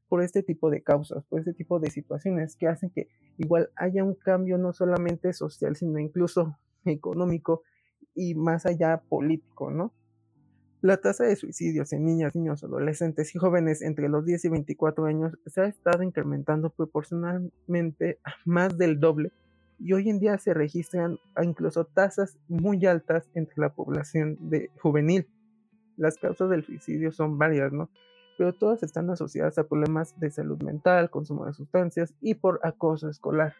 por 0.08 0.22
este 0.22 0.42
tipo 0.42 0.70
de 0.70 0.82
causas, 0.82 1.22
por 1.26 1.40
este 1.40 1.52
tipo 1.52 1.78
de 1.78 1.90
situaciones 1.90 2.56
que 2.56 2.66
hacen 2.66 2.88
que 2.88 3.08
igual 3.36 3.68
haya 3.76 4.04
un 4.04 4.14
cambio 4.14 4.56
no 4.56 4.72
solamente 4.72 5.34
social, 5.34 5.76
sino 5.76 5.98
incluso 5.98 6.56
económico 6.86 7.62
y 8.14 8.34
más 8.34 8.64
allá 8.64 9.02
político, 9.06 9.70
¿no? 9.70 9.92
La 10.82 10.96
tasa 10.96 11.22
de 11.22 11.36
suicidios 11.36 11.92
en 11.92 12.04
niñas, 12.04 12.34
niños, 12.34 12.64
adolescentes 12.64 13.32
y 13.36 13.38
jóvenes 13.38 13.82
entre 13.82 14.08
los 14.08 14.26
10 14.26 14.46
y 14.46 14.48
24 14.48 15.04
años 15.04 15.32
se 15.46 15.60
ha 15.60 15.66
estado 15.66 16.02
incrementando 16.02 16.70
proporcionalmente 16.70 18.18
a 18.24 18.32
más 18.44 18.76
del 18.76 18.98
doble 18.98 19.30
y 19.78 19.92
hoy 19.92 20.10
en 20.10 20.18
día 20.18 20.36
se 20.38 20.54
registran 20.54 21.20
incluso 21.40 21.84
tasas 21.84 22.36
muy 22.48 22.84
altas 22.84 23.30
entre 23.34 23.54
la 23.58 23.68
población 23.68 24.36
de 24.40 24.72
juvenil. 24.80 25.28
Las 25.96 26.16
causas 26.16 26.50
del 26.50 26.64
suicidio 26.64 27.12
son 27.12 27.38
varias, 27.38 27.72
¿no? 27.72 27.88
Pero 28.36 28.52
todas 28.52 28.82
están 28.82 29.08
asociadas 29.08 29.58
a 29.58 29.68
problemas 29.68 30.18
de 30.18 30.32
salud 30.32 30.60
mental, 30.64 31.10
consumo 31.10 31.46
de 31.46 31.52
sustancias 31.52 32.12
y 32.20 32.34
por 32.34 32.58
acoso 32.64 33.08
escolar. 33.08 33.54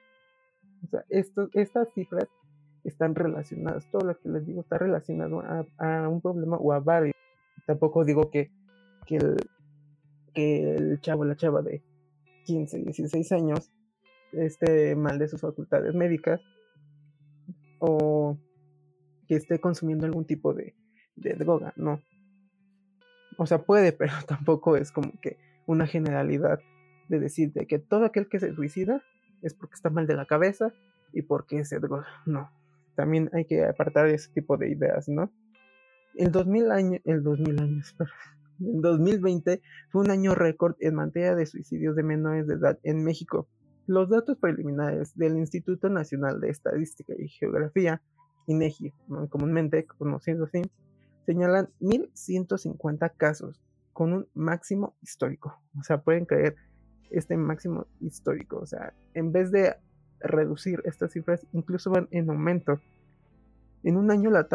O 0.85 0.89
sea, 0.89 1.05
estas 1.09 1.89
cifras 1.95 2.27
están 2.85 3.15
relacionadas, 3.15 3.89
todo 3.91 4.07
lo 4.07 4.19
que 4.19 4.29
les 4.29 4.47
digo 4.47 4.61
está 4.61 4.79
relacionado 4.79 5.43
a, 5.79 6.09
un 6.09 6.21
problema 6.21 6.57
o 6.57 6.73
a 6.73 6.81
varios. 6.81 7.12
Tampoco 7.67 8.05
digo 8.05 8.31
que, 8.31 8.51
que, 9.07 9.17
el, 9.17 9.37
que 10.35 10.75
el 10.75 11.01
chavo, 11.01 11.25
la 11.25 11.37
chava 11.37 11.63
de 11.63 11.83
15, 12.45 12.79
16 12.79 13.33
años 13.33 13.73
esté 14.33 14.97
mal 14.97 15.19
de 15.19 15.29
sus 15.29 15.41
facultades 15.41 15.95
médicas 15.95 16.41
o 17.79 18.39
que 19.29 19.37
esté 19.37 19.61
consumiendo 19.61 20.07
algún 20.07 20.27
tipo 20.27 20.55
de, 20.55 20.75
de 21.17 21.35
droga, 21.35 21.73
no. 21.77 22.01
O 23.39 23.47
sea, 23.47 23.59
puede, 23.59 23.93
pero 23.99 24.13
tampoco 24.27 24.77
es 24.77 24.93
como 24.93 25.13
que 25.21 25.39
una 25.67 25.87
generalidad 25.87 26.61
de 27.09 27.21
decirte 27.21 27.67
que 27.67 27.79
todo 27.79 28.05
aquel 28.05 28.29
que 28.29 28.41
se 28.41 28.55
suicida 28.55 29.03
es 29.43 29.55
porque 29.55 29.75
está 29.75 29.91
mal 29.91 30.07
de 30.07 30.17
la 30.17 30.27
cabeza 30.27 30.73
y 31.13 31.23
porque 31.23 31.65
se 31.65 31.79
droga. 31.79 32.07
No, 32.27 32.51
también 32.95 33.31
hay 33.33 33.45
que 33.45 33.65
apartar 33.65 34.09
ese 34.09 34.33
tipo 34.33 34.57
de 34.57 34.71
ideas, 34.71 35.09
¿no? 35.09 35.33
El 36.15 36.31
2000 36.31 36.71
año, 36.71 36.99
el 37.05 37.23
2000 37.23 37.61
años, 37.61 37.97
el 38.61 38.81
2020 38.81 39.63
fue 39.91 40.03
un 40.03 40.11
año 40.11 40.35
récord 40.35 40.77
en 40.81 40.95
materia 40.95 41.35
de 41.35 41.47
suicidios 41.47 41.97
de 41.97 42.03
menores 42.03 42.47
de 42.47 42.55
edad 42.55 42.79
en 42.83 43.03
México. 43.05 43.49
Los 43.87 44.11
datos 44.11 44.39
preliminares 44.39 45.17
del 45.17 45.37
Instituto 45.37 45.89
Nacional 45.89 46.41
de 46.41 46.51
Estadística 46.51 47.15
y 47.19 47.29
Geografía, 47.29 48.03
INEGI, 48.47 48.93
comúnmente 49.31 49.87
conocido 49.87 50.45
así, 50.45 50.63
señalan 51.27 51.69
1.150 51.81 53.13
casos 53.17 53.61
con 53.93 54.13
un 54.13 54.29
máximo 54.35 54.95
histórico. 55.03 55.61
O 55.79 55.83
sea, 55.83 56.03
pueden 56.03 56.27
creer 56.27 56.57
este 57.11 57.37
máximo 57.37 57.87
histórico. 58.01 58.59
O 58.59 58.67
sea, 58.67 58.95
en 59.15 59.33
vez 59.33 59.51
de 59.51 59.77
reducir 60.21 60.81
estas 60.85 61.13
cifras, 61.13 61.47
incluso 61.53 61.91
van 61.91 62.09
en 62.11 62.31
aumento. 62.31 62.81
En 63.85 63.97
un 63.97 64.11
año 64.11 64.31
la, 64.31 64.49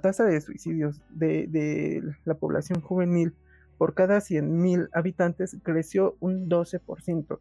tasa 0.00 0.24
de 0.24 0.40
suicidios 0.40 1.00
de, 1.10 2.02
la 2.24 2.34
población 2.34 2.80
juvenil 2.80 3.34
por 3.78 3.94
cada 3.94 4.18
100.000 4.18 4.88
habitantes 4.92 5.56
creció 5.62 6.16
un 6.20 6.48
12%, 6.48 7.38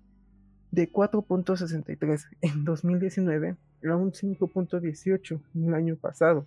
de 0.71 0.91
4.63 0.91 2.25
en 2.41 2.63
2019 2.63 3.57
a 3.89 3.95
un 3.95 4.11
5.18 4.11 5.41
el 5.55 5.73
año 5.73 5.95
pasado. 5.97 6.45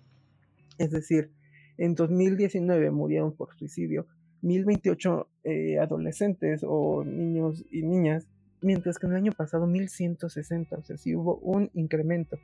Es 0.77 0.91
decir, 0.91 1.31
en 1.77 1.95
2019 1.95 2.91
murieron 2.91 3.33
por 3.33 3.55
suicidio 3.55 4.07
1028 4.41 5.27
eh, 5.43 5.79
adolescentes 5.79 6.61
o 6.63 7.03
niños 7.03 7.63
y 7.71 7.83
niñas 7.83 8.27
mientras 8.61 8.97
que 8.97 9.05
en 9.05 9.13
el 9.13 9.17
año 9.17 9.31
pasado 9.31 9.67
1160, 9.67 10.75
o 10.75 10.83
sea, 10.83 10.97
sí 10.97 11.15
hubo 11.15 11.37
un 11.37 11.69
incremento. 11.73 12.37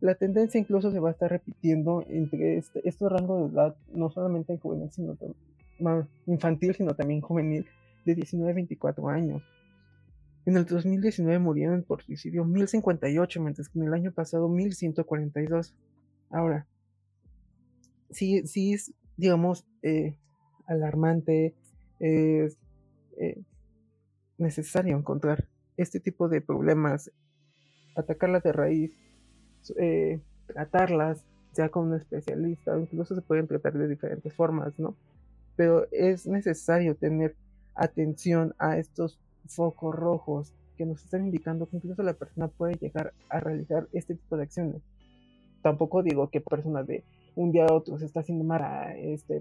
La 0.00 0.14
tendencia 0.14 0.60
incluso 0.60 0.90
se 0.90 1.00
va 1.00 1.08
a 1.08 1.12
estar 1.12 1.30
repitiendo 1.30 2.04
entre 2.08 2.58
este, 2.58 2.86
estos 2.88 3.10
rangos 3.10 3.50
de 3.50 3.54
edad, 3.54 3.76
no 3.92 4.10
solamente 4.10 4.52
en 4.52 4.58
jóvenes, 4.58 4.94
sino 4.94 5.16
infantil, 6.26 6.74
sino 6.74 6.94
también 6.94 7.20
juvenil, 7.20 7.66
de 8.04 8.14
19 8.14 8.50
a 8.50 8.54
24 8.54 9.08
años. 9.08 9.42
En 10.46 10.56
el 10.56 10.64
2019 10.64 11.38
murieron 11.40 11.82
por 11.82 12.02
suicidio 12.02 12.44
1058, 12.44 13.40
mientras 13.42 13.68
que 13.68 13.78
en 13.80 13.86
el 13.86 13.94
año 13.94 14.12
pasado 14.12 14.48
1142. 14.48 15.74
Ahora, 16.30 16.66
sí, 18.10 18.46
sí 18.46 18.72
es, 18.72 18.94
digamos, 19.16 19.66
eh, 19.82 20.16
alarmante, 20.66 21.54
es 21.98 22.56
eh, 23.18 23.42
necesario 24.38 24.96
encontrar 24.96 25.48
este 25.76 26.00
tipo 26.00 26.28
de 26.28 26.40
problemas, 26.40 27.10
atacarlas 27.96 28.42
de 28.42 28.52
raíz, 28.52 28.96
eh, 29.76 30.20
tratarlas 30.46 31.24
ya 31.54 31.68
con 31.68 31.88
un 31.88 31.94
especialista, 31.94 32.78
incluso 32.78 33.14
se 33.14 33.22
pueden 33.22 33.46
tratar 33.46 33.74
de 33.74 33.88
diferentes 33.88 34.32
formas, 34.32 34.78
¿no? 34.78 34.94
Pero 35.56 35.86
es 35.90 36.26
necesario 36.26 36.94
tener 36.94 37.34
atención 37.74 38.54
a 38.58 38.78
estos 38.78 39.18
focos 39.46 39.94
rojos 39.94 40.54
que 40.76 40.86
nos 40.86 41.02
están 41.04 41.24
indicando 41.26 41.66
que 41.66 41.76
incluso 41.76 42.02
la 42.02 42.14
persona 42.14 42.48
puede 42.48 42.74
llegar 42.74 43.12
a 43.28 43.40
realizar 43.40 43.88
este 43.92 44.14
tipo 44.14 44.36
de 44.36 44.44
acciones. 44.44 44.82
Tampoco 45.62 46.02
digo 46.02 46.30
que 46.30 46.40
persona 46.40 46.84
de 46.84 47.02
un 47.34 47.50
día 47.50 47.66
a 47.66 47.74
otro 47.74 47.98
se 47.98 48.06
está 48.06 48.20
haciendo 48.20 48.44
más, 48.44 48.62
este, 48.96 49.40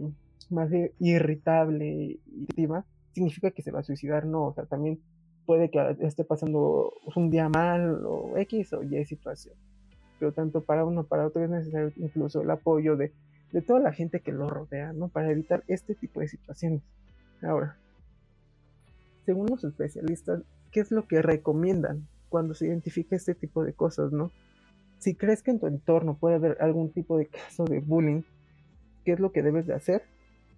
más 0.49 0.71
irritable 0.99 2.19
y 2.55 2.67
significa 3.13 3.51
que 3.51 3.61
se 3.61 3.71
va 3.71 3.79
a 3.79 3.83
suicidar, 3.83 4.25
no, 4.25 4.47
o 4.47 4.53
sea, 4.53 4.65
también 4.65 4.99
puede 5.45 5.69
que 5.69 5.97
esté 6.01 6.23
pasando 6.23 6.93
un 7.15 7.29
día 7.29 7.49
mal 7.49 8.03
o 8.05 8.37
X 8.37 8.73
o 8.73 8.83
Y 8.83 9.05
situación. 9.05 9.55
Pero 10.19 10.31
tanto 10.31 10.61
para 10.61 10.85
uno 10.85 11.03
para 11.03 11.27
otro 11.27 11.43
es 11.43 11.49
necesario 11.49 11.91
incluso 11.97 12.41
el 12.41 12.49
apoyo 12.49 12.95
de, 12.95 13.11
de 13.51 13.61
toda 13.61 13.79
la 13.79 13.93
gente 13.93 14.19
que 14.21 14.31
lo 14.31 14.49
rodea, 14.49 14.93
¿no? 14.93 15.09
Para 15.09 15.31
evitar 15.31 15.63
este 15.67 15.95
tipo 15.95 16.19
de 16.19 16.27
situaciones. 16.27 16.81
Ahora, 17.41 17.77
según 19.25 19.47
los 19.47 19.63
especialistas, 19.63 20.41
¿qué 20.71 20.79
es 20.79 20.91
lo 20.91 21.07
que 21.07 21.21
recomiendan 21.21 22.07
cuando 22.29 22.53
se 22.53 22.67
identifica 22.67 23.15
este 23.15 23.35
tipo 23.35 23.63
de 23.63 23.73
cosas, 23.73 24.11
¿no? 24.11 24.31
Si 24.99 25.15
crees 25.15 25.43
que 25.43 25.51
en 25.51 25.59
tu 25.59 25.67
entorno 25.67 26.17
puede 26.17 26.35
haber 26.35 26.57
algún 26.59 26.91
tipo 26.91 27.17
de 27.17 27.27
caso 27.27 27.65
de 27.65 27.79
bullying, 27.79 28.23
¿qué 29.05 29.13
es 29.13 29.19
lo 29.19 29.31
que 29.31 29.43
debes 29.43 29.67
de 29.67 29.75
hacer? 29.75 30.03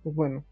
Pues 0.04 0.16
bueno, 0.16 0.44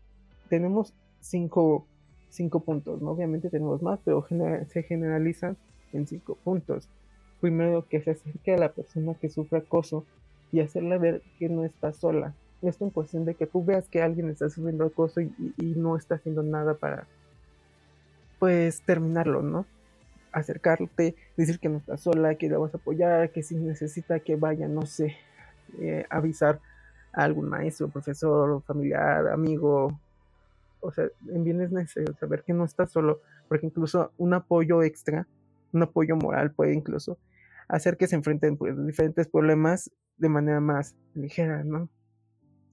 tenemos 0.50 0.94
cinco 1.22 1.88
cinco 2.30 2.60
puntos, 2.60 3.02
¿no? 3.02 3.12
Obviamente 3.12 3.50
tenemos 3.50 3.82
más, 3.82 4.00
pero 4.04 4.26
se 4.68 4.84
generalizan 4.84 5.58
en 5.94 6.08
cinco 6.08 6.36
puntos. 6.44 6.88
Primero, 7.42 7.88
que 7.88 8.02
se 8.02 8.12
acerque 8.12 8.54
a 8.54 8.58
la 8.58 8.72
persona 8.72 9.14
que 9.16 9.30
sufre 9.30 9.60
acoso 9.60 10.06
y 10.52 10.60
hacerle 10.60 10.98
ver 10.98 11.22
que 11.38 11.50
no 11.50 11.66
está 11.66 11.94
sola. 11.94 12.34
Esto 12.62 12.86
en 12.86 12.92
cuestión 12.92 13.26
de 13.26 13.36
que 13.36 13.46
tú 13.46 13.64
veas 13.64 13.88
que 13.88 14.02
alguien 14.02 14.30
está 14.30 14.50
sufriendo 14.50 14.86
acoso 14.86 15.22
y, 15.22 15.34
no 15.58 15.96
está 15.96 16.16
haciendo 16.16 16.42
nada 16.42 16.74
para, 16.74 17.06
pues, 18.40 18.82
terminarlo, 18.82 19.44
¿no? 19.44 19.66
Acercarte, 20.32 21.16
decir 21.36 21.60
que 21.60 21.70
no 21.70 21.78
está 21.78 21.98
sola, 21.98 22.36
que 22.36 22.50
la 22.50 22.58
vas 22.58 22.74
a 22.74 22.78
apoyar, 22.78 23.30
que 23.32 23.44
si 23.44 23.56
necesita 23.56 24.20
que 24.20 24.36
vaya, 24.36 24.68
no 24.68 24.86
sé, 24.88 25.16
eh, 25.80 26.06
avisar 26.10 26.60
a 27.14 27.24
algún 27.24 27.50
maestro, 27.50 27.90
profesor, 27.90 28.62
familiar, 28.64 29.28
amigo, 29.28 30.00
o 30.80 30.92
sea, 30.92 31.06
en 31.30 31.44
bien 31.44 31.62
es 31.62 31.72
necesario 31.72 32.16
saber 32.20 32.44
que 32.44 32.54
no 32.54 32.66
estás 32.66 32.92
solo, 32.92 33.22
porque 33.48 33.68
incluso 33.68 34.12
un 34.18 34.34
apoyo 34.34 34.84
extra, 34.84 35.28
un 35.74 35.84
apoyo 35.84 36.16
moral 36.16 36.52
puede 36.52 36.74
incluso 36.74 37.18
hacer 37.68 37.98
que 37.98 38.08
se 38.08 38.16
enfrenten 38.16 38.58
pues, 38.58 38.76
diferentes 38.86 39.28
problemas 39.28 39.92
de 40.18 40.30
manera 40.30 40.60
más 40.60 40.96
ligera, 41.14 41.64
¿no? 41.64 41.90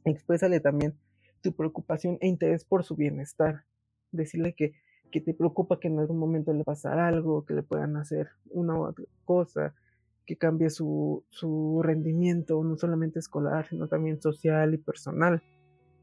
Exprésale 0.04 0.60
también 0.60 0.94
tu 1.42 1.54
preocupación 1.54 2.18
e 2.20 2.28
interés 2.28 2.64
por 2.64 2.84
su 2.84 2.96
bienestar. 2.96 3.64
Decirle 4.12 4.54
que, 4.54 4.72
que 5.10 5.20
te 5.20 5.34
preocupa 5.34 5.80
que 5.80 5.88
en 5.88 5.98
algún 5.98 6.18
momento 6.18 6.52
le 6.52 6.64
pasara 6.64 7.08
algo, 7.08 7.44
que 7.44 7.54
le 7.54 7.62
puedan 7.62 7.96
hacer 7.96 8.30
una 8.50 8.74
u 8.74 8.86
otra 8.86 9.04
cosa, 9.24 9.74
que 10.26 10.36
cambie 10.36 10.70
su, 10.70 11.24
su 11.30 11.80
rendimiento, 11.82 12.62
no 12.64 12.76
solamente 12.76 13.18
escolar, 13.18 13.66
sino 13.68 13.88
también 13.88 14.20
social 14.22 14.74
y 14.74 14.78
personal 14.78 15.42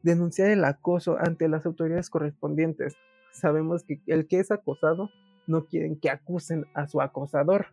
denunciar 0.04 0.50
el 0.50 0.64
acoso 0.66 1.18
ante 1.20 1.48
las 1.48 1.66
autoridades 1.66 2.10
correspondientes. 2.10 2.96
Sabemos 3.32 3.84
que 3.84 4.02
el 4.08 4.28
que 4.28 4.40
es 4.40 4.52
acosado 4.52 5.10
no 5.48 5.66
quieren 5.66 6.00
que 6.00 6.10
acusen 6.10 6.66
a 6.74 6.88
su 6.88 7.02
acosador. 7.02 7.68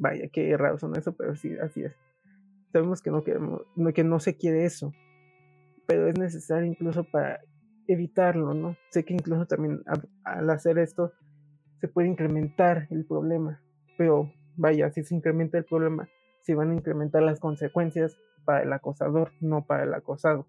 Vaya, 0.00 0.28
qué 0.32 0.56
raro 0.56 0.78
son 0.78 0.96
eso, 0.96 1.12
pero 1.12 1.36
sí, 1.36 1.54
así 1.62 1.82
es. 1.82 1.94
Sabemos 2.72 3.02
que 3.02 3.10
no, 3.10 3.22
queremos, 3.22 3.62
que 3.94 4.02
no 4.02 4.18
se 4.18 4.34
quiere 4.34 4.64
eso, 4.64 4.94
pero 5.86 6.08
es 6.08 6.18
necesario 6.18 6.66
incluso 6.66 7.04
para 7.04 7.40
evitarlo, 7.86 8.54
¿no? 8.54 8.76
Sé 8.90 9.04
que 9.04 9.12
incluso 9.12 9.44
también 9.44 9.82
al 10.24 10.48
hacer 10.48 10.78
esto 10.78 11.12
se 11.80 11.88
puede 11.88 12.08
incrementar 12.08 12.86
el 12.88 13.04
problema, 13.04 13.60
pero 13.98 14.32
vaya, 14.56 14.90
si 14.90 15.04
se 15.04 15.14
incrementa 15.14 15.58
el 15.58 15.66
problema, 15.66 16.08
se 16.40 16.54
van 16.54 16.70
a 16.70 16.74
incrementar 16.74 17.22
las 17.22 17.38
consecuencias 17.38 18.16
para 18.46 18.62
el 18.62 18.72
acosador, 18.72 19.32
no 19.40 19.66
para 19.66 19.84
el 19.84 19.92
acosado. 19.92 20.46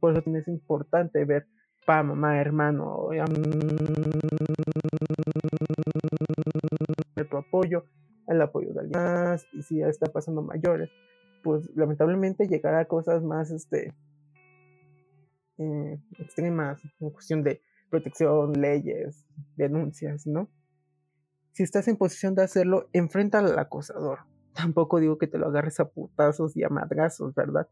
Por 0.00 0.18
eso 0.18 0.36
es 0.36 0.48
importante 0.48 1.24
ver 1.24 1.46
papá, 1.86 2.02
mamá, 2.02 2.40
hermano, 2.40 3.10
tu 7.30 7.36
apoyo, 7.36 7.84
el 8.28 8.42
apoyo 8.42 8.72
de 8.72 8.80
alguien 8.80 9.02
más, 9.02 9.46
y 9.52 9.62
si 9.62 9.78
ya 9.78 9.88
está 9.88 10.06
pasando 10.06 10.42
mayores, 10.42 10.90
pues 11.42 11.70
lamentablemente 11.74 12.46
llegará 12.46 12.80
a 12.80 12.84
cosas 12.86 13.22
más 13.22 13.50
este, 13.50 13.94
eh, 15.58 16.00
extremas, 16.18 16.80
en 17.00 17.10
cuestión 17.10 17.42
de 17.42 17.62
protección, 17.90 18.52
leyes, 18.52 19.26
denuncias, 19.56 20.26
¿no? 20.26 20.48
Si 21.52 21.62
estás 21.62 21.88
en 21.88 21.96
posición 21.96 22.34
de 22.34 22.42
hacerlo, 22.42 22.88
enfrenta 22.92 23.38
al 23.38 23.58
acosador. 23.58 24.20
Tampoco 24.54 25.00
digo 25.00 25.18
que 25.18 25.26
te 25.26 25.38
lo 25.38 25.48
agarres 25.48 25.80
a 25.80 25.88
putazos 25.88 26.56
y 26.56 26.62
a 26.62 26.68
madrazos, 26.68 27.34
¿verdad? 27.34 27.68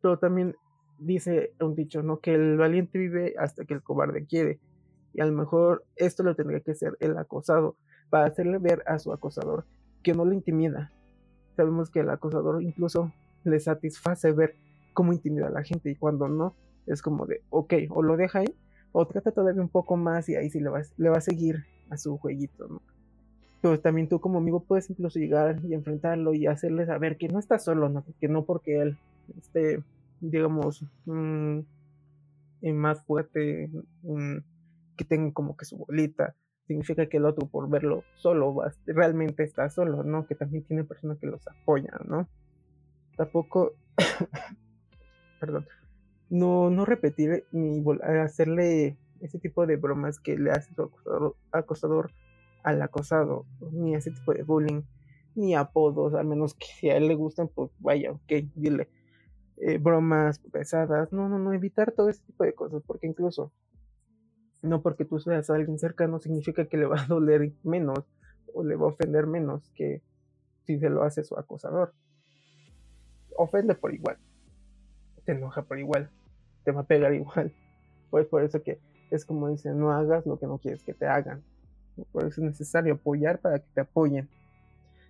Pero 0.00 0.18
también 0.18 0.54
dice 0.98 1.54
un 1.60 1.74
dicho, 1.74 2.02
¿no? 2.02 2.20
Que 2.20 2.34
el 2.34 2.56
valiente 2.56 2.98
vive 2.98 3.34
hasta 3.38 3.64
que 3.64 3.74
el 3.74 3.82
cobarde 3.82 4.26
quiere. 4.26 4.60
Y 5.12 5.20
a 5.20 5.26
lo 5.26 5.32
mejor 5.32 5.84
esto 5.96 6.22
lo 6.22 6.34
tendría 6.34 6.60
que 6.60 6.74
ser 6.74 6.96
el 7.00 7.16
acosado, 7.16 7.76
para 8.10 8.26
hacerle 8.26 8.58
ver 8.58 8.82
a 8.86 8.98
su 8.98 9.12
acosador 9.12 9.64
que 10.02 10.14
no 10.14 10.24
le 10.24 10.34
intimida. 10.34 10.92
Sabemos 11.56 11.90
que 11.90 12.00
el 12.00 12.10
acosador 12.10 12.62
incluso 12.62 13.12
le 13.44 13.60
satisface 13.60 14.32
ver 14.32 14.56
cómo 14.92 15.12
intimida 15.12 15.48
a 15.48 15.50
la 15.50 15.62
gente 15.64 15.90
y 15.90 15.96
cuando 15.96 16.28
no, 16.28 16.54
es 16.86 17.02
como 17.02 17.26
de, 17.26 17.42
ok, 17.50 17.74
o 17.90 18.02
lo 18.02 18.16
deja 18.16 18.40
ahí, 18.40 18.54
o 18.92 19.06
trata 19.06 19.32
todavía 19.32 19.62
un 19.62 19.68
poco 19.68 19.96
más 19.96 20.28
y 20.28 20.36
ahí 20.36 20.50
sí 20.50 20.60
le 20.60 20.68
va, 20.68 20.82
le 20.96 21.08
va 21.08 21.18
a 21.18 21.20
seguir 21.20 21.64
a 21.90 21.96
su 21.96 22.16
jueguito, 22.18 22.68
¿no? 22.68 22.82
Pero 23.60 23.80
también 23.80 24.08
tú 24.08 24.20
como 24.20 24.38
amigo 24.38 24.60
puedes 24.60 24.90
incluso 24.90 25.18
llegar 25.18 25.58
y 25.64 25.74
enfrentarlo 25.74 26.34
y 26.34 26.46
hacerle 26.46 26.86
saber 26.86 27.16
que 27.16 27.28
no 27.28 27.38
está 27.38 27.58
solo, 27.58 27.88
¿no? 27.88 28.04
Que 28.20 28.28
no 28.28 28.44
porque 28.44 28.80
él 28.80 28.98
esté 29.38 29.82
digamos, 30.30 30.84
mm, 31.06 31.60
más 32.72 33.02
fuerte, 33.04 33.70
mm, 34.02 34.38
que 34.96 35.04
tenga 35.04 35.32
como 35.32 35.56
que 35.56 35.64
su 35.64 35.76
bolita, 35.76 36.34
significa 36.66 37.06
que 37.06 37.18
el 37.18 37.26
otro 37.26 37.46
por 37.46 37.68
verlo 37.68 38.04
solo 38.14 38.54
realmente 38.86 39.42
está 39.42 39.68
solo, 39.70 40.02
¿no? 40.02 40.26
Que 40.26 40.34
también 40.34 40.64
tiene 40.64 40.84
personas 40.84 41.18
que 41.18 41.26
los 41.26 41.46
apoyan, 41.46 42.00
¿no? 42.06 42.28
Tampoco, 43.16 43.74
perdón, 45.40 45.66
no, 46.30 46.70
no 46.70 46.84
repetir 46.84 47.44
ni 47.52 47.84
hacerle 48.02 48.96
ese 49.20 49.38
tipo 49.38 49.66
de 49.66 49.76
bromas 49.76 50.18
que 50.18 50.36
le 50.36 50.50
hace 50.50 50.74
su 50.74 50.82
acosador, 50.82 51.36
acosador 51.52 52.10
al 52.62 52.82
acosado, 52.82 53.46
ni 53.72 53.94
ese 53.94 54.10
tipo 54.10 54.32
de 54.32 54.42
bullying, 54.42 54.82
ni 55.34 55.54
apodos, 55.54 56.14
al 56.14 56.26
menos 56.26 56.54
que 56.54 56.66
si 56.66 56.90
a 56.90 56.96
él 56.96 57.08
le 57.08 57.14
gustan, 57.14 57.48
pues 57.48 57.70
vaya, 57.78 58.12
ok, 58.12 58.32
dile, 58.54 58.88
eh, 59.58 59.78
bromas 59.78 60.38
pesadas, 60.38 61.12
no, 61.12 61.28
no, 61.28 61.38
no, 61.38 61.52
evitar 61.52 61.92
todo 61.92 62.08
ese 62.08 62.22
tipo 62.24 62.44
de 62.44 62.54
cosas, 62.54 62.82
porque 62.86 63.06
incluso 63.06 63.52
no 64.64 64.82
porque 64.82 65.04
tú 65.04 65.20
seas 65.20 65.50
alguien 65.50 65.78
cercano 65.78 66.18
significa 66.18 66.66
que 66.66 66.76
le 66.76 66.86
va 66.86 67.02
a 67.02 67.06
doler 67.06 67.52
menos 67.62 68.04
o 68.52 68.64
le 68.64 68.76
va 68.76 68.86
a 68.86 68.88
ofender 68.88 69.26
menos 69.26 69.70
que 69.74 70.02
si 70.66 70.78
se 70.78 70.90
lo 70.90 71.02
hace 71.02 71.24
su 71.24 71.36
acosador. 71.36 71.92
Ofende 73.36 73.74
por 73.74 73.92
igual, 73.92 74.16
te 75.24 75.32
enoja 75.32 75.62
por 75.62 75.78
igual, 75.78 76.10
te 76.64 76.72
va 76.72 76.82
a 76.82 76.86
pegar 76.86 77.14
igual. 77.14 77.52
Pues 78.10 78.26
por 78.26 78.42
eso 78.42 78.62
que 78.62 78.78
es 79.10 79.24
como 79.24 79.48
dicen, 79.48 79.78
no 79.78 79.90
hagas 79.90 80.24
lo 80.24 80.38
que 80.38 80.46
no 80.46 80.58
quieres 80.58 80.82
que 80.82 80.94
te 80.94 81.06
hagan. 81.06 81.42
Por 82.12 82.24
eso 82.24 82.40
es 82.40 82.46
necesario 82.46 82.94
apoyar 82.94 83.40
para 83.40 83.58
que 83.58 83.66
te 83.74 83.80
apoyen. 83.80 84.28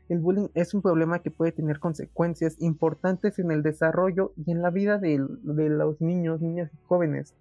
El 0.08 0.18
bullying 0.18 0.48
es 0.54 0.74
un 0.74 0.82
problema 0.82 1.20
que 1.20 1.30
puede 1.30 1.52
tener 1.52 1.78
consecuencias 1.78 2.56
importantes 2.60 3.38
en 3.38 3.50
el 3.50 3.62
desarrollo 3.62 4.32
y 4.36 4.50
en 4.50 4.60
la 4.60 4.70
vida 4.70 4.98
de, 4.98 5.18
los 5.18 6.00
niños, 6.00 6.42
niñas 6.42 6.70
y 6.74 6.76
jóvenes. 6.86 7.34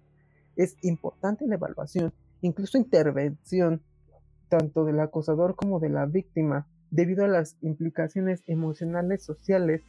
Es 0.56 0.76
importante 0.82 1.46
la 1.46 1.56
evaluación, 1.56 2.12
incluso 2.40 2.78
intervención, 2.78 3.82
tanto 4.48 4.84
del 4.84 5.00
acosador 5.00 5.56
como 5.56 5.80
de 5.80 5.88
la 5.88 6.06
víctima, 6.06 6.66
debido 6.90 7.24
a 7.24 7.28
las 7.28 7.56
implicaciones 7.60 8.42
emocionales, 8.46 9.22
sociales, 9.22 9.82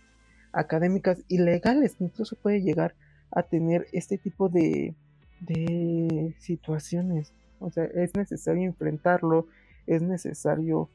académicas 0.51 1.23
y 1.27 1.37
legales 1.37 1.95
que 1.95 2.05
incluso 2.05 2.35
puede 2.35 2.61
llegar 2.61 2.95
a 3.31 3.43
tener 3.43 3.87
este 3.91 4.17
tipo 4.17 4.49
de, 4.49 4.95
de 5.41 6.35
situaciones. 6.39 7.33
O 7.59 7.69
sea, 7.69 7.85
es 7.85 8.15
necesario 8.15 8.63
enfrentarlo, 8.63 9.47
es 9.85 10.01
necesario, 10.01 10.89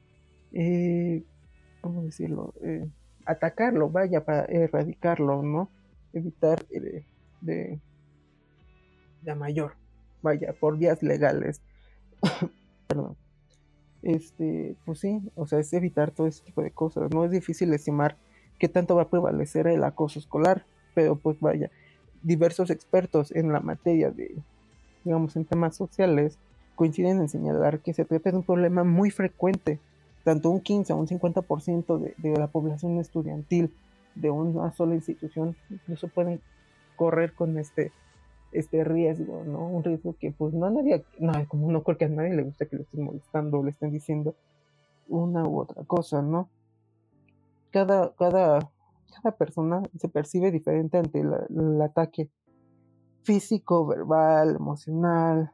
eh, 0.52 1.22
¿cómo 1.80 2.02
decirlo? 2.02 2.54
Eh, 2.62 2.88
atacarlo, 3.26 3.90
vaya, 3.90 4.24
para 4.24 4.44
erradicarlo, 4.46 5.42
¿no? 5.42 5.70
Evitar 6.12 6.64
eh, 6.70 7.04
de, 7.40 7.80
de 9.22 9.34
mayor, 9.34 9.74
vaya, 10.22 10.54
por 10.58 10.78
vías 10.78 11.02
legales. 11.02 11.60
Perdón. 12.88 13.16
Este, 14.02 14.76
pues 14.86 15.00
sí, 15.00 15.20
o 15.34 15.46
sea, 15.46 15.58
es 15.58 15.72
evitar 15.72 16.10
todo 16.10 16.26
ese 16.26 16.44
tipo 16.44 16.62
de 16.62 16.70
cosas. 16.70 17.10
No 17.12 17.24
es 17.24 17.30
difícil 17.30 17.72
estimar 17.72 18.16
qué 18.58 18.68
tanto 18.68 18.96
va 18.96 19.02
a 19.02 19.08
prevalecer 19.08 19.66
el 19.66 19.84
acoso 19.84 20.18
escolar, 20.18 20.64
pero 20.94 21.16
pues 21.16 21.38
vaya, 21.40 21.70
diversos 22.22 22.70
expertos 22.70 23.30
en 23.32 23.52
la 23.52 23.60
materia 23.60 24.10
de, 24.10 24.36
digamos, 25.04 25.36
en 25.36 25.44
temas 25.44 25.76
sociales, 25.76 26.38
coinciden 26.76 27.20
en 27.20 27.28
señalar 27.28 27.80
que 27.80 27.92
se 27.92 28.04
trata 28.04 28.30
de 28.30 28.38
un 28.38 28.42
problema 28.42 28.84
muy 28.84 29.10
frecuente. 29.10 29.78
Tanto 30.24 30.50
un 30.50 30.60
15 30.60 30.92
o 30.92 30.96
un 30.96 31.06
50% 31.06 31.98
de, 31.98 32.14
de 32.18 32.38
la 32.38 32.46
población 32.46 32.98
estudiantil 32.98 33.72
de 34.14 34.30
una 34.30 34.72
sola 34.72 34.94
institución 34.94 35.56
incluso 35.70 36.08
pueden 36.08 36.40
correr 36.96 37.32
con 37.32 37.58
este 37.58 37.92
este 38.52 38.84
riesgo, 38.84 39.44
¿no? 39.44 39.66
Un 39.66 39.84
riesgo 39.84 40.14
que 40.18 40.32
pues 40.32 40.54
no 40.54 40.66
a 40.66 40.70
nadie, 40.70 41.04
no, 41.18 41.32
como 41.48 41.70
no 41.70 41.82
creo 41.82 41.98
que 41.98 42.04
a 42.06 42.08
nadie 42.08 42.34
le 42.34 42.42
gusta 42.42 42.66
que 42.66 42.76
lo 42.76 42.82
estén 42.82 43.04
molestando 43.04 43.58
o 43.58 43.64
le 43.64 43.70
estén 43.70 43.90
diciendo 43.90 44.34
una 45.08 45.44
u 45.46 45.60
otra 45.60 45.84
cosa, 45.84 46.22
¿no? 46.22 46.48
Cada, 47.70 48.14
cada, 48.16 48.70
cada 49.14 49.36
persona 49.36 49.82
se 49.98 50.08
percibe 50.08 50.50
diferente 50.50 50.98
ante 50.98 51.20
el 51.20 51.82
ataque 51.82 52.28
físico, 53.22 53.86
verbal, 53.86 54.56
emocional, 54.56 55.52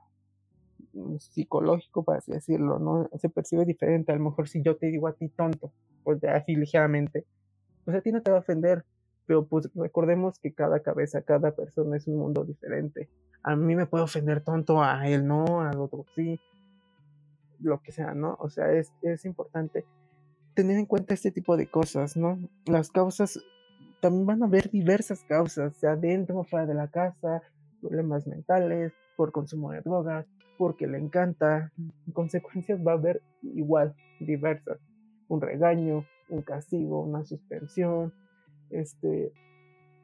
psicológico, 1.19 2.05
para 2.05 2.19
así 2.19 2.33
decirlo, 2.33 2.79
¿no? 2.79 3.09
Se 3.19 3.29
percibe 3.29 3.65
diferente. 3.65 4.13
A 4.13 4.17
lo 4.17 4.25
mejor 4.25 4.49
si 4.49 4.63
yo 4.63 4.77
te 4.77 4.87
digo 4.87 5.09
a 5.09 5.13
ti 5.13 5.29
tonto, 5.29 5.73
pues 6.05 6.23
así 6.25 6.55
ligeramente, 6.55 7.25
pues 7.85 7.97
a 7.97 8.01
ti 8.01 8.13
no 8.13 8.23
te 8.23 8.31
va 8.31 8.39
a 8.39 8.41
ofender, 8.41 8.85
pero 9.27 9.47
pues 9.47 9.69
recordemos 9.75 10.39
que 10.39 10.55
cada 10.55 10.81
cabeza, 10.81 11.23
cada 11.23 11.55
persona 11.55 11.97
es 11.97 12.07
un 12.07 12.19
mundo 12.19 12.45
diferente. 12.45 13.09
A 13.43 13.57
mí 13.57 13.75
me 13.77 13.87
puede 13.87 14.05
ofender 14.05 14.43
tonto, 14.43 14.83
a 14.83 15.09
él 15.09 15.27
no, 15.27 15.61
al 15.61 15.79
otro 15.79 16.05
sí, 16.15 16.41
lo 17.61 17.81
que 17.83 17.93
sea, 17.93 18.15
¿no? 18.15 18.37
O 18.41 18.49
sea, 18.49 18.73
es, 18.73 18.93
es 19.03 19.25
importante 19.25 19.85
tener 20.55 20.79
en 20.79 20.87
cuenta 20.87 21.15
este 21.15 21.31
tipo 21.31 21.57
de 21.57 21.69
cosas, 21.69 22.17
¿no? 22.17 22.39
Las 22.67 22.91
causas, 22.91 23.39
también 24.01 24.27
van 24.27 24.43
a 24.43 24.47
haber 24.47 24.71
diversas 24.71 25.23
causas, 25.25 25.77
sea 25.77 25.97
dentro 25.97 26.39
o 26.39 26.45
fuera 26.45 26.67
de 26.67 26.75
la 26.75 26.89
casa, 26.89 27.43
problemas 27.81 28.27
mentales, 28.27 28.93
por 29.17 29.33
consumo 29.33 29.73
de 29.73 29.81
drogas, 29.81 30.27
porque 30.59 30.87
le 30.87 30.99
encanta, 30.99 31.73
consecuencias 32.13 32.81
va 32.87 32.93
a 32.93 32.97
haber 32.97 33.23
igual, 33.43 33.95
diversas. 34.21 34.79
Un 35.29 35.41
regaño, 35.41 36.05
un 36.29 36.43
castigo, 36.43 37.03
una 37.03 37.25
suspensión, 37.25 38.13
este, 38.71 39.33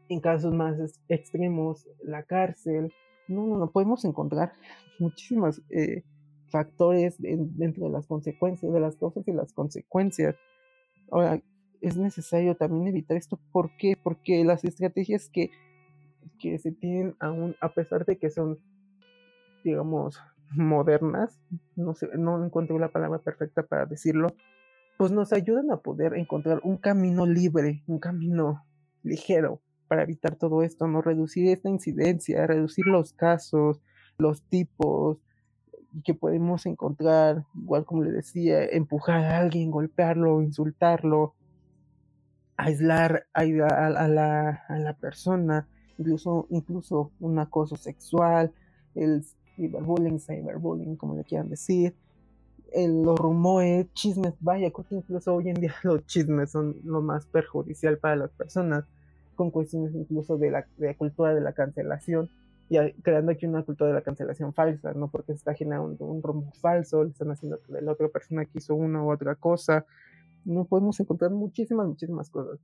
en 0.08 0.20
casos 0.20 0.54
más 0.54 0.76
extremos, 1.08 1.88
la 2.02 2.22
cárcel. 2.24 2.92
No, 3.28 3.46
no, 3.46 3.58
no, 3.58 3.70
podemos 3.70 4.04
encontrar 4.04 4.52
muchísimos 4.98 5.62
eh, 5.70 6.02
factores 6.50 7.16
dentro 7.18 7.86
de 7.86 7.90
las 7.90 8.06
consecuencias, 8.06 8.72
de 8.72 8.80
las 8.80 8.96
causas 8.96 9.26
y 9.26 9.32
las 9.32 9.52
consecuencias. 9.52 10.36
Ahora, 11.10 11.40
es 11.80 11.96
necesario 11.96 12.54
también 12.56 12.86
evitar 12.86 13.16
esto. 13.16 13.40
¿Por 13.52 13.76
qué? 13.76 13.96
Porque 14.00 14.44
las 14.44 14.64
estrategias 14.64 15.28
que, 15.30 15.50
que 16.38 16.58
se 16.58 16.72
tienen 16.72 17.16
aún, 17.18 17.56
a 17.60 17.72
pesar 17.72 18.04
de 18.06 18.18
que 18.18 18.30
son, 18.30 18.58
digamos, 19.64 20.20
modernas, 20.54 21.40
no, 21.76 21.94
sé, 21.94 22.08
no 22.16 22.44
encuentro 22.44 22.78
la 22.78 22.92
palabra 22.92 23.18
perfecta 23.18 23.62
para 23.62 23.86
decirlo, 23.86 24.28
pues 24.99 25.11
nos 25.12 25.32
ayudan 25.32 25.70
a 25.70 25.78
poder 25.78 26.14
encontrar 26.14 26.61
un 26.62 26.76
camino 26.76 27.26
libre, 27.26 27.82
un 27.86 27.99
camino 27.99 28.64
ligero 29.03 29.61
para 29.88 30.05
evitar 30.05 30.36
todo 30.36 30.62
esto, 30.62 30.86
no 30.86 31.03
reducir 31.03 31.49
esta 31.49 31.68
incidencia, 31.68 32.47
reducir 32.47 32.86
los 32.86 33.12
casos, 33.12 33.80
los 34.18 34.43
tipos 34.43 35.18
que 36.05 36.14
podemos 36.14 36.64
encontrar, 36.66 37.45
igual 37.55 37.84
como 37.84 38.03
le 38.03 38.12
decía, 38.12 38.64
empujar 38.64 39.24
a 39.24 39.38
alguien, 39.38 39.70
golpearlo, 39.70 40.40
insultarlo, 40.40 41.34
aislar 42.57 43.26
a, 43.34 43.45
la, 43.45 44.64
a 44.68 44.78
la 44.78 44.97
persona, 44.97 45.68
incluso, 45.99 46.47
incluso 46.51 47.12
un 47.20 47.38
acoso 47.38 47.76
sexual, 47.76 48.53
el 48.95 49.24
cyberbullying, 49.57 50.20
cyberbullying, 50.20 50.97
como 50.97 51.16
le 51.16 51.24
quieran 51.24 51.49
decir, 51.49 51.95
los 52.74 53.18
rumores, 53.18 53.92
chismes, 53.94 54.34
vaya, 54.40 54.70
creo 54.70 54.86
que 54.86 54.94
incluso 54.96 55.34
hoy 55.34 55.48
en 55.48 55.54
día 55.54 55.74
los 55.82 56.06
chismes 56.06 56.50
son 56.50 56.76
lo 56.84 57.02
más 57.02 57.26
perjudicial 57.26 57.98
para 57.98 58.16
las 58.16 58.30
personas, 58.30 58.84
con 59.34 59.50
cuestiones 59.50 59.94
incluso 59.94 60.38
de 60.38 60.50
la, 60.50 60.66
cultura 60.96 61.34
de 61.34 61.40
la 61.40 61.52
cancelación, 61.52 62.30
y 62.68 62.78
creando 63.02 63.32
aquí 63.32 63.44
una 63.46 63.62
cultura 63.64 63.88
de 63.88 63.94
la 63.94 64.02
cancelación 64.02 64.54
falsa, 64.54 64.94
¿no? 64.94 65.08
Porque 65.08 65.32
se 65.32 65.38
está 65.38 65.54
generando 65.54 66.06
un 66.06 66.22
rumor 66.22 66.54
falso, 66.60 67.04
le 67.04 67.10
están 67.10 67.30
haciendo 67.30 67.60
que 67.60 67.80
la 67.82 67.92
otra 67.92 68.08
persona 68.08 68.46
que 68.46 68.60
una 68.72 69.04
u 69.04 69.12
otra 69.12 69.34
cosa. 69.34 69.84
No 70.44 70.64
podemos 70.64 70.98
encontrar 70.98 71.30
muchísimas, 71.32 71.86
muchísimas 71.86 72.30
cosas. 72.30 72.58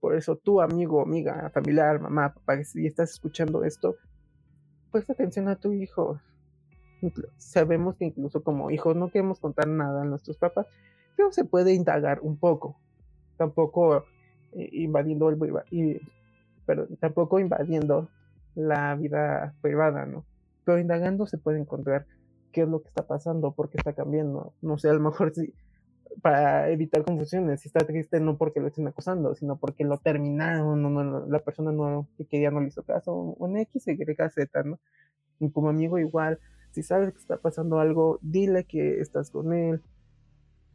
Por 0.00 0.16
eso 0.16 0.36
tú, 0.36 0.62
amigo, 0.62 1.02
amiga, 1.02 1.50
familiar, 1.50 2.00
mamá, 2.00 2.32
papá, 2.32 2.64
si 2.64 2.86
estás 2.86 3.10
escuchando 3.10 3.62
esto, 3.62 3.96
presta 4.90 5.12
atención 5.12 5.48
a 5.48 5.56
tu 5.56 5.72
hijo, 5.72 6.18
sabemos 7.36 7.96
que 7.96 8.06
incluso 8.06 8.42
como 8.42 8.70
hijos 8.70 8.96
no 8.96 9.10
queremos 9.10 9.40
contar 9.40 9.68
nada 9.68 10.02
a 10.02 10.04
nuestros 10.04 10.36
papás, 10.36 10.66
pero 11.16 11.32
se 11.32 11.44
puede 11.44 11.74
indagar 11.74 12.20
un 12.20 12.36
poco, 12.36 12.76
tampoco 13.36 14.04
eh, 14.52 14.68
invadiendo 14.72 15.28
el 15.28 15.38
y, 15.70 16.00
pero 16.66 16.86
tampoco 17.00 17.38
invadiendo 17.38 18.08
la 18.54 18.94
vida 18.94 19.54
privada, 19.60 20.06
¿no? 20.06 20.24
Pero 20.64 20.78
indagando 20.78 21.26
se 21.26 21.38
puede 21.38 21.58
encontrar 21.58 22.06
qué 22.52 22.62
es 22.62 22.68
lo 22.68 22.82
que 22.82 22.88
está 22.88 23.06
pasando, 23.06 23.52
por 23.52 23.70
qué 23.70 23.78
está 23.78 23.94
cambiando, 23.94 24.52
no 24.60 24.78
sé, 24.78 24.90
a 24.90 24.92
lo 24.92 25.00
mejor 25.00 25.32
sí, 25.34 25.54
para 26.20 26.68
evitar 26.70 27.04
confusiones, 27.04 27.62
si 27.62 27.68
está 27.68 27.80
triste 27.86 28.20
no 28.20 28.36
porque 28.36 28.60
lo 28.60 28.68
estén 28.68 28.86
acusando, 28.86 29.34
sino 29.34 29.56
porque 29.56 29.84
lo 29.84 29.98
terminaron, 29.98 30.82
no, 30.82 31.26
la 31.26 31.38
persona 31.38 31.72
no, 31.72 32.08
que 32.16 32.26
quería 32.26 32.50
no 32.50 32.60
le 32.60 32.68
hizo 32.68 32.82
caso, 32.82 33.14
un 33.14 33.56
X, 33.56 33.88
Y, 33.88 33.96
Z, 33.96 34.62
¿no? 34.64 34.78
Y 35.40 35.50
como 35.50 35.70
amigo 35.70 35.98
igual, 35.98 36.38
si 36.72 36.82
sabes 36.82 37.12
que 37.12 37.18
está 37.18 37.36
pasando 37.36 37.78
algo, 37.78 38.18
dile 38.22 38.64
que 38.64 39.00
estás 39.00 39.30
con 39.30 39.52
él. 39.52 39.82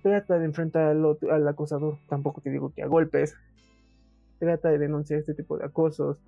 Trata 0.04 0.38
de 0.38 0.46
enfrentar 0.46 0.96
al, 0.96 1.48
acosador. 1.48 1.98
Tampoco 2.08 2.40
te 2.40 2.52
digo 2.52 2.72
que 2.72 2.84
a 2.84 2.88
golpes. 2.88 3.36
Trata 4.38 4.70
de 4.70 4.78
denunciar 4.78 5.20
este 5.20 5.34
tipo 5.34 5.58
de 5.58 5.66
acosos. 5.66 6.22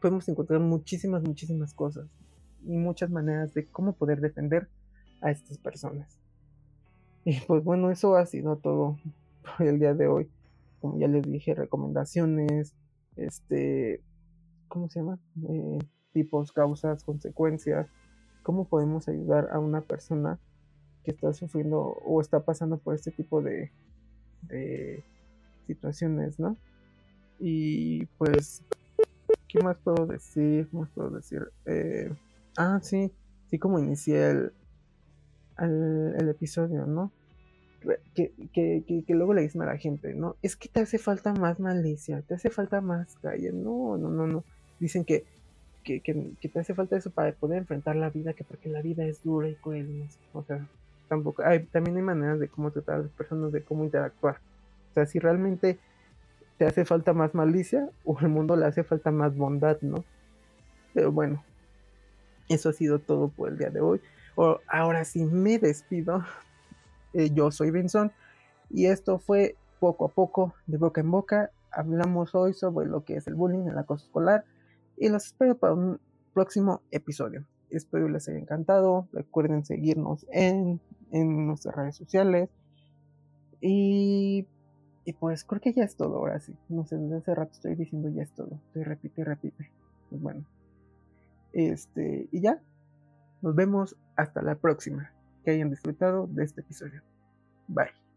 Podemos 0.00 0.28
encontrar 0.28 0.58
muchísimas, 0.60 1.22
muchísimas 1.22 1.74
cosas 1.74 2.08
y 2.66 2.76
muchas 2.76 3.10
maneras 3.10 3.54
de 3.54 3.66
cómo 3.66 3.92
poder 3.92 4.20
defender 4.20 4.68
a 5.20 5.30
estas 5.30 5.58
personas. 5.58 6.18
Y 7.24 7.38
pues 7.40 7.62
bueno, 7.62 7.90
eso 7.90 8.16
ha 8.16 8.26
sido 8.26 8.56
todo 8.56 8.98
el 9.60 9.78
día 9.78 9.94
de 9.94 10.08
hoy. 10.08 10.28
Como 10.80 10.98
ya 10.98 11.06
les 11.06 11.22
dije, 11.22 11.54
recomendaciones, 11.54 12.74
este, 13.14 14.02
¿cómo 14.66 14.88
se 14.88 15.00
llama? 15.00 15.20
Eh, 15.48 15.78
tipos, 16.12 16.50
causas, 16.50 17.04
consecuencias 17.04 17.88
cómo 18.42 18.64
podemos 18.64 19.08
ayudar 19.08 19.48
a 19.52 19.58
una 19.58 19.80
persona 19.82 20.38
que 21.04 21.12
está 21.12 21.32
sufriendo 21.32 21.80
o 21.80 22.20
está 22.20 22.40
pasando 22.40 22.78
por 22.78 22.94
este 22.94 23.10
tipo 23.10 23.42
de, 23.42 23.70
de 24.42 25.02
situaciones, 25.66 26.38
¿no? 26.38 26.56
Y 27.38 28.06
pues, 28.18 28.62
¿qué 29.48 29.60
más 29.62 29.76
puedo 29.78 30.06
decir? 30.06 30.68
¿Qué 30.70 30.76
más 30.76 30.90
puedo 30.90 31.10
decir? 31.10 31.42
Eh, 31.64 32.12
ah, 32.56 32.80
sí, 32.82 33.10
sí, 33.48 33.58
como 33.58 33.78
inicié 33.78 34.30
el, 34.30 36.28
episodio, 36.28 36.86
¿no? 36.86 37.12
Que, 38.14 38.32
que, 38.52 38.84
que, 39.06 39.14
luego 39.14 39.32
le 39.32 39.42
dicen 39.42 39.62
a 39.62 39.66
la 39.66 39.78
gente, 39.78 40.12
¿no? 40.12 40.36
Es 40.42 40.54
que 40.56 40.68
te 40.68 40.80
hace 40.80 40.98
falta 40.98 41.32
más 41.32 41.60
malicia, 41.60 42.20
te 42.22 42.34
hace 42.34 42.50
falta 42.50 42.82
más 42.82 43.16
calle. 43.16 43.52
No, 43.52 43.96
no, 43.96 44.10
no, 44.10 44.26
no. 44.26 44.44
Dicen 44.78 45.04
que 45.04 45.24
que, 45.84 46.00
te 46.00 46.58
hace 46.58 46.74
falta 46.74 46.96
eso 46.96 47.10
para 47.10 47.32
poder 47.32 47.58
enfrentar 47.58 47.96
la 47.96 48.10
vida, 48.10 48.32
que 48.32 48.44
porque 48.44 48.68
la 48.68 48.82
vida 48.82 49.04
es 49.04 49.22
dura 49.22 49.48
y 49.48 49.54
cruel, 49.54 50.08
o 50.32 50.42
sea, 50.42 50.66
tampoco, 51.08 51.42
hay, 51.42 51.60
también 51.64 51.96
hay 51.96 52.02
maneras 52.02 52.38
de 52.38 52.48
cómo 52.48 52.70
tratar 52.70 52.96
a 52.96 52.98
las 52.98 53.10
personas, 53.10 53.52
de 53.52 53.62
cómo 53.62 53.84
interactuar, 53.84 54.38
o 54.90 54.94
sea, 54.94 55.06
si 55.06 55.18
realmente 55.18 55.78
te 56.58 56.66
hace 56.66 56.84
falta 56.84 57.12
más 57.12 57.34
malicia 57.34 57.88
o 58.04 58.18
el 58.20 58.28
mundo 58.28 58.56
le 58.56 58.66
hace 58.66 58.84
falta 58.84 59.10
más 59.10 59.36
bondad, 59.36 59.78
¿no? 59.80 60.04
Pero 60.92 61.12
bueno, 61.12 61.44
eso 62.48 62.68
ha 62.68 62.72
sido 62.72 62.98
todo 62.98 63.28
por 63.28 63.48
el 63.48 63.58
día 63.58 63.70
de 63.70 63.80
hoy. 63.80 64.00
O, 64.34 64.58
ahora 64.66 65.04
sí 65.04 65.24
me 65.24 65.58
despido. 65.58 66.24
Eh, 67.12 67.30
yo 67.34 67.50
soy 67.50 67.72
Benson 67.72 68.12
y 68.68 68.86
esto 68.86 69.18
fue 69.18 69.56
poco 69.80 70.04
a 70.04 70.08
poco, 70.10 70.54
de 70.68 70.78
boca 70.78 71.00
en 71.00 71.10
boca. 71.10 71.50
Hablamos 71.72 72.36
hoy 72.36 72.52
sobre 72.52 72.86
lo 72.86 73.02
que 73.02 73.16
es 73.16 73.26
el 73.26 73.34
bullying, 73.34 73.66
el 73.66 73.76
acoso 73.76 74.04
escolar 74.04 74.44
y 75.00 75.08
los 75.08 75.24
espero 75.24 75.58
para 75.58 75.72
un 75.72 75.98
próximo 76.34 76.82
episodio. 76.90 77.44
Espero 77.70 78.08
les 78.08 78.28
haya 78.28 78.38
encantado. 78.38 79.08
Recuerden 79.12 79.64
seguirnos 79.64 80.26
en, 80.30 80.80
en 81.10 81.46
nuestras 81.46 81.74
redes 81.74 81.96
sociales. 81.96 82.50
Y, 83.62 84.46
y, 85.04 85.12
pues 85.14 85.44
creo 85.44 85.60
que 85.60 85.72
ya 85.72 85.84
es 85.84 85.96
todo 85.96 86.16
ahora 86.16 86.38
sí. 86.40 86.54
No 86.68 86.84
sé, 86.84 86.98
desde 86.98 87.16
hace 87.16 87.34
rato 87.34 87.52
estoy 87.52 87.76
diciendo 87.76 88.10
ya 88.10 88.22
es 88.22 88.34
todo. 88.34 88.60
Estoy 88.66 88.84
repite 88.84 89.22
y 89.22 89.24
repite. 89.24 89.72
Pues 90.10 90.20
bueno. 90.20 90.44
Este, 91.52 92.28
y 92.30 92.42
ya. 92.42 92.60
Nos 93.40 93.54
vemos 93.54 93.96
hasta 94.16 94.42
la 94.42 94.56
próxima. 94.56 95.12
Que 95.44 95.52
hayan 95.52 95.70
disfrutado 95.70 96.26
de 96.26 96.44
este 96.44 96.60
episodio. 96.60 97.02
Bye. 97.68 98.09